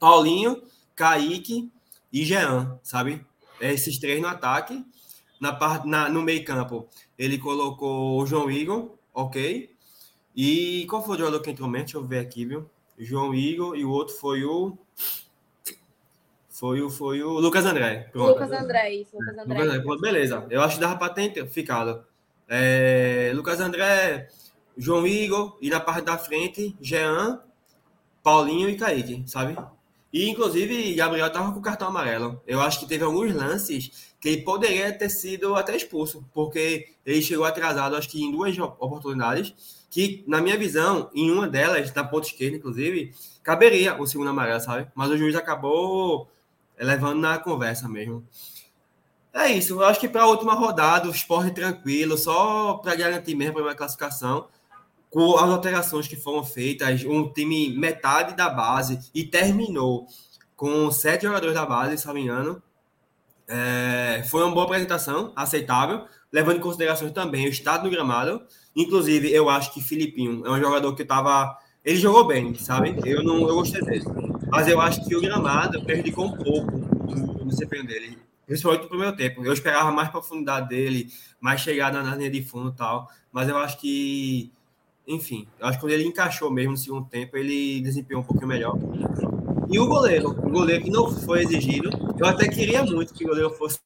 Paulinho, 0.00 0.62
Kaique 0.94 1.70
e 2.10 2.24
Jean, 2.24 2.78
sabe? 2.82 3.26
esses 3.60 3.98
três 3.98 4.20
no 4.20 4.28
ataque, 4.28 4.84
Na 5.40 5.52
parte, 5.52 5.88
na, 5.88 6.08
no 6.08 6.22
meio 6.22 6.44
campo, 6.44 6.88
ele 7.18 7.36
colocou 7.36 8.20
o 8.20 8.26
João 8.26 8.50
Igor, 8.50 8.92
ok. 9.12 9.71
E 10.34 10.86
qual 10.88 11.02
foi 11.02 11.16
o 11.16 11.18
jogador 11.18 11.40
que 11.40 11.50
entrou 11.50 11.68
mesmo? 11.68 11.84
Deixa 11.84 11.98
eu 11.98 12.04
ver 12.04 12.18
aqui, 12.20 12.44
viu? 12.44 12.68
João 12.98 13.34
Igor 13.34 13.76
e 13.76 13.84
o 13.84 13.90
outro 13.90 14.14
foi 14.14 14.44
o. 14.44 14.76
Foi 16.48 16.80
o, 16.80 16.88
foi 16.88 17.22
o 17.22 17.40
Lucas 17.40 17.64
André. 17.66 18.08
Pronto. 18.12 18.32
Lucas 18.32 18.52
André, 18.52 18.94
isso. 18.94 19.16
Lucas 19.16 19.38
André. 19.38 19.62
Lucas 19.62 19.78
André. 19.78 19.96
Beleza. 20.00 20.46
Eu 20.48 20.62
acho 20.62 20.76
que 20.76 20.80
dava 20.80 20.96
para 20.96 21.12
ter 21.12 21.46
ficado. 21.48 22.04
É, 22.48 23.32
Lucas 23.34 23.60
André, 23.60 24.28
João 24.76 25.06
Igor 25.06 25.56
e 25.60 25.70
na 25.70 25.80
parte 25.80 26.04
da 26.04 26.18
frente, 26.18 26.76
Jean, 26.80 27.42
Paulinho 28.22 28.68
e 28.68 28.76
Kaique, 28.76 29.24
sabe? 29.26 29.56
E, 30.12 30.28
inclusive, 30.28 30.94
Gabriel 30.94 31.28
estava 31.28 31.52
com 31.52 31.60
cartão 31.62 31.88
amarelo. 31.88 32.40
Eu 32.46 32.60
acho 32.60 32.78
que 32.78 32.86
teve 32.86 33.02
alguns 33.02 33.34
lances 33.34 34.12
que 34.20 34.28
ele 34.28 34.42
poderia 34.42 34.92
ter 34.92 35.08
sido 35.08 35.54
até 35.56 35.74
expulso, 35.74 36.24
porque 36.34 36.90
ele 37.04 37.22
chegou 37.22 37.46
atrasado, 37.46 37.96
acho 37.96 38.10
que 38.10 38.22
em 38.22 38.30
duas 38.30 38.56
oportunidades, 38.58 39.81
que, 39.92 40.24
na 40.26 40.40
minha 40.40 40.56
visão, 40.56 41.10
em 41.14 41.30
uma 41.30 41.46
delas, 41.46 41.92
na 41.92 42.02
ponta 42.02 42.26
esquerda, 42.26 42.56
inclusive, 42.56 43.14
caberia 43.42 44.00
o 44.00 44.06
segundo 44.06 44.30
amarelo, 44.30 44.58
sabe? 44.58 44.90
Mas 44.94 45.10
o 45.10 45.18
juiz 45.18 45.36
acabou 45.36 46.30
levando 46.78 47.20
na 47.20 47.36
conversa 47.38 47.86
mesmo. 47.90 48.26
É 49.34 49.52
isso, 49.52 49.74
eu 49.74 49.84
acho 49.84 50.00
que 50.00 50.08
para 50.08 50.22
a 50.22 50.26
última 50.26 50.54
rodada, 50.54 51.08
o 51.08 51.10
esporte 51.10 51.50
tranquilo, 51.50 52.16
só 52.16 52.78
para 52.78 52.94
garantir 52.94 53.34
mesmo 53.34 53.50
a 53.50 53.54
primeira 53.56 53.76
classificação 53.76 54.48
com 55.10 55.36
as 55.36 55.50
alterações 55.50 56.08
que 56.08 56.16
foram 56.16 56.42
feitas, 56.42 57.04
um 57.04 57.30
time 57.30 57.76
metade 57.76 58.34
da 58.34 58.48
base 58.48 58.98
e 59.14 59.24
terminou 59.24 60.06
com 60.56 60.90
sete 60.90 61.24
jogadores 61.24 61.54
da 61.54 61.66
base, 61.66 61.98
se 61.98 62.06
não 62.06 62.14
me 62.14 62.22
engano. 62.22 62.62
É, 63.46 64.24
foi 64.30 64.42
uma 64.42 64.54
boa 64.54 64.64
apresentação, 64.64 65.34
aceitável, 65.36 66.06
levando 66.32 66.56
em 66.56 66.60
consideração 66.60 67.10
também 67.10 67.44
o 67.44 67.50
estado 67.50 67.82
do 67.82 67.90
gramado. 67.90 68.42
Inclusive, 68.74 69.32
eu 69.32 69.48
acho 69.48 69.72
que 69.72 69.82
Filipinho 69.82 70.46
é 70.46 70.50
um 70.50 70.60
jogador 70.60 70.94
que 70.94 71.02
estava. 71.02 71.56
Ele 71.84 71.96
jogou 71.96 72.26
bem, 72.26 72.54
sabe? 72.54 72.96
Eu 73.04 73.22
não 73.22 73.48
eu 73.48 73.54
gostei 73.56 73.82
dele. 73.82 74.04
Mas 74.50 74.68
eu 74.68 74.80
acho 74.80 75.04
que 75.04 75.16
o 75.16 75.20
gramado 75.20 75.82
prejudicou 75.82 76.26
um 76.26 76.32
pouco 76.36 76.72
o 77.42 77.44
desempenho 77.46 77.86
dele, 77.86 78.18
principalmente 78.46 78.82
no 78.82 78.88
primeiro 78.88 79.16
tempo. 79.16 79.44
Eu 79.44 79.52
esperava 79.52 79.90
mais 79.90 80.08
profundidade 80.08 80.68
dele, 80.68 81.08
mais 81.40 81.60
chegada 81.60 82.02
na 82.02 82.14
linha 82.14 82.30
de 82.30 82.42
fundo 82.42 82.70
e 82.70 82.76
tal. 82.76 83.08
Mas 83.32 83.48
eu 83.48 83.56
acho 83.56 83.78
que 83.80 84.52
enfim, 85.06 85.48
eu 85.58 85.66
acho 85.66 85.78
que 85.78 85.84
quando 85.84 85.92
ele 85.92 86.04
encaixou 86.04 86.50
mesmo 86.50 86.72
no 86.72 86.76
segundo 86.76 87.08
tempo, 87.08 87.36
ele 87.36 87.80
desempenhou 87.80 88.22
um 88.22 88.26
pouquinho 88.26 88.46
melhor. 88.46 88.78
E 89.68 89.78
o 89.78 89.86
goleiro, 89.86 90.30
o 90.30 90.50
goleiro 90.50 90.84
que 90.84 90.90
não 90.90 91.10
foi 91.10 91.42
exigido, 91.42 91.90
eu 92.18 92.26
até 92.26 92.46
queria 92.46 92.84
muito 92.84 93.12
que 93.12 93.24
o 93.24 93.28
goleiro 93.28 93.50
fosse 93.50 93.80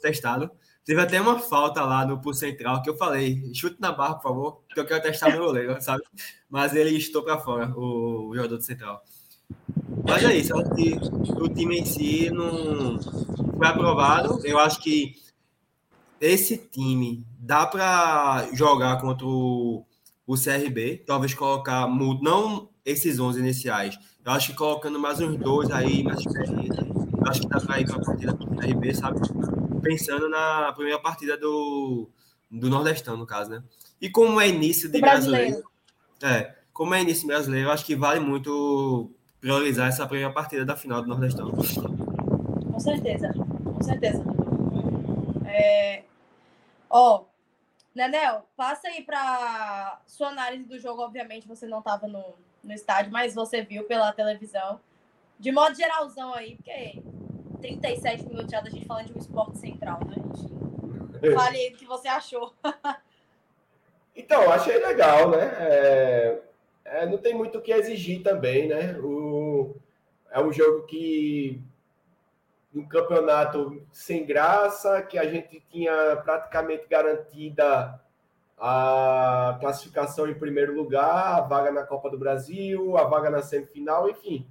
testado. 0.00 0.50
Teve 0.84 1.00
até 1.00 1.20
uma 1.20 1.38
falta 1.38 1.82
lá 1.82 2.04
no 2.06 2.20
Pulso 2.20 2.40
Central 2.40 2.82
que 2.82 2.90
eu 2.90 2.96
falei, 2.96 3.52
chute 3.54 3.76
na 3.80 3.92
barra, 3.92 4.14
por 4.14 4.22
favor, 4.22 4.62
que 4.72 4.80
eu 4.80 4.86
quero 4.86 5.02
testar 5.02 5.30
meu 5.30 5.44
goleiro, 5.44 5.78
sabe? 5.82 6.02
Mas 6.48 6.74
ele 6.74 6.96
estou 6.96 7.22
para 7.22 7.38
fora, 7.38 7.72
o, 7.76 8.32
jogador 8.34 8.56
do 8.56 8.62
Central. 8.62 9.02
Mas 10.04 10.24
é 10.24 10.36
isso, 10.36 10.56
acho 10.56 10.74
que 10.74 10.94
o 11.40 11.48
time 11.48 11.80
em 11.80 11.84
si 11.84 12.30
não 12.30 12.98
foi 13.56 13.66
aprovado. 13.66 14.44
Eu 14.44 14.58
acho 14.58 14.80
que 14.80 15.14
esse 16.20 16.56
time 16.56 17.24
dá 17.38 17.66
para 17.66 18.48
jogar 18.54 19.00
contra 19.00 19.26
o 19.26 19.84
o 20.30 20.36
CRB, 20.36 21.02
talvez 21.04 21.34
colocar, 21.34 21.88
não 21.88 22.68
esses 22.84 23.18
11 23.18 23.40
iniciais, 23.40 23.98
eu 24.24 24.30
acho 24.30 24.52
que 24.52 24.56
colocando 24.56 24.96
mais 24.96 25.20
uns 25.20 25.36
dois 25.36 25.72
aí, 25.72 26.04
mais 26.04 26.20
experiência, 26.20 26.86
eu 26.86 27.28
acho 27.28 27.40
que 27.40 27.48
dá 27.48 27.58
para 27.58 27.80
ir 27.80 27.86
para 27.86 27.96
a 27.96 28.04
partida 28.04 28.32
do 28.34 28.46
CRB, 28.46 28.94
sabe? 28.94 29.18
Pensando 29.82 30.28
na 30.28 30.72
primeira 30.72 30.98
partida 30.98 31.36
do, 31.36 32.10
do 32.50 32.68
Nordestão, 32.68 33.16
no 33.16 33.26
caso, 33.26 33.50
né? 33.50 33.62
E 34.00 34.10
como 34.10 34.40
é 34.40 34.48
início 34.48 34.90
de 34.90 35.00
brasileiro. 35.00 35.62
brasileiro, 36.18 36.46
é, 36.48 36.54
como 36.72 36.94
é 36.94 37.02
início 37.02 37.26
brasileiro, 37.26 37.68
eu 37.68 37.72
acho 37.72 37.84
que 37.84 37.94
vale 37.94 38.20
muito 38.20 39.10
priorizar 39.40 39.88
essa 39.88 40.06
primeira 40.06 40.32
partida 40.32 40.64
da 40.64 40.76
final 40.76 41.02
do 41.02 41.08
Nordestão. 41.08 41.50
Com 41.50 42.78
certeza, 42.78 43.32
com 43.32 43.82
certeza. 43.82 44.22
É... 45.46 46.04
Ó, 46.88 47.24
Nenel, 47.94 48.46
passa 48.56 48.88
aí 48.88 49.02
para 49.02 50.00
sua 50.06 50.28
análise 50.28 50.64
do 50.64 50.78
jogo. 50.78 51.02
Obviamente, 51.02 51.48
você 51.48 51.66
não 51.66 51.80
estava 51.80 52.06
no, 52.06 52.34
no 52.62 52.72
estádio, 52.72 53.12
mas 53.12 53.34
você 53.34 53.62
viu 53.62 53.84
pela 53.84 54.12
televisão. 54.12 54.80
De 55.38 55.50
modo 55.50 55.74
geralzão 55.74 56.34
aí, 56.34 56.56
porque 56.56 57.02
37 57.60 58.26
minutos 58.26 58.50
já 58.50 58.60
da 58.60 58.70
gente 58.70 58.86
falando 58.86 59.06
de 59.06 59.12
um 59.14 59.18
esporte 59.18 59.58
central, 59.58 60.00
né, 60.06 60.14
gente? 60.16 61.34
Fale 61.34 61.56
aí 61.56 61.72
o 61.72 61.76
que 61.76 61.84
você 61.84 62.08
achou. 62.08 62.52
então, 64.16 64.50
achei 64.50 64.78
legal, 64.78 65.30
né? 65.30 65.52
É, 65.58 66.42
é, 66.84 67.06
não 67.06 67.18
tem 67.18 67.34
muito 67.34 67.58
o 67.58 67.60
que 67.60 67.72
exigir 67.72 68.22
também, 68.22 68.68
né? 68.68 68.98
O, 68.98 69.76
é 70.30 70.40
um 70.40 70.52
jogo 70.52 70.86
que 70.86 71.62
um 72.74 72.86
campeonato 72.86 73.82
sem 73.92 74.24
graça, 74.24 75.02
que 75.02 75.18
a 75.18 75.28
gente 75.28 75.60
tinha 75.70 76.16
praticamente 76.24 76.86
garantida 76.88 78.00
a 78.56 79.56
classificação 79.60 80.28
em 80.28 80.34
primeiro 80.34 80.74
lugar, 80.74 81.38
a 81.38 81.40
vaga 81.40 81.72
na 81.72 81.82
Copa 81.82 82.10
do 82.10 82.18
Brasil, 82.18 82.96
a 82.96 83.04
vaga 83.04 83.30
na 83.30 83.42
semifinal, 83.42 84.08
enfim, 84.08 84.46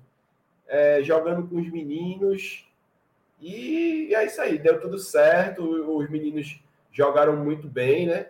é, 0.68 1.02
jogando 1.02 1.48
com 1.48 1.58
os 1.58 1.70
meninos. 1.72 2.69
E 3.42 4.14
é 4.14 4.26
isso 4.26 4.42
aí, 4.42 4.58
deu 4.58 4.80
tudo 4.82 4.98
certo, 4.98 5.64
os 5.64 6.10
meninos 6.10 6.60
jogaram 6.92 7.36
muito 7.36 7.68
bem, 7.68 8.08
né? 8.08 8.28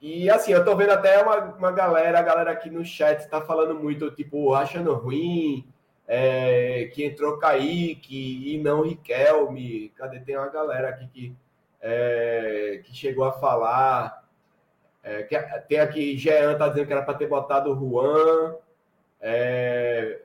E 0.00 0.30
assim, 0.30 0.52
eu 0.52 0.64
tô 0.64 0.76
vendo 0.76 0.90
até 0.90 1.20
uma, 1.22 1.36
uma 1.56 1.72
galera, 1.72 2.18
a 2.18 2.22
galera 2.22 2.52
aqui 2.52 2.70
no 2.70 2.84
chat 2.84 3.28
tá 3.28 3.40
falando 3.40 3.74
muito, 3.74 4.10
tipo, 4.12 4.54
achando 4.54 4.94
ruim, 4.94 5.66
é, 6.06 6.90
que 6.94 7.04
entrou 7.04 7.38
Kaique 7.38 8.54
e 8.54 8.58
não 8.62 8.82
Riquelme. 8.82 9.90
Cadê? 9.90 10.20
Tem 10.20 10.36
uma 10.36 10.48
galera 10.48 10.88
aqui 10.88 11.06
que, 11.08 11.36
é, 11.82 12.80
que 12.84 12.94
chegou 12.96 13.24
a 13.24 13.32
falar. 13.32 14.24
É, 15.02 15.24
que, 15.24 15.38
tem 15.68 15.80
aqui, 15.80 16.16
Jean 16.16 16.56
tá 16.56 16.68
dizendo 16.68 16.86
que 16.86 16.92
era 16.92 17.02
para 17.02 17.14
ter 17.14 17.26
botado 17.26 17.72
o 17.72 17.76
Juan. 17.76 18.56
É, 19.20 20.22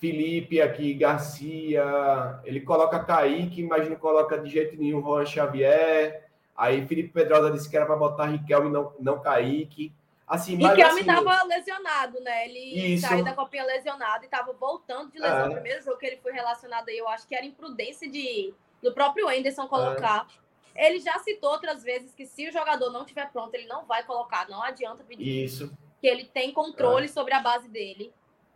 Felipe 0.00 0.62
aqui, 0.62 0.94
Garcia. 0.94 2.40
Ele 2.44 2.60
coloca 2.60 3.04
Kaique, 3.04 3.62
mas 3.62 3.88
não 3.88 3.96
coloca 3.96 4.38
de 4.38 4.50
jeito 4.50 4.76
nenhum 4.76 5.02
Juan 5.02 5.26
Xavier. 5.26 6.26
Aí 6.56 6.86
Felipe 6.86 7.10
Pedrosa 7.10 7.50
disse 7.50 7.68
que 7.68 7.76
era 7.76 7.86
para 7.86 7.96
botar 7.96 8.26
Riquelme 8.26 8.68
e 8.68 8.72
não, 8.72 8.92
não 8.98 9.20
Kaique. 9.20 9.92
Assim, 10.26 10.54
e 10.54 10.74
que 10.74 10.82
assim, 10.82 11.00
estava 11.00 11.42
lesionado, 11.42 12.20
né? 12.20 12.48
Ele 12.48 12.94
isso. 12.94 13.06
saiu 13.06 13.24
da 13.24 13.34
copinha 13.34 13.64
lesionado 13.64 14.22
e 14.22 14.26
estava 14.26 14.52
voltando 14.52 15.10
de 15.10 15.18
lesão. 15.18 15.46
É. 15.46 15.48
O 15.48 15.52
primeiro 15.54 15.82
jogo 15.82 15.98
que 15.98 16.06
ele 16.06 16.18
foi 16.18 16.32
relacionado 16.32 16.88
aí, 16.88 16.96
eu 16.96 17.08
acho 17.08 17.26
que 17.26 17.34
era 17.34 17.44
imprudência 17.44 18.08
de 18.08 18.54
do 18.82 18.94
próprio 18.94 19.28
Anderson 19.28 19.66
colocar. 19.66 20.26
É. 20.74 20.86
Ele 20.86 21.00
já 21.00 21.18
citou 21.18 21.50
outras 21.50 21.82
vezes 21.82 22.14
que 22.14 22.24
se 22.24 22.48
o 22.48 22.52
jogador 22.52 22.90
não 22.90 23.02
estiver 23.02 23.30
pronto, 23.30 23.54
ele 23.54 23.66
não 23.66 23.84
vai 23.84 24.04
colocar. 24.04 24.48
Não 24.48 24.62
adianta 24.62 25.02
pedir. 25.02 25.44
Isso. 25.44 25.70
Que 26.00 26.06
ele 26.06 26.24
tem 26.24 26.52
controle 26.52 27.06
é. 27.06 27.08
sobre 27.08 27.34
a 27.34 27.40
base 27.40 27.68
dele, 27.68 28.12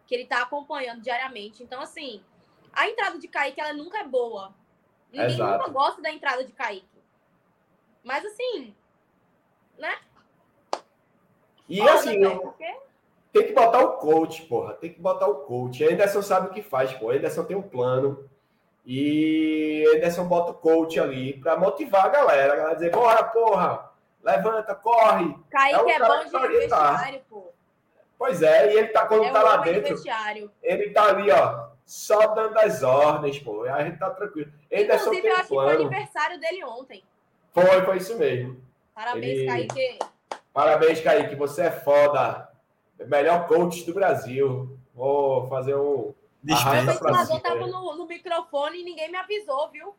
que 0.06 0.14
ele 0.14 0.24
está 0.24 0.42
acompanhando 0.42 1.00
diariamente. 1.00 1.62
Então, 1.62 1.80
assim, 1.80 2.22
a 2.72 2.88
entrada 2.88 3.18
de 3.18 3.28
Kaique, 3.28 3.60
ela 3.60 3.72
nunca 3.72 3.98
é 3.98 4.04
boa. 4.04 4.52
Ninguém 5.12 5.34
Exato. 5.34 5.58
nunca 5.58 5.70
gosta 5.70 6.02
da 6.02 6.10
entrada 6.10 6.44
de 6.44 6.52
Kaique. 6.52 6.86
Mas, 8.02 8.24
assim, 8.24 8.74
né? 9.78 9.96
E 11.68 11.80
assim, 11.80 12.22
eu... 12.22 12.54
tem 13.32 13.46
que 13.46 13.52
botar 13.52 13.80
o 13.80 13.92
coach, 13.92 14.42
porra. 14.42 14.74
Tem 14.74 14.92
que 14.92 15.00
botar 15.00 15.26
o 15.26 15.36
coach. 15.36 15.82
A 15.82 15.90
Anderson 15.90 16.20
sabe 16.20 16.48
o 16.48 16.50
que 16.50 16.62
faz, 16.62 16.92
pô. 16.94 17.10
A 17.10 17.14
Anderson 17.14 17.44
tem 17.44 17.56
um 17.56 17.62
plano. 17.62 18.28
E 18.84 19.82
a 19.90 19.96
Anderson 19.96 20.26
bota 20.26 20.50
o 20.50 20.54
coach 20.54 21.00
ali 21.00 21.38
para 21.40 21.56
motivar 21.56 22.04
a 22.04 22.10
galera. 22.10 22.52
A 22.52 22.56
galera 22.56 22.74
dizer, 22.74 22.90
bora, 22.90 23.24
porra, 23.24 23.90
levanta, 24.22 24.74
corre. 24.74 25.34
Kaique 25.50 25.90
é, 25.90 25.94
é 25.94 25.98
bom 25.98 26.24
de 26.24 26.30
tá 26.30 26.46
vestiário, 26.46 27.22
pô. 27.30 27.53
Pois 28.18 28.42
é, 28.42 28.72
e 28.72 28.78
ele 28.78 28.88
tá 28.88 29.06
quando 29.06 29.24
é 29.24 29.30
tá 29.30 29.42
lá 29.42 29.56
dentro. 29.58 29.96
Ele 30.62 30.90
tá 30.90 31.08
ali, 31.08 31.30
ó, 31.30 31.68
só 31.84 32.28
dando 32.28 32.58
as 32.58 32.82
ordens, 32.82 33.38
pô. 33.38 33.64
A 33.64 33.84
gente 33.84 33.98
tá 33.98 34.10
tranquilo. 34.10 34.50
Anderson 34.72 35.12
Inclusive, 35.12 35.28
eu 35.28 35.36
acho 35.36 35.48
plano. 35.48 35.70
que 35.70 35.76
foi 35.76 35.86
aniversário 35.86 36.40
dele 36.40 36.64
ontem. 36.64 37.04
Foi, 37.52 37.82
foi 37.82 37.96
isso 37.98 38.18
mesmo. 38.18 38.60
Parabéns, 38.94 39.38
ele... 39.40 39.46
Kaique. 39.46 39.98
Parabéns, 40.52 41.00
Kaique. 41.00 41.34
Você 41.34 41.62
é 41.62 41.70
foda. 41.70 42.48
Melhor 43.06 43.46
coach 43.46 43.84
do 43.84 43.92
Brasil. 43.92 44.78
Vou 44.94 45.48
fazer 45.48 45.74
um. 45.74 46.14
O 46.14 46.14
ventilador 46.44 47.40
tava 47.40 47.66
no, 47.66 47.96
no, 47.96 48.06
microfone 48.06 48.80
e 48.80 48.84
ninguém 48.84 49.10
me 49.10 49.16
avisou, 49.16 49.70
viu? 49.70 49.94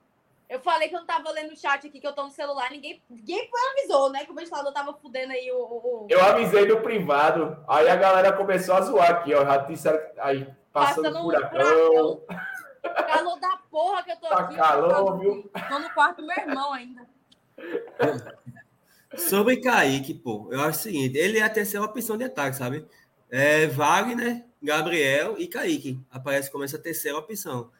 Eu 0.48 0.60
falei 0.60 0.88
que 0.88 0.96
eu 0.96 1.00
não 1.00 1.08
tava 1.08 1.32
lendo 1.32 1.54
o 1.54 1.58
chat 1.58 1.88
aqui, 1.88 2.00
que 2.00 2.06
eu 2.06 2.14
tô 2.14 2.24
no 2.24 2.32
celular, 2.32 2.70
ninguém, 2.70 3.02
ninguém 3.10 3.50
avisou, 3.72 4.12
né? 4.12 4.26
Que 4.26 4.32
o 4.32 4.36
ventilador 4.36 4.72
tava 4.72 4.93
fudendo 4.93 5.34
aí 5.34 5.52
o, 5.52 5.58
o... 5.58 6.08
Eu 6.10 6.22
avisei 6.24 6.68
no 6.68 6.82
privado, 6.82 7.58
aí 7.68 7.89
a 7.89 7.96
galera 7.96 8.32
começou 8.34 8.76
a 8.76 8.82
zoar 8.82 9.10
aqui, 9.10 9.34
ó. 9.34 9.43
Já 9.43 9.58
disseram 9.58 10.00
aí, 10.20 10.48
passando, 10.72 11.04
passando 11.04 11.22
furacão. 11.24 11.60
furacão. 11.60 12.22
calor 13.08 13.39
da 13.39 13.58
porra 13.72 14.04
que 14.04 14.12
eu 14.12 14.18
tô 14.18 14.28
Tá 14.28 14.39
aqui. 14.39 14.56
calor, 14.56 15.20
viu? 15.20 15.52
Tô 15.68 15.80
no 15.80 15.89
quarto 15.91 16.22
do 16.22 16.28
meu 16.28 16.38
irmão 16.38 16.74
ainda. 16.74 17.08
Sobre 19.16 19.58
Kaique, 19.58 20.14
pô, 20.14 20.48
eu 20.52 20.60
acho 20.62 20.80
o 20.80 20.82
seguinte: 20.84 21.18
ele 21.18 21.39
é 21.39 21.43
a 21.43 21.50
terceira 21.50 21.86
opção 21.86 22.18
de 22.18 22.26
ataque, 22.26 22.58
sabe? 22.58 22.86
É 23.32 23.66
Wagner, 23.68 24.46
Gabriel 24.62 25.36
e 25.39 25.48
Kaique. 25.48 26.00
Aparece 26.12 26.52
como 26.52 26.64
essa 26.64 26.78
terceira 26.78 27.18
opção. 27.18 27.72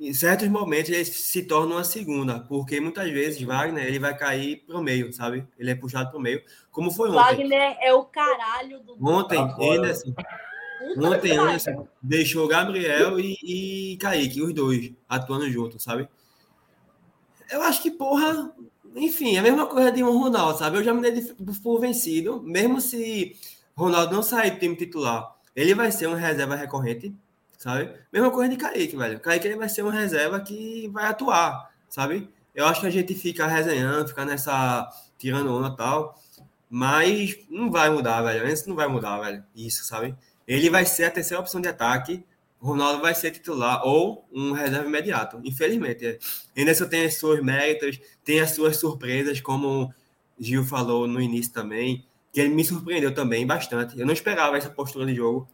Em 0.00 0.14
certos 0.14 0.46
momentos 0.48 0.90
ele 0.90 1.04
se 1.04 1.42
torna 1.42 1.74
uma 1.74 1.82
segunda, 1.84 2.38
porque 2.40 2.80
muitas 2.80 3.10
vezes 3.10 3.42
Wagner 3.42 3.84
ele 3.84 3.98
vai 3.98 4.16
cair 4.16 4.62
pro 4.64 4.80
meio, 4.80 5.12
sabe? 5.12 5.44
Ele 5.58 5.70
é 5.70 5.74
puxado 5.74 6.10
pro 6.10 6.20
meio, 6.20 6.40
como 6.70 6.90
foi 6.92 7.08
ontem. 7.08 7.16
Wagner 7.18 7.76
é 7.80 7.92
o 7.92 8.04
caralho 8.04 8.78
do. 8.80 8.96
Ontem, 9.04 9.36
Tá. 9.36 9.56
Anderson, 9.60 10.14
ontem. 10.96 11.36
Anderson 11.36 11.88
deixou 12.00 12.46
Gabriel 12.46 13.18
e, 13.18 13.36
e 13.42 13.96
Kaique, 13.96 14.40
os 14.40 14.54
dois, 14.54 14.92
atuando 15.08 15.50
juntos, 15.50 15.82
sabe? 15.82 16.08
Eu 17.50 17.62
acho 17.62 17.82
que, 17.82 17.90
porra, 17.90 18.52
enfim, 18.94 19.34
é 19.36 19.38
a 19.40 19.42
mesma 19.42 19.66
coisa 19.66 19.90
de 19.90 20.04
um 20.04 20.16
Ronaldo, 20.16 20.58
sabe? 20.58 20.76
Eu 20.78 20.84
já 20.84 20.94
me 20.94 21.00
dei 21.02 21.12
de- 21.12 21.34
por 21.62 21.80
vencido, 21.80 22.40
mesmo 22.42 22.80
se 22.80 23.34
Ronaldo 23.76 24.14
não 24.14 24.22
sair 24.22 24.52
do 24.52 24.60
time 24.60 24.76
titular, 24.76 25.34
ele 25.56 25.74
vai 25.74 25.90
ser 25.90 26.06
uma 26.06 26.16
reserva 26.16 26.54
recorrente, 26.54 27.12
sabe? 27.58 27.92
Mesma 28.12 28.30
coisa 28.30 28.48
de 28.48 28.56
Kaique, 28.56 28.96
velho. 28.96 29.20
Kaique 29.20 29.48
ele 29.48 29.56
vai 29.56 29.68
ser 29.68 29.82
uma 29.82 29.92
reserva 29.92 30.40
que 30.40 30.88
vai 30.88 31.06
atuar, 31.06 31.70
sabe? 31.88 32.30
Eu 32.54 32.64
acho 32.66 32.80
que 32.80 32.86
a 32.86 32.90
gente 32.90 33.14
fica 33.14 33.46
resenhando, 33.46 34.08
fica 34.08 34.24
nessa 34.24 34.88
tirando 35.18 35.52
onda 35.52 35.76
tal, 35.76 36.14
mas 36.70 37.36
não 37.50 37.70
vai 37.70 37.90
mudar, 37.90 38.22
velho. 38.22 38.48
Isso 38.48 38.68
não 38.68 38.76
vai 38.76 38.86
mudar, 38.86 39.18
velho. 39.18 39.44
Isso, 39.54 39.84
sabe? 39.84 40.14
Ele 40.46 40.70
vai 40.70 40.86
ser 40.86 41.04
a 41.04 41.10
terceira 41.10 41.40
opção 41.40 41.60
de 41.60 41.68
ataque. 41.68 42.24
Ronaldo 42.60 43.00
vai 43.02 43.14
ser 43.14 43.30
titular 43.30 43.84
ou 43.84 44.26
um 44.32 44.52
reserva 44.52 44.86
imediato. 44.86 45.40
Infelizmente. 45.44 46.06
É. 46.06 46.18
Anderson 46.60 46.86
tem 46.88 47.04
as 47.04 47.16
suas 47.16 47.42
méritos, 47.42 48.00
tem 48.24 48.40
as 48.40 48.52
suas 48.52 48.76
surpresas, 48.76 49.40
como 49.40 49.92
Gil 50.38 50.64
falou 50.64 51.06
no 51.06 51.20
início 51.20 51.52
também, 51.52 52.04
que 52.32 52.40
ele 52.40 52.54
me 52.54 52.64
surpreendeu 52.64 53.14
também 53.14 53.46
bastante. 53.46 53.98
Eu 53.98 54.06
não 54.06 54.12
esperava 54.12 54.56
essa 54.56 54.70
postura 54.70 55.06
de 55.06 55.14
jogo. 55.14 55.48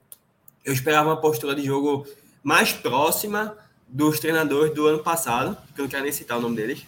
Eu 0.65 0.73
esperava 0.73 1.11
uma 1.11 1.21
postura 1.21 1.55
de 1.55 1.63
jogo 1.63 2.07
mais 2.43 2.73
próxima 2.73 3.57
dos 3.87 4.19
treinadores 4.19 4.75
do 4.75 4.87
ano 4.87 5.03
passado, 5.03 5.57
que 5.75 5.81
eu 5.81 5.85
não 5.85 5.91
quero 5.91 6.05
nem 6.05 6.13
citar 6.13 6.39
o 6.39 6.41
nome 6.41 6.57
deles. 6.57 6.85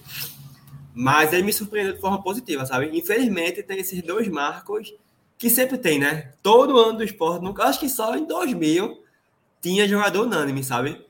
Mas 0.95 1.33
ele 1.33 1.43
me 1.43 1.53
surpreendeu 1.53 1.93
de 1.93 2.01
forma 2.01 2.23
positiva, 2.23 2.65
sabe? 2.65 2.91
Infelizmente, 2.97 3.63
tem 3.63 3.79
esses 3.79 4.03
dois 4.03 4.29
marcos 4.29 4.95
que 5.39 5.51
sempre 5.51 5.77
tem, 5.77 5.99
né? 5.99 6.33
Todo 6.43 6.79
ano 6.79 6.99
do 6.99 7.05
esporte, 7.05 7.45
nunca, 7.45 7.65
acho 7.65 7.81
que 7.81 7.89
só 7.89 8.17
em 8.17 8.25
2000 8.27 9.03
tinha 9.61 9.87
jogador 9.87 10.23
unânime, 10.27 10.65
sabe? 10.65 11.05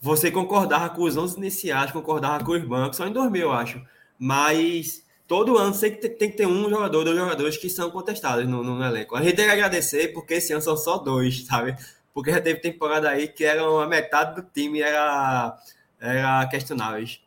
Você 0.00 0.30
concordava 0.30 0.88
com 0.90 1.02
os 1.02 1.16
11 1.16 1.36
iniciais, 1.36 1.90
concordava 1.90 2.44
com 2.44 2.52
os 2.52 2.64
bancos, 2.64 2.96
só 2.96 3.06
em 3.06 3.12
2000, 3.12 3.42
eu 3.42 3.52
acho. 3.52 3.82
Mas 4.18 5.04
todo 5.30 5.56
ano 5.56 5.72
sempre 5.72 6.00
tem, 6.00 6.10
tem 6.10 6.30
que 6.32 6.36
ter 6.38 6.46
um 6.48 6.68
jogador, 6.68 7.04
dois 7.04 7.16
jogadores 7.16 7.56
que 7.56 7.70
são 7.70 7.88
contestados 7.88 8.48
no, 8.48 8.64
no 8.64 8.84
elenco. 8.84 9.14
A 9.14 9.22
gente 9.22 9.36
tem 9.36 9.44
que 9.44 9.52
agradecer, 9.52 10.12
porque 10.12 10.34
esse 10.34 10.52
ano 10.52 10.60
são 10.60 10.76
só 10.76 10.98
dois, 10.98 11.46
sabe? 11.46 11.76
Porque 12.12 12.32
já 12.32 12.40
teve 12.40 12.58
temporada 12.58 13.08
aí 13.08 13.28
que 13.28 13.44
eram 13.44 13.78
a 13.78 13.86
metade 13.86 14.34
do 14.34 14.50
time 14.50 14.80
era, 14.80 15.56
era 16.00 16.48
questionáveis. 16.48 17.22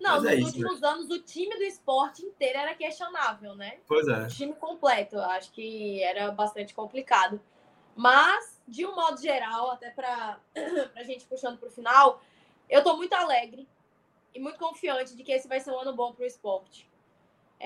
Não, 0.00 0.14
Mas 0.14 0.22
nos 0.22 0.32
é 0.32 0.34
isso, 0.34 0.46
últimos 0.46 0.82
anos 0.82 1.08
o 1.10 1.22
time 1.22 1.54
do 1.54 1.62
esporte 1.62 2.22
inteiro 2.22 2.58
era 2.58 2.74
questionável, 2.74 3.54
né? 3.54 3.76
Pois 3.86 4.08
é. 4.08 4.24
O 4.24 4.26
time 4.26 4.54
completo, 4.54 5.16
acho 5.20 5.52
que 5.52 6.02
era 6.02 6.32
bastante 6.32 6.74
complicado. 6.74 7.40
Mas, 7.94 8.60
de 8.66 8.84
um 8.84 8.96
modo 8.96 9.22
geral, 9.22 9.70
até 9.70 9.90
para 9.90 10.40
a 10.96 11.04
gente 11.04 11.24
puxando 11.26 11.56
para 11.56 11.68
o 11.68 11.70
final, 11.72 12.20
eu 12.68 12.78
estou 12.78 12.96
muito 12.96 13.12
alegre 13.12 13.68
e 14.34 14.40
muito 14.40 14.58
confiante 14.58 15.14
de 15.14 15.22
que 15.22 15.30
esse 15.30 15.46
vai 15.46 15.60
ser 15.60 15.70
um 15.70 15.78
ano 15.78 15.94
bom 15.94 16.12
para 16.12 16.24
o 16.24 16.26
esporte. 16.26 16.92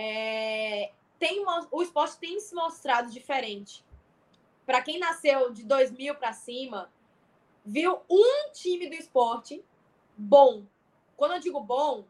É, 0.01 0.92
tem, 1.18 1.44
o 1.72 1.82
esporte 1.82 2.18
tem 2.18 2.38
se 2.38 2.55
mostrado 2.55 3.11
diferente. 3.11 3.84
Para 4.64 4.80
quem 4.80 4.96
nasceu 4.96 5.51
de 5.53 5.64
2000 5.64 6.14
para 6.14 6.32
cima, 6.32 6.88
viu 7.66 8.01
um 8.09 8.53
time 8.53 8.88
do 8.88 8.94
esporte 8.94 9.61
bom. 10.16 10.64
Quando 11.16 11.34
eu 11.34 11.40
digo 11.40 11.59
bom, 11.59 12.05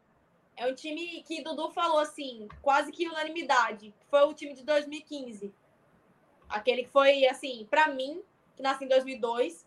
é 0.55 0.67
um 0.67 0.75
time 0.75 1.23
que 1.23 1.43
Dudu 1.43 1.71
falou 1.71 1.99
assim, 1.99 2.47
quase 2.61 2.93
que 2.93 3.09
unanimidade. 3.09 3.95
Foi 4.11 4.21
o 4.25 4.35
time 4.35 4.53
de 4.53 4.65
2015. 4.65 5.51
Aquele 6.47 6.83
que 6.83 6.91
foi, 6.91 7.27
assim, 7.27 7.67
pra 7.71 7.89
mim, 7.89 8.23
que 8.55 8.63
nasci 8.63 8.85
em 8.85 8.89
2002, 8.89 9.67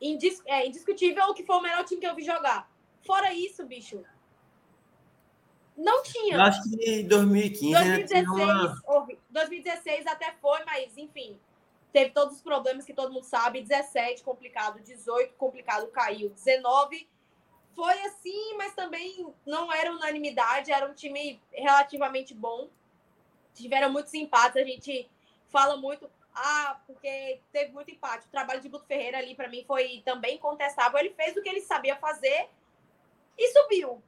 indis 0.00 0.42
é 0.46 0.66
indiscutível 0.66 1.32
que 1.32 1.44
foi 1.44 1.56
o 1.56 1.62
melhor 1.62 1.84
time 1.84 2.00
que 2.00 2.06
eu 2.08 2.14
vi 2.16 2.24
jogar. 2.24 2.68
Fora 3.02 3.32
isso, 3.32 3.64
bicho, 3.64 4.04
não 5.80 6.02
tinha. 6.02 6.34
Eu 6.34 6.42
acho 6.42 6.62
que 6.62 6.84
em 6.84 7.06
2015 7.08 7.74
ainda 7.74 8.06
tinha 8.06 8.24
2016, 8.24 8.48
uma... 8.48 8.82
horri- 8.86 9.18
2016 9.30 10.06
até 10.06 10.32
foi, 10.40 10.64
mas 10.64 10.96
enfim, 10.98 11.38
teve 11.92 12.10
todos 12.10 12.36
os 12.36 12.42
problemas 12.42 12.84
que 12.84 12.92
todo 12.94 13.12
mundo 13.12 13.24
sabe. 13.24 13.62
17 13.62 14.22
complicado, 14.22 14.80
18 14.80 15.34
complicado, 15.34 15.86
caiu. 15.88 16.30
19 16.30 17.08
foi 17.74 17.98
assim, 18.02 18.56
mas 18.56 18.74
também 18.74 19.26
não 19.46 19.72
era 19.72 19.90
unanimidade, 19.92 20.70
era 20.70 20.88
um 20.88 20.94
time 20.94 21.40
relativamente 21.52 22.34
bom. 22.34 22.68
Tiveram 23.54 23.90
muitos 23.90 24.12
empates, 24.14 24.56
a 24.60 24.64
gente 24.64 25.08
fala 25.48 25.76
muito, 25.76 26.10
ah, 26.34 26.80
porque 26.86 27.40
teve 27.52 27.72
muito 27.72 27.90
empate. 27.90 28.26
O 28.26 28.30
trabalho 28.30 28.60
de 28.60 28.68
Guto 28.68 28.86
Ferreira 28.86 29.18
ali, 29.18 29.34
para 29.34 29.48
mim, 29.48 29.64
foi 29.66 30.02
também 30.04 30.36
contestável. 30.38 30.98
Ele 30.98 31.14
fez 31.14 31.36
o 31.36 31.42
que 31.42 31.48
ele 31.48 31.60
sabia 31.60 31.96
fazer 31.96 32.48
e 33.38 33.48
subiu. 33.52 34.02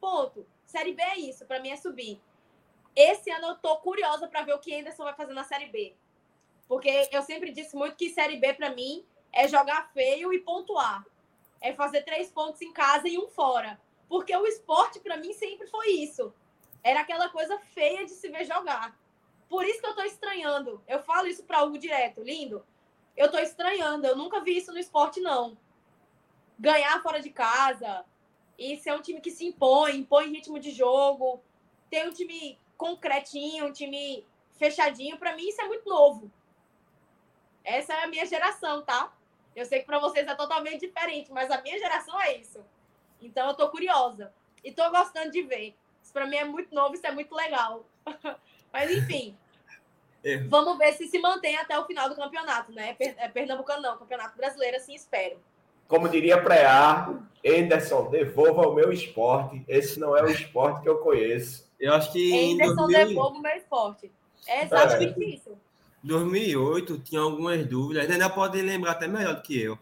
Ponto. 0.00 0.46
Série 0.74 0.92
B 0.92 1.00
é 1.04 1.18
isso, 1.20 1.46
para 1.46 1.60
mim 1.60 1.70
é 1.70 1.76
subir. 1.76 2.20
Esse 2.96 3.30
ano 3.30 3.46
eu 3.46 3.54
tô 3.54 3.76
curiosa 3.76 4.26
para 4.26 4.42
ver 4.42 4.54
o 4.54 4.58
que 4.58 4.74
Anderson 4.74 5.04
vai 5.04 5.14
fazer 5.14 5.32
na 5.32 5.44
Série 5.44 5.66
B. 5.66 5.94
Porque 6.66 7.08
eu 7.12 7.22
sempre 7.22 7.52
disse 7.52 7.76
muito 7.76 7.94
que 7.94 8.10
Série 8.10 8.38
B, 8.38 8.54
para 8.54 8.70
mim, 8.70 9.06
é 9.32 9.46
jogar 9.46 9.92
feio 9.92 10.32
e 10.32 10.40
pontuar. 10.40 11.06
É 11.60 11.72
fazer 11.72 12.02
três 12.02 12.28
pontos 12.28 12.60
em 12.60 12.72
casa 12.72 13.06
e 13.06 13.16
um 13.16 13.28
fora. 13.28 13.80
Porque 14.08 14.36
o 14.36 14.48
esporte, 14.48 14.98
para 14.98 15.16
mim, 15.16 15.32
sempre 15.32 15.68
foi 15.68 15.90
isso. 15.90 16.34
Era 16.82 17.02
aquela 17.02 17.28
coisa 17.28 17.56
feia 17.72 18.04
de 18.04 18.10
se 18.10 18.28
ver 18.28 18.44
jogar. 18.44 18.98
Por 19.48 19.64
isso 19.64 19.80
que 19.80 19.86
eu 19.86 19.94
tô 19.94 20.02
estranhando. 20.02 20.82
Eu 20.88 20.98
falo 20.98 21.28
isso 21.28 21.44
para 21.44 21.62
Hugo 21.62 21.78
direto. 21.78 22.20
Lindo, 22.20 22.66
eu 23.16 23.30
tô 23.30 23.38
estranhando. 23.38 24.08
Eu 24.08 24.16
nunca 24.16 24.40
vi 24.40 24.56
isso 24.56 24.72
no 24.72 24.78
esporte, 24.80 25.20
não. 25.20 25.56
Ganhar 26.58 27.00
fora 27.00 27.20
de 27.20 27.30
casa, 27.30 28.04
e 28.58 28.76
ser 28.76 28.92
um 28.92 29.00
time 29.00 29.20
que 29.20 29.30
se 29.30 29.44
impõe, 29.46 29.96
impõe 29.96 30.30
ritmo 30.30 30.58
de 30.58 30.70
jogo, 30.70 31.42
ter 31.90 32.06
um 32.06 32.12
time 32.12 32.58
concretinho, 32.76 33.66
um 33.66 33.72
time 33.72 34.24
fechadinho, 34.52 35.18
para 35.18 35.34
mim 35.34 35.48
isso 35.48 35.60
é 35.60 35.66
muito 35.66 35.88
novo. 35.88 36.30
Essa 37.64 37.94
é 37.94 38.04
a 38.04 38.06
minha 38.06 38.26
geração, 38.26 38.82
tá? 38.82 39.12
Eu 39.54 39.64
sei 39.64 39.80
que 39.80 39.86
para 39.86 39.98
vocês 39.98 40.26
é 40.26 40.34
totalmente 40.34 40.80
diferente, 40.80 41.32
mas 41.32 41.50
a 41.50 41.60
minha 41.62 41.78
geração 41.78 42.20
é 42.20 42.36
isso. 42.36 42.64
Então 43.20 43.48
eu 43.48 43.54
tô 43.54 43.68
curiosa 43.70 44.32
e 44.62 44.72
tô 44.72 44.88
gostando 44.90 45.30
de 45.30 45.42
ver. 45.42 45.74
Isso 46.02 46.12
para 46.12 46.26
mim 46.26 46.36
é 46.36 46.44
muito 46.44 46.74
novo, 46.74 46.94
isso 46.94 47.06
é 47.06 47.12
muito 47.12 47.34
legal. 47.34 47.84
mas 48.72 48.90
enfim, 48.90 49.36
É. 50.24 50.38
vamos 50.38 50.78
ver 50.78 50.94
se 50.94 51.06
se 51.06 51.18
mantém 51.18 51.54
até 51.56 51.78
o 51.78 51.84
final 51.84 52.08
do 52.08 52.16
campeonato, 52.16 52.72
né? 52.72 52.96
É 52.98 53.28
Pernambucano 53.28 53.82
não, 53.82 53.98
Campeonato 53.98 54.34
Brasileiro, 54.38 54.78
assim 54.78 54.94
espero. 54.94 55.38
Como 55.88 56.08
diria 56.08 56.42
Preá, 56.42 57.14
Anderson, 57.46 58.10
devolva 58.10 58.68
o 58.68 58.74
meu 58.74 58.92
esporte. 58.92 59.62
Esse 59.68 60.00
não 60.00 60.16
é 60.16 60.22
o 60.22 60.30
esporte 60.30 60.82
que 60.82 60.88
eu 60.88 60.98
conheço. 60.98 61.68
Eu 61.78 61.92
acho 61.92 62.12
que 62.12 62.52
Anderson 62.52 62.86
2000 62.86 63.08
devolve 63.08 63.38
o 63.38 63.42
meu 63.42 63.56
esporte. 63.56 64.10
É 64.46 64.64
exatamente 64.64 65.34
isso. 65.36 65.50
2008 66.02 66.98
tinha 66.98 67.20
algumas 67.20 67.66
dúvidas, 67.66 68.10
ainda 68.10 68.28
pode 68.28 68.60
lembrar 68.60 68.92
até 68.92 69.08
melhor 69.08 69.36
do 69.36 69.42
que 69.42 69.60
eu. 69.60 69.78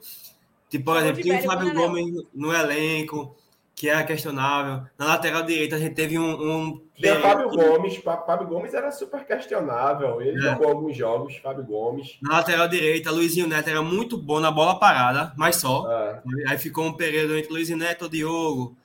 Tipo, 0.68 0.86
por 0.86 0.96
exemplo, 0.96 1.20
tinha 1.20 1.38
o 1.38 1.42
Fábio. 1.42 1.74
Gomes 1.74 2.24
no 2.32 2.52
elenco, 2.52 3.36
que 3.82 3.88
era 3.88 4.04
questionável. 4.04 4.84
Na 4.96 5.06
lateral 5.06 5.42
direita 5.42 5.74
a 5.74 5.78
gente 5.80 5.96
teve 5.96 6.16
um. 6.16 6.30
um 6.30 6.70
Tinha 6.94 7.16
período- 7.16 7.20
Fábio 7.22 7.48
Gomes. 7.50 7.96
Fá- 7.96 8.22
Fábio 8.24 8.46
Gomes 8.46 8.72
era 8.74 8.92
super 8.92 9.26
questionável. 9.26 10.22
Ele 10.22 10.38
É. 10.38 10.50
jogou 10.52 10.68
alguns 10.68 10.96
jogos, 10.96 11.36
Fábio 11.38 11.64
Gomes. 11.64 12.16
Na 12.22 12.36
lateral 12.36 12.68
direita, 12.68 13.10
Luizinho 13.10 13.48
Neto 13.48 13.68
era 13.68 13.82
muito 13.82 14.16
bom 14.16 14.38
na 14.38 14.52
bola 14.52 14.78
parada, 14.78 15.32
mas 15.36 15.56
só. 15.56 15.90
É. 15.90 16.22
Aí 16.46 16.58
ficou 16.58 16.84
um 16.84 16.92
período 16.92 17.36
entre 17.36 17.52
Luizinho 17.52 17.76
Neto 17.78 18.04
e 18.04 18.06
o 18.06 18.08
Diogo. 18.08 18.76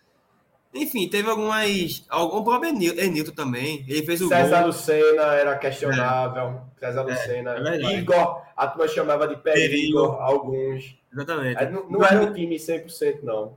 Enfim, 0.74 1.08
teve 1.08 1.30
algumas. 1.30 2.04
Algum 2.10 2.44
próprio 2.44 2.72
Enil- 2.72 2.98
Enilton 3.00 3.34
também. 3.34 3.86
Ele 3.88 4.02
fez 4.04 4.20
o 4.20 4.28
César 4.30 4.58
gol. 4.62 4.68
Lucena 4.68 5.24
era 5.36 5.56
questionável. 5.58 6.62
César 6.80 7.04
Lucena. 7.04 7.56
é. 7.70 7.98
Igor, 8.00 8.42
a 8.56 8.66
turma 8.68 8.88
chamava 8.88 9.28
de 9.28 9.36
Perigo, 9.38 9.70
Perigo. 9.70 10.00
alguns. 10.20 10.96
Exatamente. 11.14 11.58
Aí 11.60 11.72
Não, 11.72 11.88
não 11.88 12.04
era 12.04 12.20
um 12.24 12.34
time 12.34 12.58
100%, 12.58 13.20
não. 13.22 13.56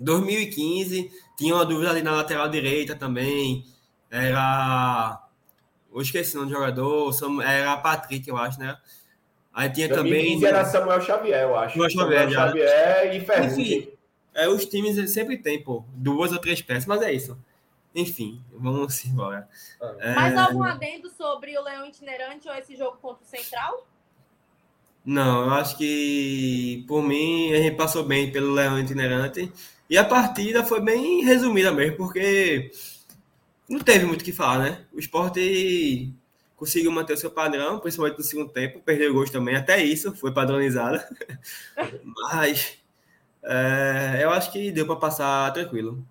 2015, 0.00 1.10
tinha 1.36 1.54
uma 1.54 1.64
dúvida 1.64 1.90
ali 1.90 2.02
na 2.02 2.12
lateral 2.12 2.48
direita 2.48 2.96
também. 2.96 3.64
Era. 4.10 5.22
Eu 5.92 6.00
esqueci 6.00 6.36
o 6.36 6.40
nome 6.40 6.50
do 6.50 6.56
jogador, 6.56 7.42
era 7.42 7.76
Patrick, 7.76 8.28
eu 8.28 8.36
acho, 8.36 8.58
né? 8.58 8.76
Aí 9.52 9.68
tinha 9.68 9.88
2015 9.88 10.34
também. 10.34 10.48
era 10.48 10.64
Samuel 10.64 11.00
Xavier, 11.00 11.42
eu 11.42 11.56
acho. 11.56 11.74
Samuel 11.74 11.90
Xavier, 11.90 12.32
Samuel 12.32 12.68
Xavier 12.68 13.14
e 13.14 13.20
Ferrugem. 13.20 13.78
Enfim, 13.78 13.92
é, 14.34 14.48
os 14.48 14.64
times 14.64 15.10
sempre 15.10 15.36
tem, 15.36 15.62
pô, 15.62 15.84
duas 15.92 16.32
ou 16.32 16.38
três 16.38 16.62
peças, 16.62 16.86
mas 16.86 17.02
é 17.02 17.12
isso. 17.12 17.36
Enfim, 17.94 18.40
vamos 18.52 19.04
embora. 19.04 19.48
É... 19.98 20.14
Mais 20.14 20.36
algum 20.36 20.62
adendo 20.62 21.10
sobre 21.10 21.58
o 21.58 21.62
Leão 21.62 21.84
Itinerante 21.84 22.48
ou 22.48 22.54
esse 22.54 22.76
jogo 22.76 22.98
contra 22.98 23.24
o 23.24 23.26
Central? 23.26 23.86
Não, 25.04 25.46
eu 25.46 25.50
acho 25.54 25.76
que, 25.76 26.84
por 26.86 27.02
mim, 27.02 27.52
a 27.52 27.56
gente 27.56 27.76
passou 27.76 28.04
bem 28.04 28.30
pelo 28.30 28.52
Leão 28.52 28.78
Itinerante. 28.78 29.50
E 29.90 29.98
a 29.98 30.04
partida 30.04 30.64
foi 30.64 30.80
bem 30.80 31.24
resumida 31.24 31.72
mesmo, 31.72 31.96
porque 31.96 32.70
não 33.68 33.80
teve 33.80 34.04
muito 34.06 34.22
o 34.22 34.24
que 34.24 34.30
falar, 34.30 34.60
né? 34.60 34.86
O 34.92 35.00
esporte 35.00 36.14
conseguiu 36.54 36.92
manter 36.92 37.14
o 37.14 37.16
seu 37.16 37.28
padrão, 37.28 37.80
principalmente 37.80 38.16
no 38.18 38.22
segundo 38.22 38.52
tempo, 38.52 38.80
perdeu 38.80 39.12
gols 39.12 39.30
também, 39.30 39.56
até 39.56 39.82
isso 39.82 40.14
foi 40.14 40.32
padronizado. 40.32 41.02
Mas 42.04 42.78
é, 43.42 44.20
eu 44.22 44.30
acho 44.30 44.52
que 44.52 44.70
deu 44.70 44.86
para 44.86 44.94
passar 44.94 45.52
tranquilo. 45.52 46.06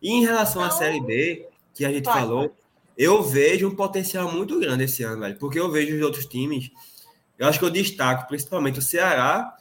E 0.00 0.12
em 0.12 0.24
relação 0.24 0.62
à 0.62 0.70
Série 0.70 1.00
B, 1.00 1.48
que 1.74 1.84
a 1.84 1.90
gente 1.90 2.04
vai, 2.04 2.20
falou, 2.20 2.54
eu 2.96 3.20
vejo 3.20 3.66
um 3.66 3.74
potencial 3.74 4.30
muito 4.30 4.60
grande 4.60 4.84
esse 4.84 5.02
ano, 5.02 5.22
velho, 5.22 5.36
porque 5.40 5.58
eu 5.58 5.72
vejo 5.72 5.96
os 5.96 6.02
outros 6.02 6.26
times, 6.26 6.70
eu 7.36 7.48
acho 7.48 7.58
que 7.58 7.64
eu 7.64 7.70
destaco 7.70 8.28
principalmente 8.28 8.78
o 8.78 8.82
Ceará 8.82 9.56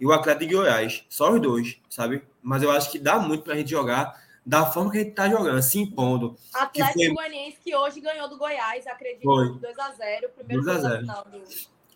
e 0.00 0.06
o 0.06 0.12
Atlético 0.12 0.46
de 0.46 0.54
Goiás, 0.54 1.04
só 1.10 1.30
os 1.30 1.42
dois, 1.42 1.76
sabe? 1.90 2.22
Mas 2.48 2.62
eu 2.62 2.70
acho 2.70 2.90
que 2.90 2.98
dá 2.98 3.18
muito 3.18 3.44
para 3.44 3.52
a 3.52 3.56
gente 3.58 3.70
jogar 3.70 4.18
da 4.44 4.64
forma 4.64 4.90
que 4.90 4.96
a 4.96 5.02
gente 5.02 5.12
tá 5.12 5.28
jogando, 5.28 5.60
se 5.60 5.78
impondo. 5.78 6.34
Atlético 6.54 6.98
foi... 6.98 7.14
Goianiense 7.14 7.58
que 7.62 7.76
hoje 7.76 8.00
ganhou 8.00 8.26
do 8.26 8.38
Goiás, 8.38 8.86
acredito, 8.86 9.22
foi. 9.22 9.48
2x0, 9.48 10.28
primeiro 10.34 10.62
2 10.62 10.68
a 10.68 10.88
0. 10.88 11.06
Do... 11.06 11.42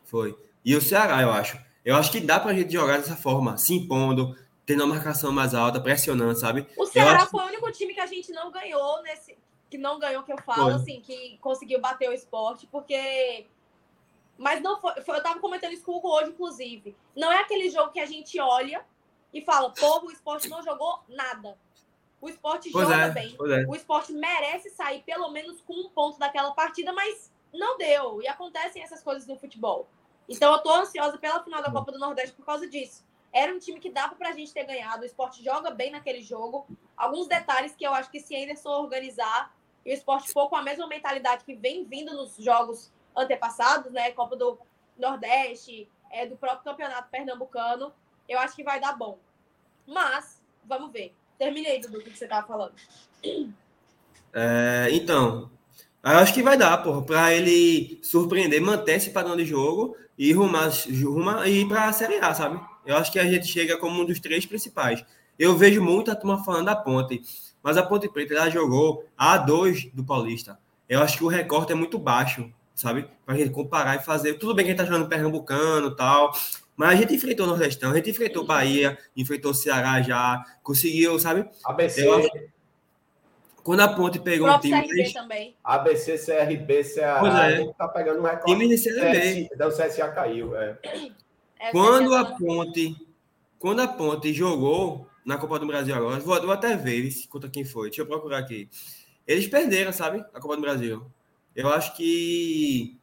Foi. 0.05 0.39
E 0.63 0.77
o 0.77 0.83
Ceará, 0.83 1.23
eu 1.23 1.31
acho. 1.31 1.59
Eu 1.83 1.97
acho 1.97 2.13
que 2.13 2.21
dá 2.21 2.39
pra 2.39 2.53
gente 2.53 2.71
jogar 2.71 2.99
dessa 2.99 3.17
forma, 3.17 3.57
se 3.57 3.73
impondo, 3.73 4.37
tendo 4.67 4.85
uma 4.85 4.95
marcação 4.95 5.33
mais 5.33 5.55
alta, 5.55 5.81
pressionando, 5.81 6.39
sabe? 6.39 6.67
O 6.77 6.85
Ceará 6.85 7.25
foi 7.25 7.43
o 7.43 7.47
único 7.47 7.73
time 7.73 7.95
que 7.95 8.01
a 8.01 8.07
gente 8.07 8.31
não 8.31 8.51
ganhou 8.51 9.03
nesse. 9.05 9.35
Que 9.71 9.79
não 9.79 9.99
ganhou, 9.99 10.23
que 10.23 10.35
eu 10.35 10.39
falo, 10.43 10.65
foi. 10.65 10.75
assim, 10.75 11.01
que 11.01 11.39
conseguiu 11.41 11.81
bater 11.81 12.11
o 12.11 12.13
esporte, 12.13 12.69
porque. 12.71 13.47
Mas 14.37 14.61
não 14.61 14.79
foi, 14.79 15.01
foi. 15.01 15.17
Eu 15.17 15.23
tava 15.23 15.41
comentando 15.41 15.73
isso 15.73 15.83
com 15.83 15.93
o 15.93 15.97
Hugo 15.97 16.09
hoje, 16.09 16.29
inclusive. 16.29 16.95
Não 17.17 17.33
é 17.33 17.41
aquele 17.41 17.71
jogo 17.71 17.91
que 17.91 18.01
a 18.01 18.07
gente 18.07 18.39
olha 18.39 18.85
e 19.33 19.41
fala, 19.41 19.71
pô, 19.71 20.07
o 20.07 20.11
esporte 20.11 20.49
não 20.49 20.63
jogou 20.63 21.01
nada. 21.09 21.59
O 22.21 22.29
esporte 22.29 22.71
pois 22.71 22.89
joga 22.89 23.07
é, 23.07 23.11
bem. 23.11 23.37
É. 23.41 23.67
O 23.67 23.75
esporte 23.75 24.13
merece 24.13 24.71
sair 24.71 25.03
pelo 25.03 25.31
menos 25.31 25.61
com 25.63 25.75
um 25.75 25.89
ponto 25.89 26.19
daquela 26.19 26.53
partida, 26.53 26.93
mas 26.93 27.33
não 27.53 27.77
deu. 27.77 28.23
E 28.23 28.29
acontecem 28.29 28.83
essas 28.83 29.03
coisas 29.03 29.27
no 29.27 29.37
futebol. 29.37 29.89
Então 30.29 30.53
eu 30.53 30.61
tô 30.61 30.73
ansiosa 30.73 31.19
pela 31.19 31.43
final 31.43 31.63
da 31.63 31.71
Copa 31.71 31.91
do 31.91 31.99
Nordeste 31.99 32.35
por 32.37 32.47
causa 32.47 32.69
disso. 32.69 33.05
Era 33.33 33.53
um 33.53 33.59
time 33.59 33.81
que 33.81 33.91
dava 33.91 34.15
pra 34.15 34.33
gente 34.33 34.53
ter 34.53 34.65
ganhado. 34.65 35.03
O 35.03 35.07
esporte 35.07 35.43
joga 35.43 35.71
bem 35.71 35.91
naquele 35.91 36.23
jogo. 36.23 36.67
Alguns 36.97 37.27
detalhes 37.27 37.75
que 37.75 37.85
eu 37.85 37.93
acho 37.93 38.11
que 38.11 38.21
se 38.21 38.37
Anderson 38.37 38.71
organizar 38.71 39.53
e 39.85 39.91
o 39.91 39.95
esporte 39.95 40.33
for 40.33 40.49
com 40.49 40.57
a 40.57 40.63
mesma 40.63 40.87
mentalidade 40.87 41.45
que 41.45 41.55
vem 41.55 41.85
vindo 41.85 42.15
nos 42.15 42.37
jogos 42.37 42.93
antepassados, 43.17 43.91
né? 43.91 44.13
Copa 44.13 44.37
do 44.37 44.59
Nordeste, 44.97 45.89
é, 46.11 46.27
do 46.27 46.37
próprio 46.37 46.63
Campeonato 46.63 47.11
Pernambucano, 47.11 47.93
eu 48.29 48.39
acho 48.39 48.57
que 48.57 48.65
vai 48.65 48.81
dar 48.81 48.97
bom. 48.97 49.19
Mas, 49.87 50.43
vamos 50.67 50.93
ver. 50.93 51.15
Terminei, 51.39 51.81
Dudu, 51.81 51.99
o 51.99 52.03
que 52.03 52.17
você 52.17 52.27
tava 52.27 52.47
falando. 52.47 52.75
É, 54.33 54.89
então, 54.93 55.51
eu 56.03 56.19
acho 56.19 56.33
que 56.33 56.43
vai 56.43 56.57
dar, 56.57 56.79
porra, 56.83 57.03
para 57.03 57.35
ele 57.35 58.01
surpreender, 58.03 58.61
manter 58.61 58.95
esse 58.95 59.11
padrão 59.11 59.37
de 59.37 59.45
jogo 59.45 59.97
e 60.17 60.33
rumar, 60.33 60.71
rumar 61.05 61.49
e 61.49 61.63
ir 61.63 61.69
para 61.69 61.87
a 61.87 61.93
Série 61.93 62.17
A, 62.17 62.33
sabe? 62.35 62.61
Eu 62.85 62.97
acho 62.97 63.13
que 63.13 63.19
a 63.19 63.25
gente 63.25 63.47
chega 63.47 63.77
como 63.77 64.03
um 64.03 64.05
dos 64.05 64.19
três 64.19 64.45
principais. 64.47 65.05
Eu 65.39 65.57
vejo 65.57 65.83
muita 65.83 66.17
turma 66.17 66.43
falando 66.45 66.67
da 66.67 66.77
Ponte, 66.77 67.23
mas 67.63 67.77
a 67.77 67.83
Ponte 67.83 68.09
Preta 68.09 68.35
já 68.35 68.51
jogou 68.51 69.05
a 69.17 69.37
2 69.37 69.91
do 69.93 70.05
Paulista. 70.05 70.59
Eu 70.89 71.01
acho 71.01 71.19
que 71.19 71.25
o 71.25 71.29
recorte 71.29 71.73
é 71.73 71.75
muito 71.75 71.99
baixo, 71.99 72.53
sabe? 72.75 73.09
Para 73.25 73.35
a 73.35 73.39
gente 73.39 73.51
comparar 73.51 73.97
e 73.97 74.05
fazer. 74.05 74.35
Tudo 74.35 74.55
bem 74.55 74.65
que 74.65 74.73
a 74.73 74.75
gente 74.75 74.85
tá 74.85 74.91
jogando 74.91 75.09
Pernambucano 75.09 75.89
e 75.89 75.97
tal, 75.97 76.33
mas 76.83 76.99
a 76.99 77.01
gente 77.01 77.15
enfrentou 77.15 77.47
o 77.47 77.49
Nordestão, 77.49 77.91
a 77.91 77.97
gente 77.97 78.11
enfrentou 78.11 78.45
Bahia, 78.45 78.99
enfrentou 79.17 79.53
o 79.53 79.55
Ceará 79.55 80.03
já, 80.03 80.45
conseguiu, 80.63 81.19
sabe? 81.19 81.49
ABC. 81.65 82.05
Quando 83.63 83.81
a 83.81 83.89
Ponte 83.95 84.19
pegou 84.19 84.49
um 84.49 84.59
time. 84.59 84.83
CRB 84.83 85.13
também. 85.13 85.57
ABC, 85.63 86.19
CRB, 86.19 86.83
Ceará, 86.83 87.21
pois 87.21 87.35
é. 87.35 87.39
a 87.39 87.51
gente 87.53 87.75
tá 87.75 87.89
pegando 87.89 88.21
um 88.21 88.25
recorde. 88.25 88.47
Time 88.47 88.69
de 88.69 88.83
CRB. 88.83 89.49
CS, 89.49 89.49
o 89.61 89.83
CSA 89.83 90.09
caiu. 90.09 90.57
É. 90.57 90.79
É, 91.61 91.71
quando 91.71 92.15
a 92.15 92.25
Ponte. 92.25 92.97
Quando 93.61 93.81
a 93.81 93.87
Ponte 93.87 94.33
jogou 94.35 95.07
na 95.25 95.39
Copa 95.39 95.61
do 95.61 95.67
Brasil 95.67 95.95
agora, 95.95 96.19
vou, 96.19 96.41
vou 96.41 96.51
até 96.51 96.77
ver 96.77 97.09
conta 97.29 97.49
quem 97.49 97.65
foi. 97.65 97.91
Deixa 97.91 98.03
eu 98.03 98.07
procurar 98.07 98.39
aqui. 98.39 98.69
Eles 99.25 99.47
perderam, 99.47 99.93
sabe? 99.93 100.25
A 100.35 100.41
Copa 100.41 100.57
do 100.57 100.63
Brasil. 100.63 101.07
Eu 101.55 101.69
acho 101.69 101.97
que 101.97 102.99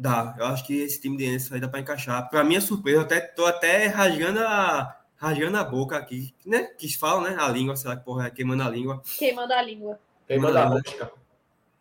Dá, 0.00 0.34
eu 0.38 0.46
acho 0.46 0.66
que 0.66 0.80
esse 0.80 0.98
time 0.98 1.14
de 1.14 1.26
Enzo 1.26 1.52
aí 1.52 1.60
dá 1.60 1.68
para 1.68 1.78
encaixar. 1.78 2.30
Para 2.30 2.42
minha 2.42 2.62
surpresa, 2.62 2.96
eu 2.96 3.02
até, 3.02 3.20
tô 3.20 3.44
até 3.44 3.86
rasgando 3.86 4.40
a, 4.40 4.98
rasgando 5.14 5.58
a 5.58 5.62
boca 5.62 5.94
aqui, 5.94 6.34
né? 6.46 6.62
Que 6.78 6.88
falam, 6.96 7.20
né? 7.20 7.36
A 7.38 7.46
língua, 7.48 7.76
sei 7.76 7.90
lá 7.90 7.96
que 7.98 8.04
porra 8.06 8.28
é, 8.28 8.30
queimando 8.30 8.62
a 8.62 8.70
língua. 8.70 9.02
Queimando 9.18 9.52
a 9.52 9.60
língua. 9.60 10.00
Queimando 10.26 10.56
a 10.56 10.66
boca. 10.70 11.12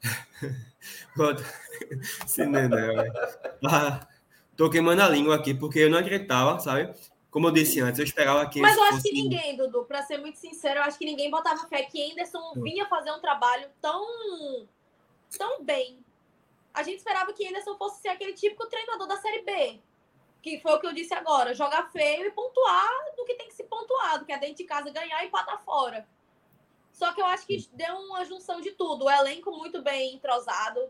Pronto. 1.15 1.41
Se 2.27 2.45
não, 2.45 2.67
não, 2.67 3.69
ah, 3.71 4.05
Tô 4.57 4.69
queimando 4.69 5.01
a 5.01 5.07
língua 5.07 5.37
aqui, 5.37 5.53
porque 5.53 5.79
eu 5.79 5.89
não 5.89 5.99
acreditava, 5.99 6.59
sabe? 6.59 6.93
Como 7.31 7.47
eu 7.47 7.51
disse 7.51 7.79
antes, 7.79 7.99
eu 7.99 8.05
esperava 8.05 8.45
que. 8.49 8.59
Mas 8.59 8.75
eu 8.75 8.83
acho 8.83 8.95
fosse... 8.97 9.03
que 9.07 9.13
ninguém, 9.13 9.55
Dudu, 9.55 9.85
para 9.85 10.03
ser 10.03 10.17
muito 10.17 10.37
sincero, 10.37 10.81
eu 10.81 10.83
acho 10.83 10.99
que 10.99 11.05
ninguém 11.05 11.31
botava 11.31 11.65
fé 11.69 11.83
que 11.83 12.11
Anderson 12.11 12.51
vinha 12.57 12.85
fazer 12.87 13.13
um 13.13 13.21
trabalho 13.21 13.69
tão. 13.81 14.05
tão 15.37 15.63
bem 15.63 16.03
a 16.73 16.83
gente 16.83 16.97
esperava 16.97 17.33
que 17.33 17.47
Anderson 17.47 17.75
fosse 17.77 18.01
ser 18.01 18.09
aquele 18.09 18.33
típico 18.33 18.67
treinador 18.67 19.07
da 19.07 19.17
Série 19.17 19.41
B. 19.41 19.79
Que 20.41 20.59
foi 20.61 20.73
o 20.73 20.79
que 20.79 20.87
eu 20.87 20.93
disse 20.93 21.13
agora, 21.13 21.53
jogar 21.53 21.91
feio 21.91 22.27
e 22.27 22.31
pontuar 22.31 23.15
do 23.17 23.25
que 23.25 23.35
tem 23.35 23.47
que 23.47 23.53
se 23.53 23.63
pontuar, 23.65 24.19
do 24.19 24.25
que 24.25 24.31
é 24.31 24.37
dentro 24.37 24.55
de 24.55 24.63
casa 24.63 24.89
ganhar 24.89 25.21
e 25.23 25.27
empatar 25.27 25.61
fora. 25.63 26.07
Só 26.93 27.13
que 27.13 27.21
eu 27.21 27.25
acho 27.25 27.45
que 27.45 27.67
deu 27.73 27.95
uma 27.95 28.23
junção 28.23 28.61
de 28.61 28.71
tudo. 28.71 29.05
O 29.05 29.09
elenco 29.09 29.51
muito 29.51 29.81
bem 29.81 30.15
entrosado, 30.15 30.89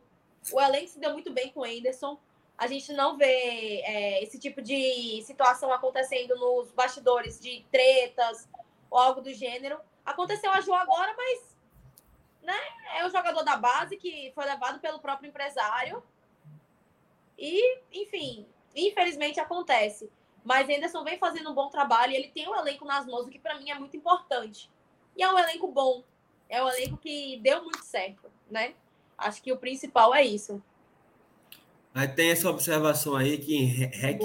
o 0.51 0.61
elenco 0.61 0.87
se 0.87 0.99
deu 0.99 1.11
muito 1.13 1.31
bem 1.31 1.51
com 1.51 1.61
o 1.61 1.63
Anderson. 1.63 2.19
A 2.57 2.67
gente 2.67 2.91
não 2.93 3.17
vê 3.17 3.81
é, 3.85 4.23
esse 4.23 4.37
tipo 4.37 4.61
de 4.61 5.23
situação 5.23 5.71
acontecendo 5.71 6.35
nos 6.35 6.71
bastidores 6.71 7.39
de 7.39 7.65
tretas 7.71 8.47
ou 8.89 8.99
algo 8.99 9.21
do 9.21 9.33
gênero. 9.33 9.79
Aconteceu 10.05 10.51
a 10.51 10.59
Ju 10.59 10.73
agora, 10.73 11.13
mas 11.15 11.55
né? 12.41 12.57
É 12.97 13.05
um 13.05 13.09
jogador 13.09 13.43
da 13.43 13.57
base 13.57 13.97
que 13.97 14.31
foi 14.33 14.45
levado 14.45 14.79
pelo 14.79 14.99
próprio 14.99 15.29
empresário. 15.29 16.03
E, 17.37 17.79
enfim, 17.91 18.45
infelizmente 18.75 19.39
acontece. 19.39 20.09
Mas 20.43 20.69
Anderson 20.69 21.03
vem 21.03 21.17
fazendo 21.17 21.51
um 21.51 21.53
bom 21.53 21.69
trabalho 21.69 22.11
e 22.11 22.15
ele 22.15 22.29
tem 22.29 22.47
um 22.47 22.55
elenco 22.55 22.85
nas 22.85 23.05
mãos, 23.05 23.27
o 23.27 23.29
que 23.29 23.39
para 23.39 23.57
mim 23.59 23.69
é 23.69 23.77
muito 23.77 23.95
importante. 23.95 24.69
E 25.15 25.23
é 25.23 25.31
um 25.31 25.37
elenco 25.37 25.67
bom. 25.67 26.03
É 26.49 26.63
um 26.63 26.69
elenco 26.69 26.97
que 26.97 27.37
deu 27.43 27.63
muito 27.63 27.83
certo, 27.83 28.31
né? 28.49 28.73
Acho 29.17 29.41
que 29.41 29.51
o 29.51 29.57
principal 29.57 30.15
é 30.15 30.23
isso. 30.23 30.61
Aí 31.93 32.07
tem 32.07 32.31
essa 32.31 32.49
observação 32.49 33.15
aí 33.15 33.37
que 33.37 33.85
Hack 33.85 34.19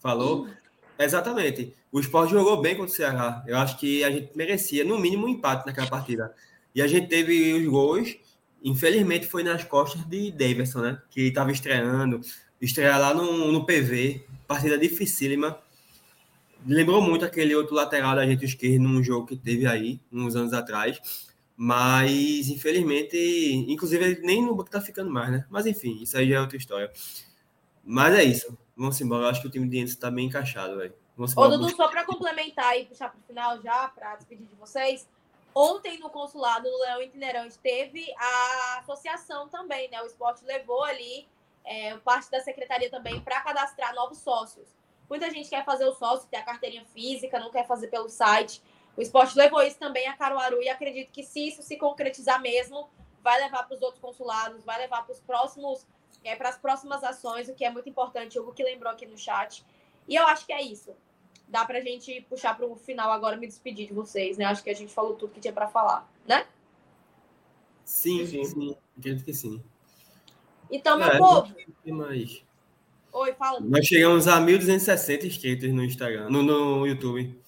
falou. 0.00 0.48
Exatamente. 0.98 1.74
O 1.90 2.00
Sport 2.00 2.30
jogou 2.30 2.60
bem 2.60 2.76
contra 2.76 2.92
o 2.92 2.94
Ceará. 2.94 3.42
Eu 3.46 3.56
acho 3.58 3.78
que 3.78 4.02
a 4.02 4.10
gente 4.10 4.36
merecia, 4.36 4.84
no 4.84 4.98
mínimo, 4.98 5.26
um 5.26 5.28
empate 5.28 5.66
naquela 5.66 5.88
partida. 5.88 6.34
E 6.74 6.80
a 6.80 6.86
gente 6.86 7.08
teve 7.08 7.52
os 7.54 7.66
gols, 7.66 8.16
infelizmente 8.62 9.26
foi 9.26 9.42
nas 9.42 9.64
costas 9.64 10.04
de 10.08 10.30
Davidson, 10.30 10.80
né? 10.80 11.02
Que 11.10 11.28
estava 11.28 11.52
estreando, 11.52 12.20
estrear 12.60 12.98
lá 12.98 13.12
no, 13.12 13.52
no 13.52 13.66
PV, 13.66 14.24
partida 14.46 14.78
dificílima. 14.78 15.58
Lembrou 16.64 17.02
muito 17.02 17.24
aquele 17.24 17.54
outro 17.54 17.74
lateral 17.74 18.14
da 18.14 18.24
gente 18.24 18.44
esquerdo 18.44 18.82
num 18.82 19.02
jogo 19.02 19.26
que 19.26 19.36
teve 19.36 19.66
aí, 19.66 20.00
uns 20.12 20.36
anos 20.36 20.52
atrás. 20.52 21.00
Mas, 21.56 22.48
infelizmente, 22.48 23.16
inclusive 23.68 24.04
ele 24.04 24.20
nem 24.20 24.42
no 24.42 24.54
banco 24.54 24.70
tá 24.70 24.80
ficando 24.80 25.10
mais, 25.10 25.30
né? 25.30 25.46
Mas 25.50 25.66
enfim, 25.66 25.98
isso 26.02 26.16
aí 26.16 26.28
já 26.28 26.36
é 26.36 26.40
outra 26.40 26.56
história. 26.56 26.90
Mas 27.84 28.14
é 28.14 28.24
isso. 28.24 28.56
Vamos 28.76 29.00
embora. 29.00 29.24
Eu 29.24 29.28
acho 29.28 29.42
que 29.42 29.48
o 29.48 29.50
time 29.50 29.68
de 29.68 29.78
Enzo 29.78 29.98
tá 29.98 30.10
bem 30.10 30.26
encaixado, 30.26 30.76
velho. 30.76 30.94
Ô, 31.36 31.48
Dudu, 31.48 31.68
só 31.70 31.88
para 31.88 32.04
complementar 32.04 32.78
e 32.78 32.86
puxar 32.86 33.10
para 33.10 33.20
o 33.20 33.22
final 33.22 33.60
já, 33.62 33.88
para 33.88 34.16
despedir 34.16 34.46
de 34.46 34.54
vocês. 34.54 35.06
Ontem, 35.54 35.98
no 35.98 36.08
consulado 36.08 36.70
do 36.70 36.78
Leão 36.78 37.02
Itinerante, 37.02 37.58
teve 37.58 38.12
a 38.16 38.78
associação 38.78 39.48
também, 39.48 39.90
né? 39.90 40.00
O 40.02 40.06
esporte 40.06 40.44
levou 40.44 40.82
ali 40.84 41.28
é, 41.64 41.96
parte 41.98 42.30
da 42.30 42.40
secretaria 42.40 42.90
também 42.90 43.20
para 43.20 43.40
cadastrar 43.40 43.94
novos 43.94 44.18
sócios. 44.18 44.68
Muita 45.08 45.30
gente 45.30 45.50
quer 45.50 45.64
fazer 45.64 45.84
o 45.84 45.94
sócio, 45.94 46.28
ter 46.28 46.38
a 46.38 46.42
carteirinha 46.42 46.86
física, 46.86 47.38
não 47.38 47.50
quer 47.50 47.66
fazer 47.66 47.88
pelo 47.88 48.08
site. 48.08 48.62
O 48.96 49.02
esporte 49.02 49.36
levou 49.36 49.62
isso 49.62 49.78
também 49.78 50.08
a 50.08 50.16
Caruaru 50.16 50.62
e 50.62 50.68
acredito 50.68 51.10
que 51.12 51.22
se 51.22 51.48
isso 51.48 51.62
se 51.62 51.76
concretizar 51.76 52.40
mesmo, 52.40 52.88
vai 53.22 53.40
levar 53.40 53.64
para 53.64 53.74
os 53.74 53.82
outros 53.82 54.00
consulados, 54.00 54.64
vai 54.64 54.78
levar 54.78 55.04
para 55.04 55.12
os 55.12 55.20
próximos 55.20 55.86
é, 56.24 56.36
para 56.36 56.50
as 56.50 56.58
próximas 56.58 57.02
ações, 57.02 57.48
o 57.48 57.54
que 57.54 57.64
é 57.64 57.70
muito 57.70 57.88
importante, 57.88 58.38
o 58.38 58.52
que 58.52 58.62
lembrou 58.62 58.92
aqui 58.92 59.06
no 59.06 59.18
chat. 59.18 59.64
E 60.06 60.14
eu 60.14 60.26
acho 60.26 60.46
que 60.46 60.52
é 60.52 60.62
isso. 60.62 60.94
Dá 61.52 61.66
para 61.66 61.80
a 61.80 61.82
gente 61.82 62.22
puxar 62.30 62.56
para 62.56 62.66
o 62.66 62.74
final 62.74 63.12
agora, 63.12 63.36
me 63.36 63.46
despedir 63.46 63.86
de 63.86 63.92
vocês, 63.92 64.38
né? 64.38 64.46
Acho 64.46 64.64
que 64.64 64.70
a 64.70 64.74
gente 64.74 64.90
falou 64.90 65.16
tudo 65.16 65.34
que 65.34 65.40
tinha 65.40 65.52
para 65.52 65.68
falar, 65.68 66.10
né? 66.26 66.46
Sim, 67.84 68.26
sim, 68.26 68.42
sim. 68.42 68.76
Acredito 68.96 69.22
que 69.22 69.34
sim. 69.34 69.62
Então, 70.70 70.96
meu 70.96 71.08
é, 71.08 71.18
povo. 71.18 71.54
Mais. 71.84 72.42
Oi, 73.12 73.34
fala. 73.34 73.60
Nós 73.60 73.84
chegamos 73.84 74.26
a 74.26 74.40
1.260 74.40 75.24
inscritos 75.26 75.70
no 75.70 75.84
Instagram, 75.84 76.30
no, 76.30 76.42
no 76.42 76.86
YouTube. 76.86 77.38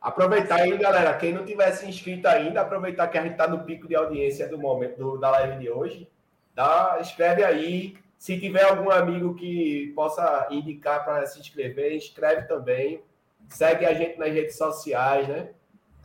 Aproveitar 0.00 0.60
aí, 0.60 0.78
galera, 0.78 1.18
quem 1.18 1.32
não 1.32 1.44
tivesse 1.44 1.84
inscrito 1.84 2.28
ainda, 2.28 2.60
aproveitar 2.60 3.08
que 3.08 3.18
a 3.18 3.22
gente 3.22 3.32
está 3.32 3.48
no 3.48 3.64
pico 3.64 3.88
de 3.88 3.96
audiência 3.96 4.48
do 4.48 4.56
momento 4.56 4.96
do, 4.98 5.18
da 5.18 5.32
live 5.32 5.58
de 5.58 5.68
hoje. 5.68 6.08
Dá, 6.54 6.98
escreve 7.00 7.42
aí. 7.42 7.96
Se 8.18 8.38
tiver 8.38 8.64
algum 8.64 8.90
amigo 8.90 9.34
que 9.34 9.92
possa 9.94 10.48
indicar 10.50 11.04
para 11.04 11.24
se 11.26 11.38
inscrever, 11.38 11.94
inscreve 11.94 12.42
também. 12.48 13.00
Segue 13.48 13.86
a 13.86 13.94
gente 13.94 14.18
nas 14.18 14.32
redes 14.32 14.56
sociais, 14.56 15.28
né? 15.28 15.50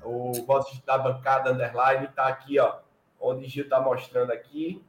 O 0.04 0.32
Vozes 0.46 0.80
da 0.82 0.98
Bancada 0.98 1.52
Underline 1.52 2.06
está 2.06 2.28
aqui, 2.28 2.60
ó. 2.60 2.76
Onde 3.20 3.46
o 3.46 3.50
Gil 3.50 3.64
está 3.64 3.82
mostrando 3.82 4.32
aqui. 4.32 4.82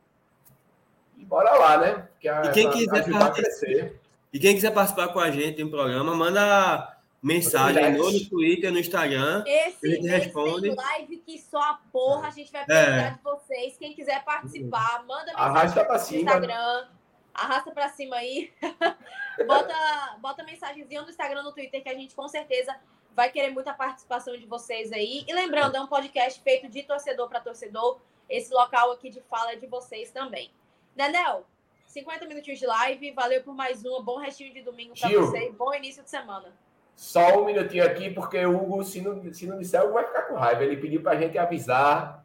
E 1.17 1.25
bora 1.25 1.53
lá, 1.53 1.79
né? 1.79 2.09
Que 2.21 2.29
a, 2.29 2.43
e 2.43 2.53
quem 2.53 2.71
quiser 2.71 3.11
participar, 3.11 3.91
E 4.33 4.39
quem 4.39 4.55
quiser 4.55 4.73
participar 4.73 5.09
com 5.09 5.21
a 5.21 5.31
gente 5.31 5.63
no 5.65 5.71
programa, 5.71 6.15
manda 6.15 6.95
mensagem 7.23 7.93
no, 7.93 8.11
no 8.11 8.29
Twitter, 8.29 8.71
no 8.71 8.79
Instagram. 8.79 9.45
Esse, 9.47 9.87
a 9.87 9.91
gente 9.95 10.07
responde. 10.07 10.69
Esse 10.69 10.77
live 10.77 11.17
que 11.19 11.39
só 11.39 11.59
a 11.59 11.81
porra, 11.91 12.29
a 12.29 12.31
gente 12.31 12.53
vai 12.53 12.67
precisar 12.67 12.91
é. 12.91 13.11
de 13.11 13.23
vocês. 13.23 13.77
Quem 13.79 13.95
quiser 13.95 14.23
participar, 14.25 15.05
manda 15.09 15.33
mensagem 15.33 15.81
Arrasta 15.83 15.99
cima. 16.01 16.19
no 16.19 16.25
Instagram. 16.25 16.87
Arrasta 17.35 17.73
pra 17.73 17.89
cima 17.89 18.17
aí. 18.17 18.53
bota, 19.47 20.17
bota 20.21 20.45
mensagenzinha 20.45 21.03
no 21.03 21.11
Instagram, 21.11 21.43
no 21.43 21.53
Twitter, 21.53 21.83
que 21.83 21.89
a 21.89 21.95
gente 21.95 22.15
com 22.15 22.29
certeza 22.29 22.75
vai 23.15 23.31
querer 23.31 23.51
muita 23.51 23.73
participação 23.73 24.37
de 24.37 24.47
vocês 24.47 24.93
aí. 24.93 25.25
E 25.27 25.33
lembrando, 25.33 25.77
é 25.77 25.81
um 25.81 25.87
podcast 25.87 26.41
feito 26.41 26.69
de 26.69 26.83
torcedor 26.83 27.29
para 27.29 27.41
torcedor. 27.41 28.01
Esse 28.29 28.53
local 28.53 28.93
aqui 28.93 29.11
de 29.11 29.21
fala 29.23 29.53
é 29.53 29.57
de 29.57 29.67
vocês 29.67 30.11
também. 30.11 30.51
Nenel, 30.97 31.45
50 31.87 32.27
minutinhos 32.27 32.59
de 32.59 32.67
live. 32.67 33.13
Valeu 33.13 33.43
por 33.43 33.55
mais 33.55 33.85
uma. 33.85 34.03
Bom 34.03 34.19
restinho 34.19 34.53
de 34.53 34.63
domingo 34.63 34.95
para 34.99 35.09
você. 35.11 35.51
Bom 35.53 35.75
início 35.75 36.03
de 36.03 36.11
semana. 36.11 36.53
Só 36.97 37.41
um 37.41 37.45
minutinho 37.45 37.85
aqui, 37.85 38.11
porque 38.11 38.45
o 38.47 38.57
Hugo, 38.57 38.85
se 38.85 39.01
não, 39.01 39.33
se 39.33 39.47
não 39.47 39.59
disser, 39.59 39.83
o 39.83 39.87
Hugo 39.87 39.95
vai 39.95 40.07
ficar 40.07 40.23
com 40.23 40.35
raiva. 40.35 40.65
Ele 40.65 40.77
pediu 40.77 41.03
para 41.03 41.13
a 41.13 41.21
gente 41.21 41.37
avisar 41.37 42.24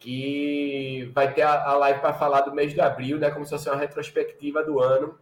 que 0.00 1.10
vai 1.14 1.32
ter 1.32 1.42
a, 1.42 1.62
a 1.62 1.76
live 1.76 2.00
para 2.00 2.14
falar 2.14 2.40
do 2.40 2.54
mês 2.54 2.72
de 2.72 2.80
abril, 2.80 3.18
né? 3.18 3.30
Como 3.30 3.44
se 3.44 3.50
fosse 3.50 3.68
uma 3.68 3.76
retrospectiva 3.76 4.64
do 4.64 4.80
ano. 4.80 5.16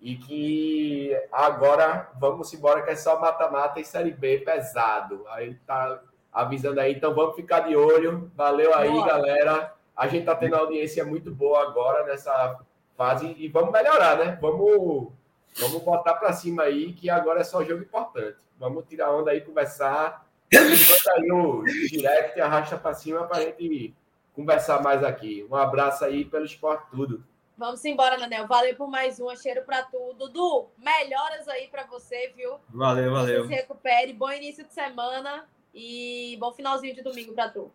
E 0.00 0.16
que 0.16 1.16
agora 1.30 2.10
vamos 2.18 2.52
embora, 2.52 2.82
que 2.82 2.90
é 2.90 2.96
só 2.96 3.20
mata-mata 3.20 3.78
e 3.78 3.84
Série 3.84 4.10
B 4.10 4.38
pesado. 4.38 5.24
Aí 5.28 5.54
tá 5.64 6.02
avisando 6.32 6.80
aí, 6.80 6.94
então 6.94 7.14
vamos 7.14 7.36
ficar 7.36 7.60
de 7.60 7.76
olho. 7.76 8.30
Valeu 8.34 8.74
aí, 8.74 8.92
galera. 9.04 9.72
A 9.96 10.08
gente 10.08 10.24
tá 10.24 10.34
tendo 10.34 10.54
uma 10.54 10.62
audiência 10.62 11.04
muito 11.04 11.32
boa 11.32 11.62
agora 11.62 12.04
nessa 12.04 12.58
fase 12.96 13.36
e 13.38 13.46
vamos 13.46 13.70
melhorar, 13.70 14.16
né? 14.18 14.36
Vamos, 14.40 15.12
vamos 15.60 15.82
botar 15.84 16.14
para 16.14 16.32
cima 16.32 16.64
aí, 16.64 16.92
que 16.92 17.08
agora 17.08 17.40
é 17.40 17.44
só 17.44 17.62
jogo 17.62 17.82
importante. 17.82 18.38
Vamos 18.58 18.84
tirar 18.88 19.12
onda 19.12 19.30
aí, 19.30 19.40
conversar. 19.40 20.26
Bota 20.52 21.12
aí 21.16 21.32
o 21.32 21.62
direct 21.64 22.40
arrasta 22.40 22.76
para 22.76 22.94
cima 22.94 23.26
para 23.26 23.38
a 23.38 23.40
gente 23.40 23.94
conversar 24.34 24.82
mais 24.82 25.02
aqui. 25.02 25.46
Um 25.50 25.56
abraço 25.56 26.04
aí 26.04 26.24
pelo 26.24 26.44
esporte 26.44 26.90
tudo. 26.90 27.24
Vamos 27.56 27.84
embora, 27.84 28.18
Nanel. 28.18 28.46
Valeu 28.46 28.74
por 28.74 28.88
mais 28.88 29.20
uma. 29.20 29.36
Cheiro 29.36 29.62
para 29.62 29.82
tudo. 29.84 30.28
Dudu, 30.28 30.68
melhoras 30.78 31.46
aí 31.48 31.68
para 31.68 31.84
você, 31.84 32.32
viu? 32.36 32.56
Valeu, 32.68 33.12
valeu. 33.12 33.46
se 33.46 33.54
recupere. 33.54 34.12
Bom 34.12 34.30
início 34.30 34.64
de 34.64 34.72
semana 34.72 35.46
e 35.74 36.36
bom 36.40 36.52
finalzinho 36.52 36.94
de 36.94 37.02
domingo 37.02 37.32
para 37.34 37.48
tu. 37.50 37.70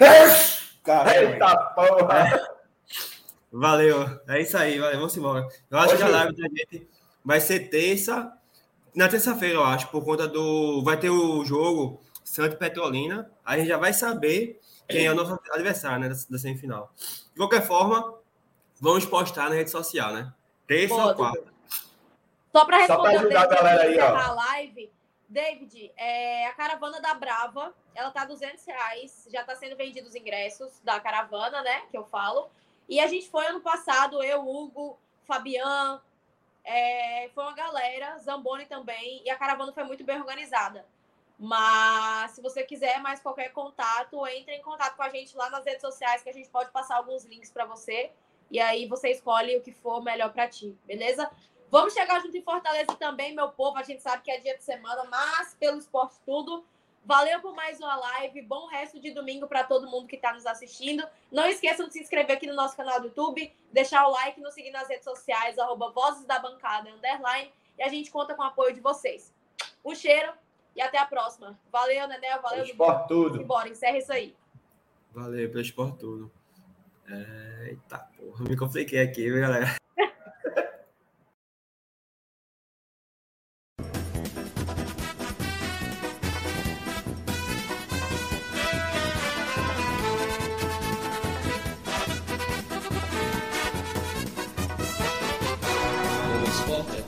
Eita 0.00 1.56
porra! 1.74 2.48
Valeu. 3.52 4.20
É 4.28 4.40
isso 4.40 4.56
aí, 4.56 4.78
valeu. 4.78 4.96
Vamos 4.96 5.16
embora. 5.16 5.46
Eu 5.70 5.78
acho 5.78 5.94
Hoje... 5.94 5.96
que 5.98 6.02
a 6.02 6.08
live 6.08 6.36
da 6.36 6.48
gente 6.48 6.88
vai 7.24 7.40
ser 7.40 7.68
terça. 7.68 8.36
Na 8.94 9.08
terça-feira, 9.08 9.54
eu 9.54 9.64
acho, 9.64 9.88
por 9.88 10.04
conta 10.04 10.28
do. 10.28 10.82
Vai 10.82 10.98
ter 10.98 11.10
o 11.10 11.44
jogo 11.44 12.00
Santo 12.22 12.56
Petrolina. 12.56 13.30
Aí 13.44 13.56
a 13.56 13.58
gente 13.58 13.68
já 13.68 13.78
vai 13.78 13.92
saber 13.92 14.60
quem 14.88 15.06
é 15.06 15.12
o 15.12 15.14
nosso 15.14 15.38
adversário, 15.50 16.00
né? 16.00 16.08
Da, 16.08 16.14
da 16.28 16.38
semifinal. 16.38 16.92
De 16.96 17.36
qualquer 17.36 17.66
forma, 17.66 18.18
vamos 18.80 19.06
postar 19.06 19.48
na 19.48 19.54
rede 19.54 19.70
social, 19.70 20.12
né? 20.12 20.32
Terça 20.66 20.94
ou 20.94 21.14
quarta. 21.14 21.52
Só 22.52 22.66
para 22.66 22.78
responder 22.78 23.12
Só 23.12 23.18
ajudar 23.18 23.42
a 23.42 23.46
galera 23.46 23.82
aí, 23.84 23.98
ó. 23.98 24.14
a 24.14 24.32
live, 24.32 24.92
David, 25.26 25.90
é, 25.96 26.46
a 26.46 26.52
caravana 26.52 27.00
da 27.00 27.14
Brava, 27.14 27.74
ela 27.94 28.10
tá 28.10 28.26
200 28.26 28.62
reais, 28.66 29.26
já 29.32 29.42
tá 29.42 29.56
sendo 29.56 29.74
vendidos 29.74 30.10
os 30.10 30.14
ingressos 30.14 30.78
da 30.84 31.00
caravana, 31.00 31.62
né, 31.62 31.84
que 31.90 31.96
eu 31.96 32.04
falo. 32.04 32.50
E 32.86 33.00
a 33.00 33.06
gente 33.06 33.30
foi 33.30 33.46
ano 33.46 33.62
passado, 33.62 34.22
eu, 34.22 34.46
Hugo, 34.46 34.98
Fabian, 35.24 36.02
é, 36.64 37.28
foi 37.34 37.44
uma 37.44 37.54
galera, 37.54 38.18
Zamboni 38.18 38.66
também, 38.66 39.22
e 39.24 39.30
a 39.30 39.36
caravana 39.36 39.72
foi 39.72 39.84
muito 39.84 40.04
bem 40.04 40.18
organizada. 40.18 40.86
Mas 41.38 42.32
se 42.32 42.40
você 42.40 42.62
quiser 42.62 43.00
mais 43.00 43.20
qualquer 43.20 43.52
contato, 43.52 44.24
entre 44.28 44.54
em 44.54 44.62
contato 44.62 44.94
com 44.94 45.02
a 45.02 45.08
gente 45.08 45.36
lá 45.36 45.50
nas 45.50 45.64
redes 45.64 45.80
sociais, 45.80 46.22
que 46.22 46.30
a 46.30 46.32
gente 46.32 46.48
pode 46.48 46.70
passar 46.70 46.96
alguns 46.96 47.24
links 47.24 47.50
para 47.50 47.64
você. 47.64 48.12
E 48.50 48.60
aí 48.60 48.86
você 48.86 49.10
escolhe 49.10 49.56
o 49.56 49.62
que 49.62 49.72
for 49.72 50.02
melhor 50.02 50.32
para 50.32 50.46
ti, 50.46 50.76
beleza? 50.84 51.28
Vamos 51.70 51.94
chegar 51.94 52.20
junto 52.20 52.36
em 52.36 52.42
Fortaleza 52.42 52.94
também, 52.96 53.34
meu 53.34 53.48
povo. 53.50 53.78
A 53.78 53.82
gente 53.82 54.02
sabe 54.02 54.22
que 54.22 54.30
é 54.30 54.38
dia 54.38 54.56
de 54.56 54.62
semana, 54.62 55.04
mas 55.04 55.56
pelo 55.58 55.78
esporte 55.78 56.16
tudo. 56.24 56.64
Valeu 57.04 57.40
por 57.40 57.54
mais 57.54 57.80
uma 57.80 57.96
live. 57.96 58.42
Bom 58.42 58.66
resto 58.68 59.00
de 59.00 59.10
domingo 59.10 59.48
para 59.48 59.64
todo 59.64 59.90
mundo 59.90 60.06
que 60.06 60.14
está 60.14 60.32
nos 60.32 60.46
assistindo. 60.46 61.04
Não 61.32 61.46
esqueçam 61.46 61.88
de 61.88 61.94
se 61.94 62.00
inscrever 62.00 62.36
aqui 62.36 62.46
no 62.46 62.54
nosso 62.54 62.76
canal 62.76 63.00
do 63.00 63.08
YouTube, 63.08 63.52
deixar 63.72 64.06
o 64.06 64.12
like, 64.12 64.40
nos 64.40 64.54
seguir 64.54 64.70
nas 64.70 64.88
redes 64.88 65.04
sociais, 65.04 65.58
arroba 65.58 65.90
Vozes 65.90 66.24
da 66.24 66.38
Bancada, 66.38 66.90
underline. 66.90 67.52
E 67.76 67.82
a 67.82 67.88
gente 67.88 68.10
conta 68.10 68.34
com 68.34 68.42
o 68.42 68.46
apoio 68.46 68.72
de 68.72 68.80
vocês. 68.80 69.34
Um 69.84 69.94
cheiro 69.94 70.32
e 70.76 70.80
até 70.80 70.98
a 70.98 71.06
próxima. 71.06 71.58
Valeu, 71.72 72.06
Nenel. 72.06 72.40
Valeu, 72.40 72.64
Esporte 72.64 73.08
tudo. 73.08 73.44
Bora, 73.44 73.68
encerra 73.68 73.98
isso 73.98 74.12
aí. 74.12 74.36
Valeu 75.10 75.48
pelo 75.48 75.60
esporte 75.60 75.98
tudo. 75.98 76.30
Eita 77.66 77.98
porra, 77.98 78.44
me 78.44 78.56
compliquei 78.56 79.00
aqui, 79.00 79.24
viu, 79.24 79.40
galera? 79.40 79.81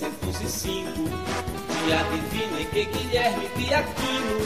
1905, 0.00 0.92
dia 1.84 2.02
divino 2.04 2.58
em 2.58 2.66
que 2.66 2.84
Guilherme 2.86 3.48
Piaquino 3.50 4.40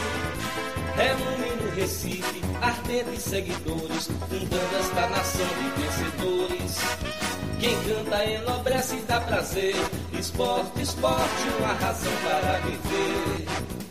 reúne 0.96 1.62
no 1.62 1.70
Recife 1.76 2.42
ardentes 2.60 3.22
seguidores, 3.22 4.08
fundando 4.28 4.76
esta 4.80 5.06
nação 5.10 5.46
de 5.46 5.80
vencedores. 5.80 6.78
Quem 7.60 7.76
canta 7.84 8.24
enobrece 8.24 8.96
e 8.96 9.02
dá 9.02 9.20
prazer, 9.20 9.76
esporte, 10.18 10.82
esporte, 10.82 11.48
uma 11.60 11.72
razão 11.74 12.12
para 12.24 12.58
viver. 12.58 13.83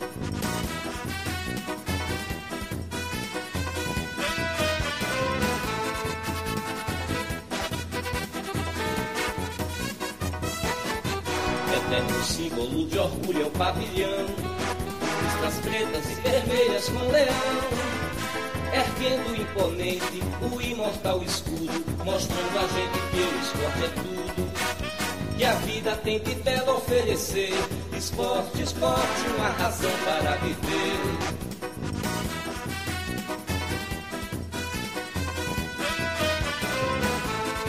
Símbolo 12.24 12.86
de 12.86 12.98
orgulho 12.98 13.42
é 13.42 13.46
o 13.46 13.50
pavilhão, 13.50 14.26
listras 15.22 15.54
pretas 15.60 16.10
e 16.10 16.14
vermelhas 16.22 16.88
com 16.88 17.10
leão. 17.10 17.94
erguendo 18.72 19.40
imponente 19.40 20.22
o 20.40 20.60
imortal 20.60 21.22
escudo, 21.22 21.84
mostrando 22.04 22.58
a 22.58 22.66
gente 22.66 22.98
que 23.10 23.20
o 23.20 23.40
esporte 23.40 23.84
é 23.84 23.88
tudo. 24.02 25.36
Que 25.36 25.44
a 25.44 25.54
vida 25.54 25.96
tem 25.96 26.18
de 26.20 26.34
belo 26.36 26.76
oferecer, 26.76 27.52
esporte, 27.96 28.62
esporte, 28.62 29.26
uma 29.36 29.48
razão 29.48 29.90
para 30.04 30.36
viver. 30.36 31.53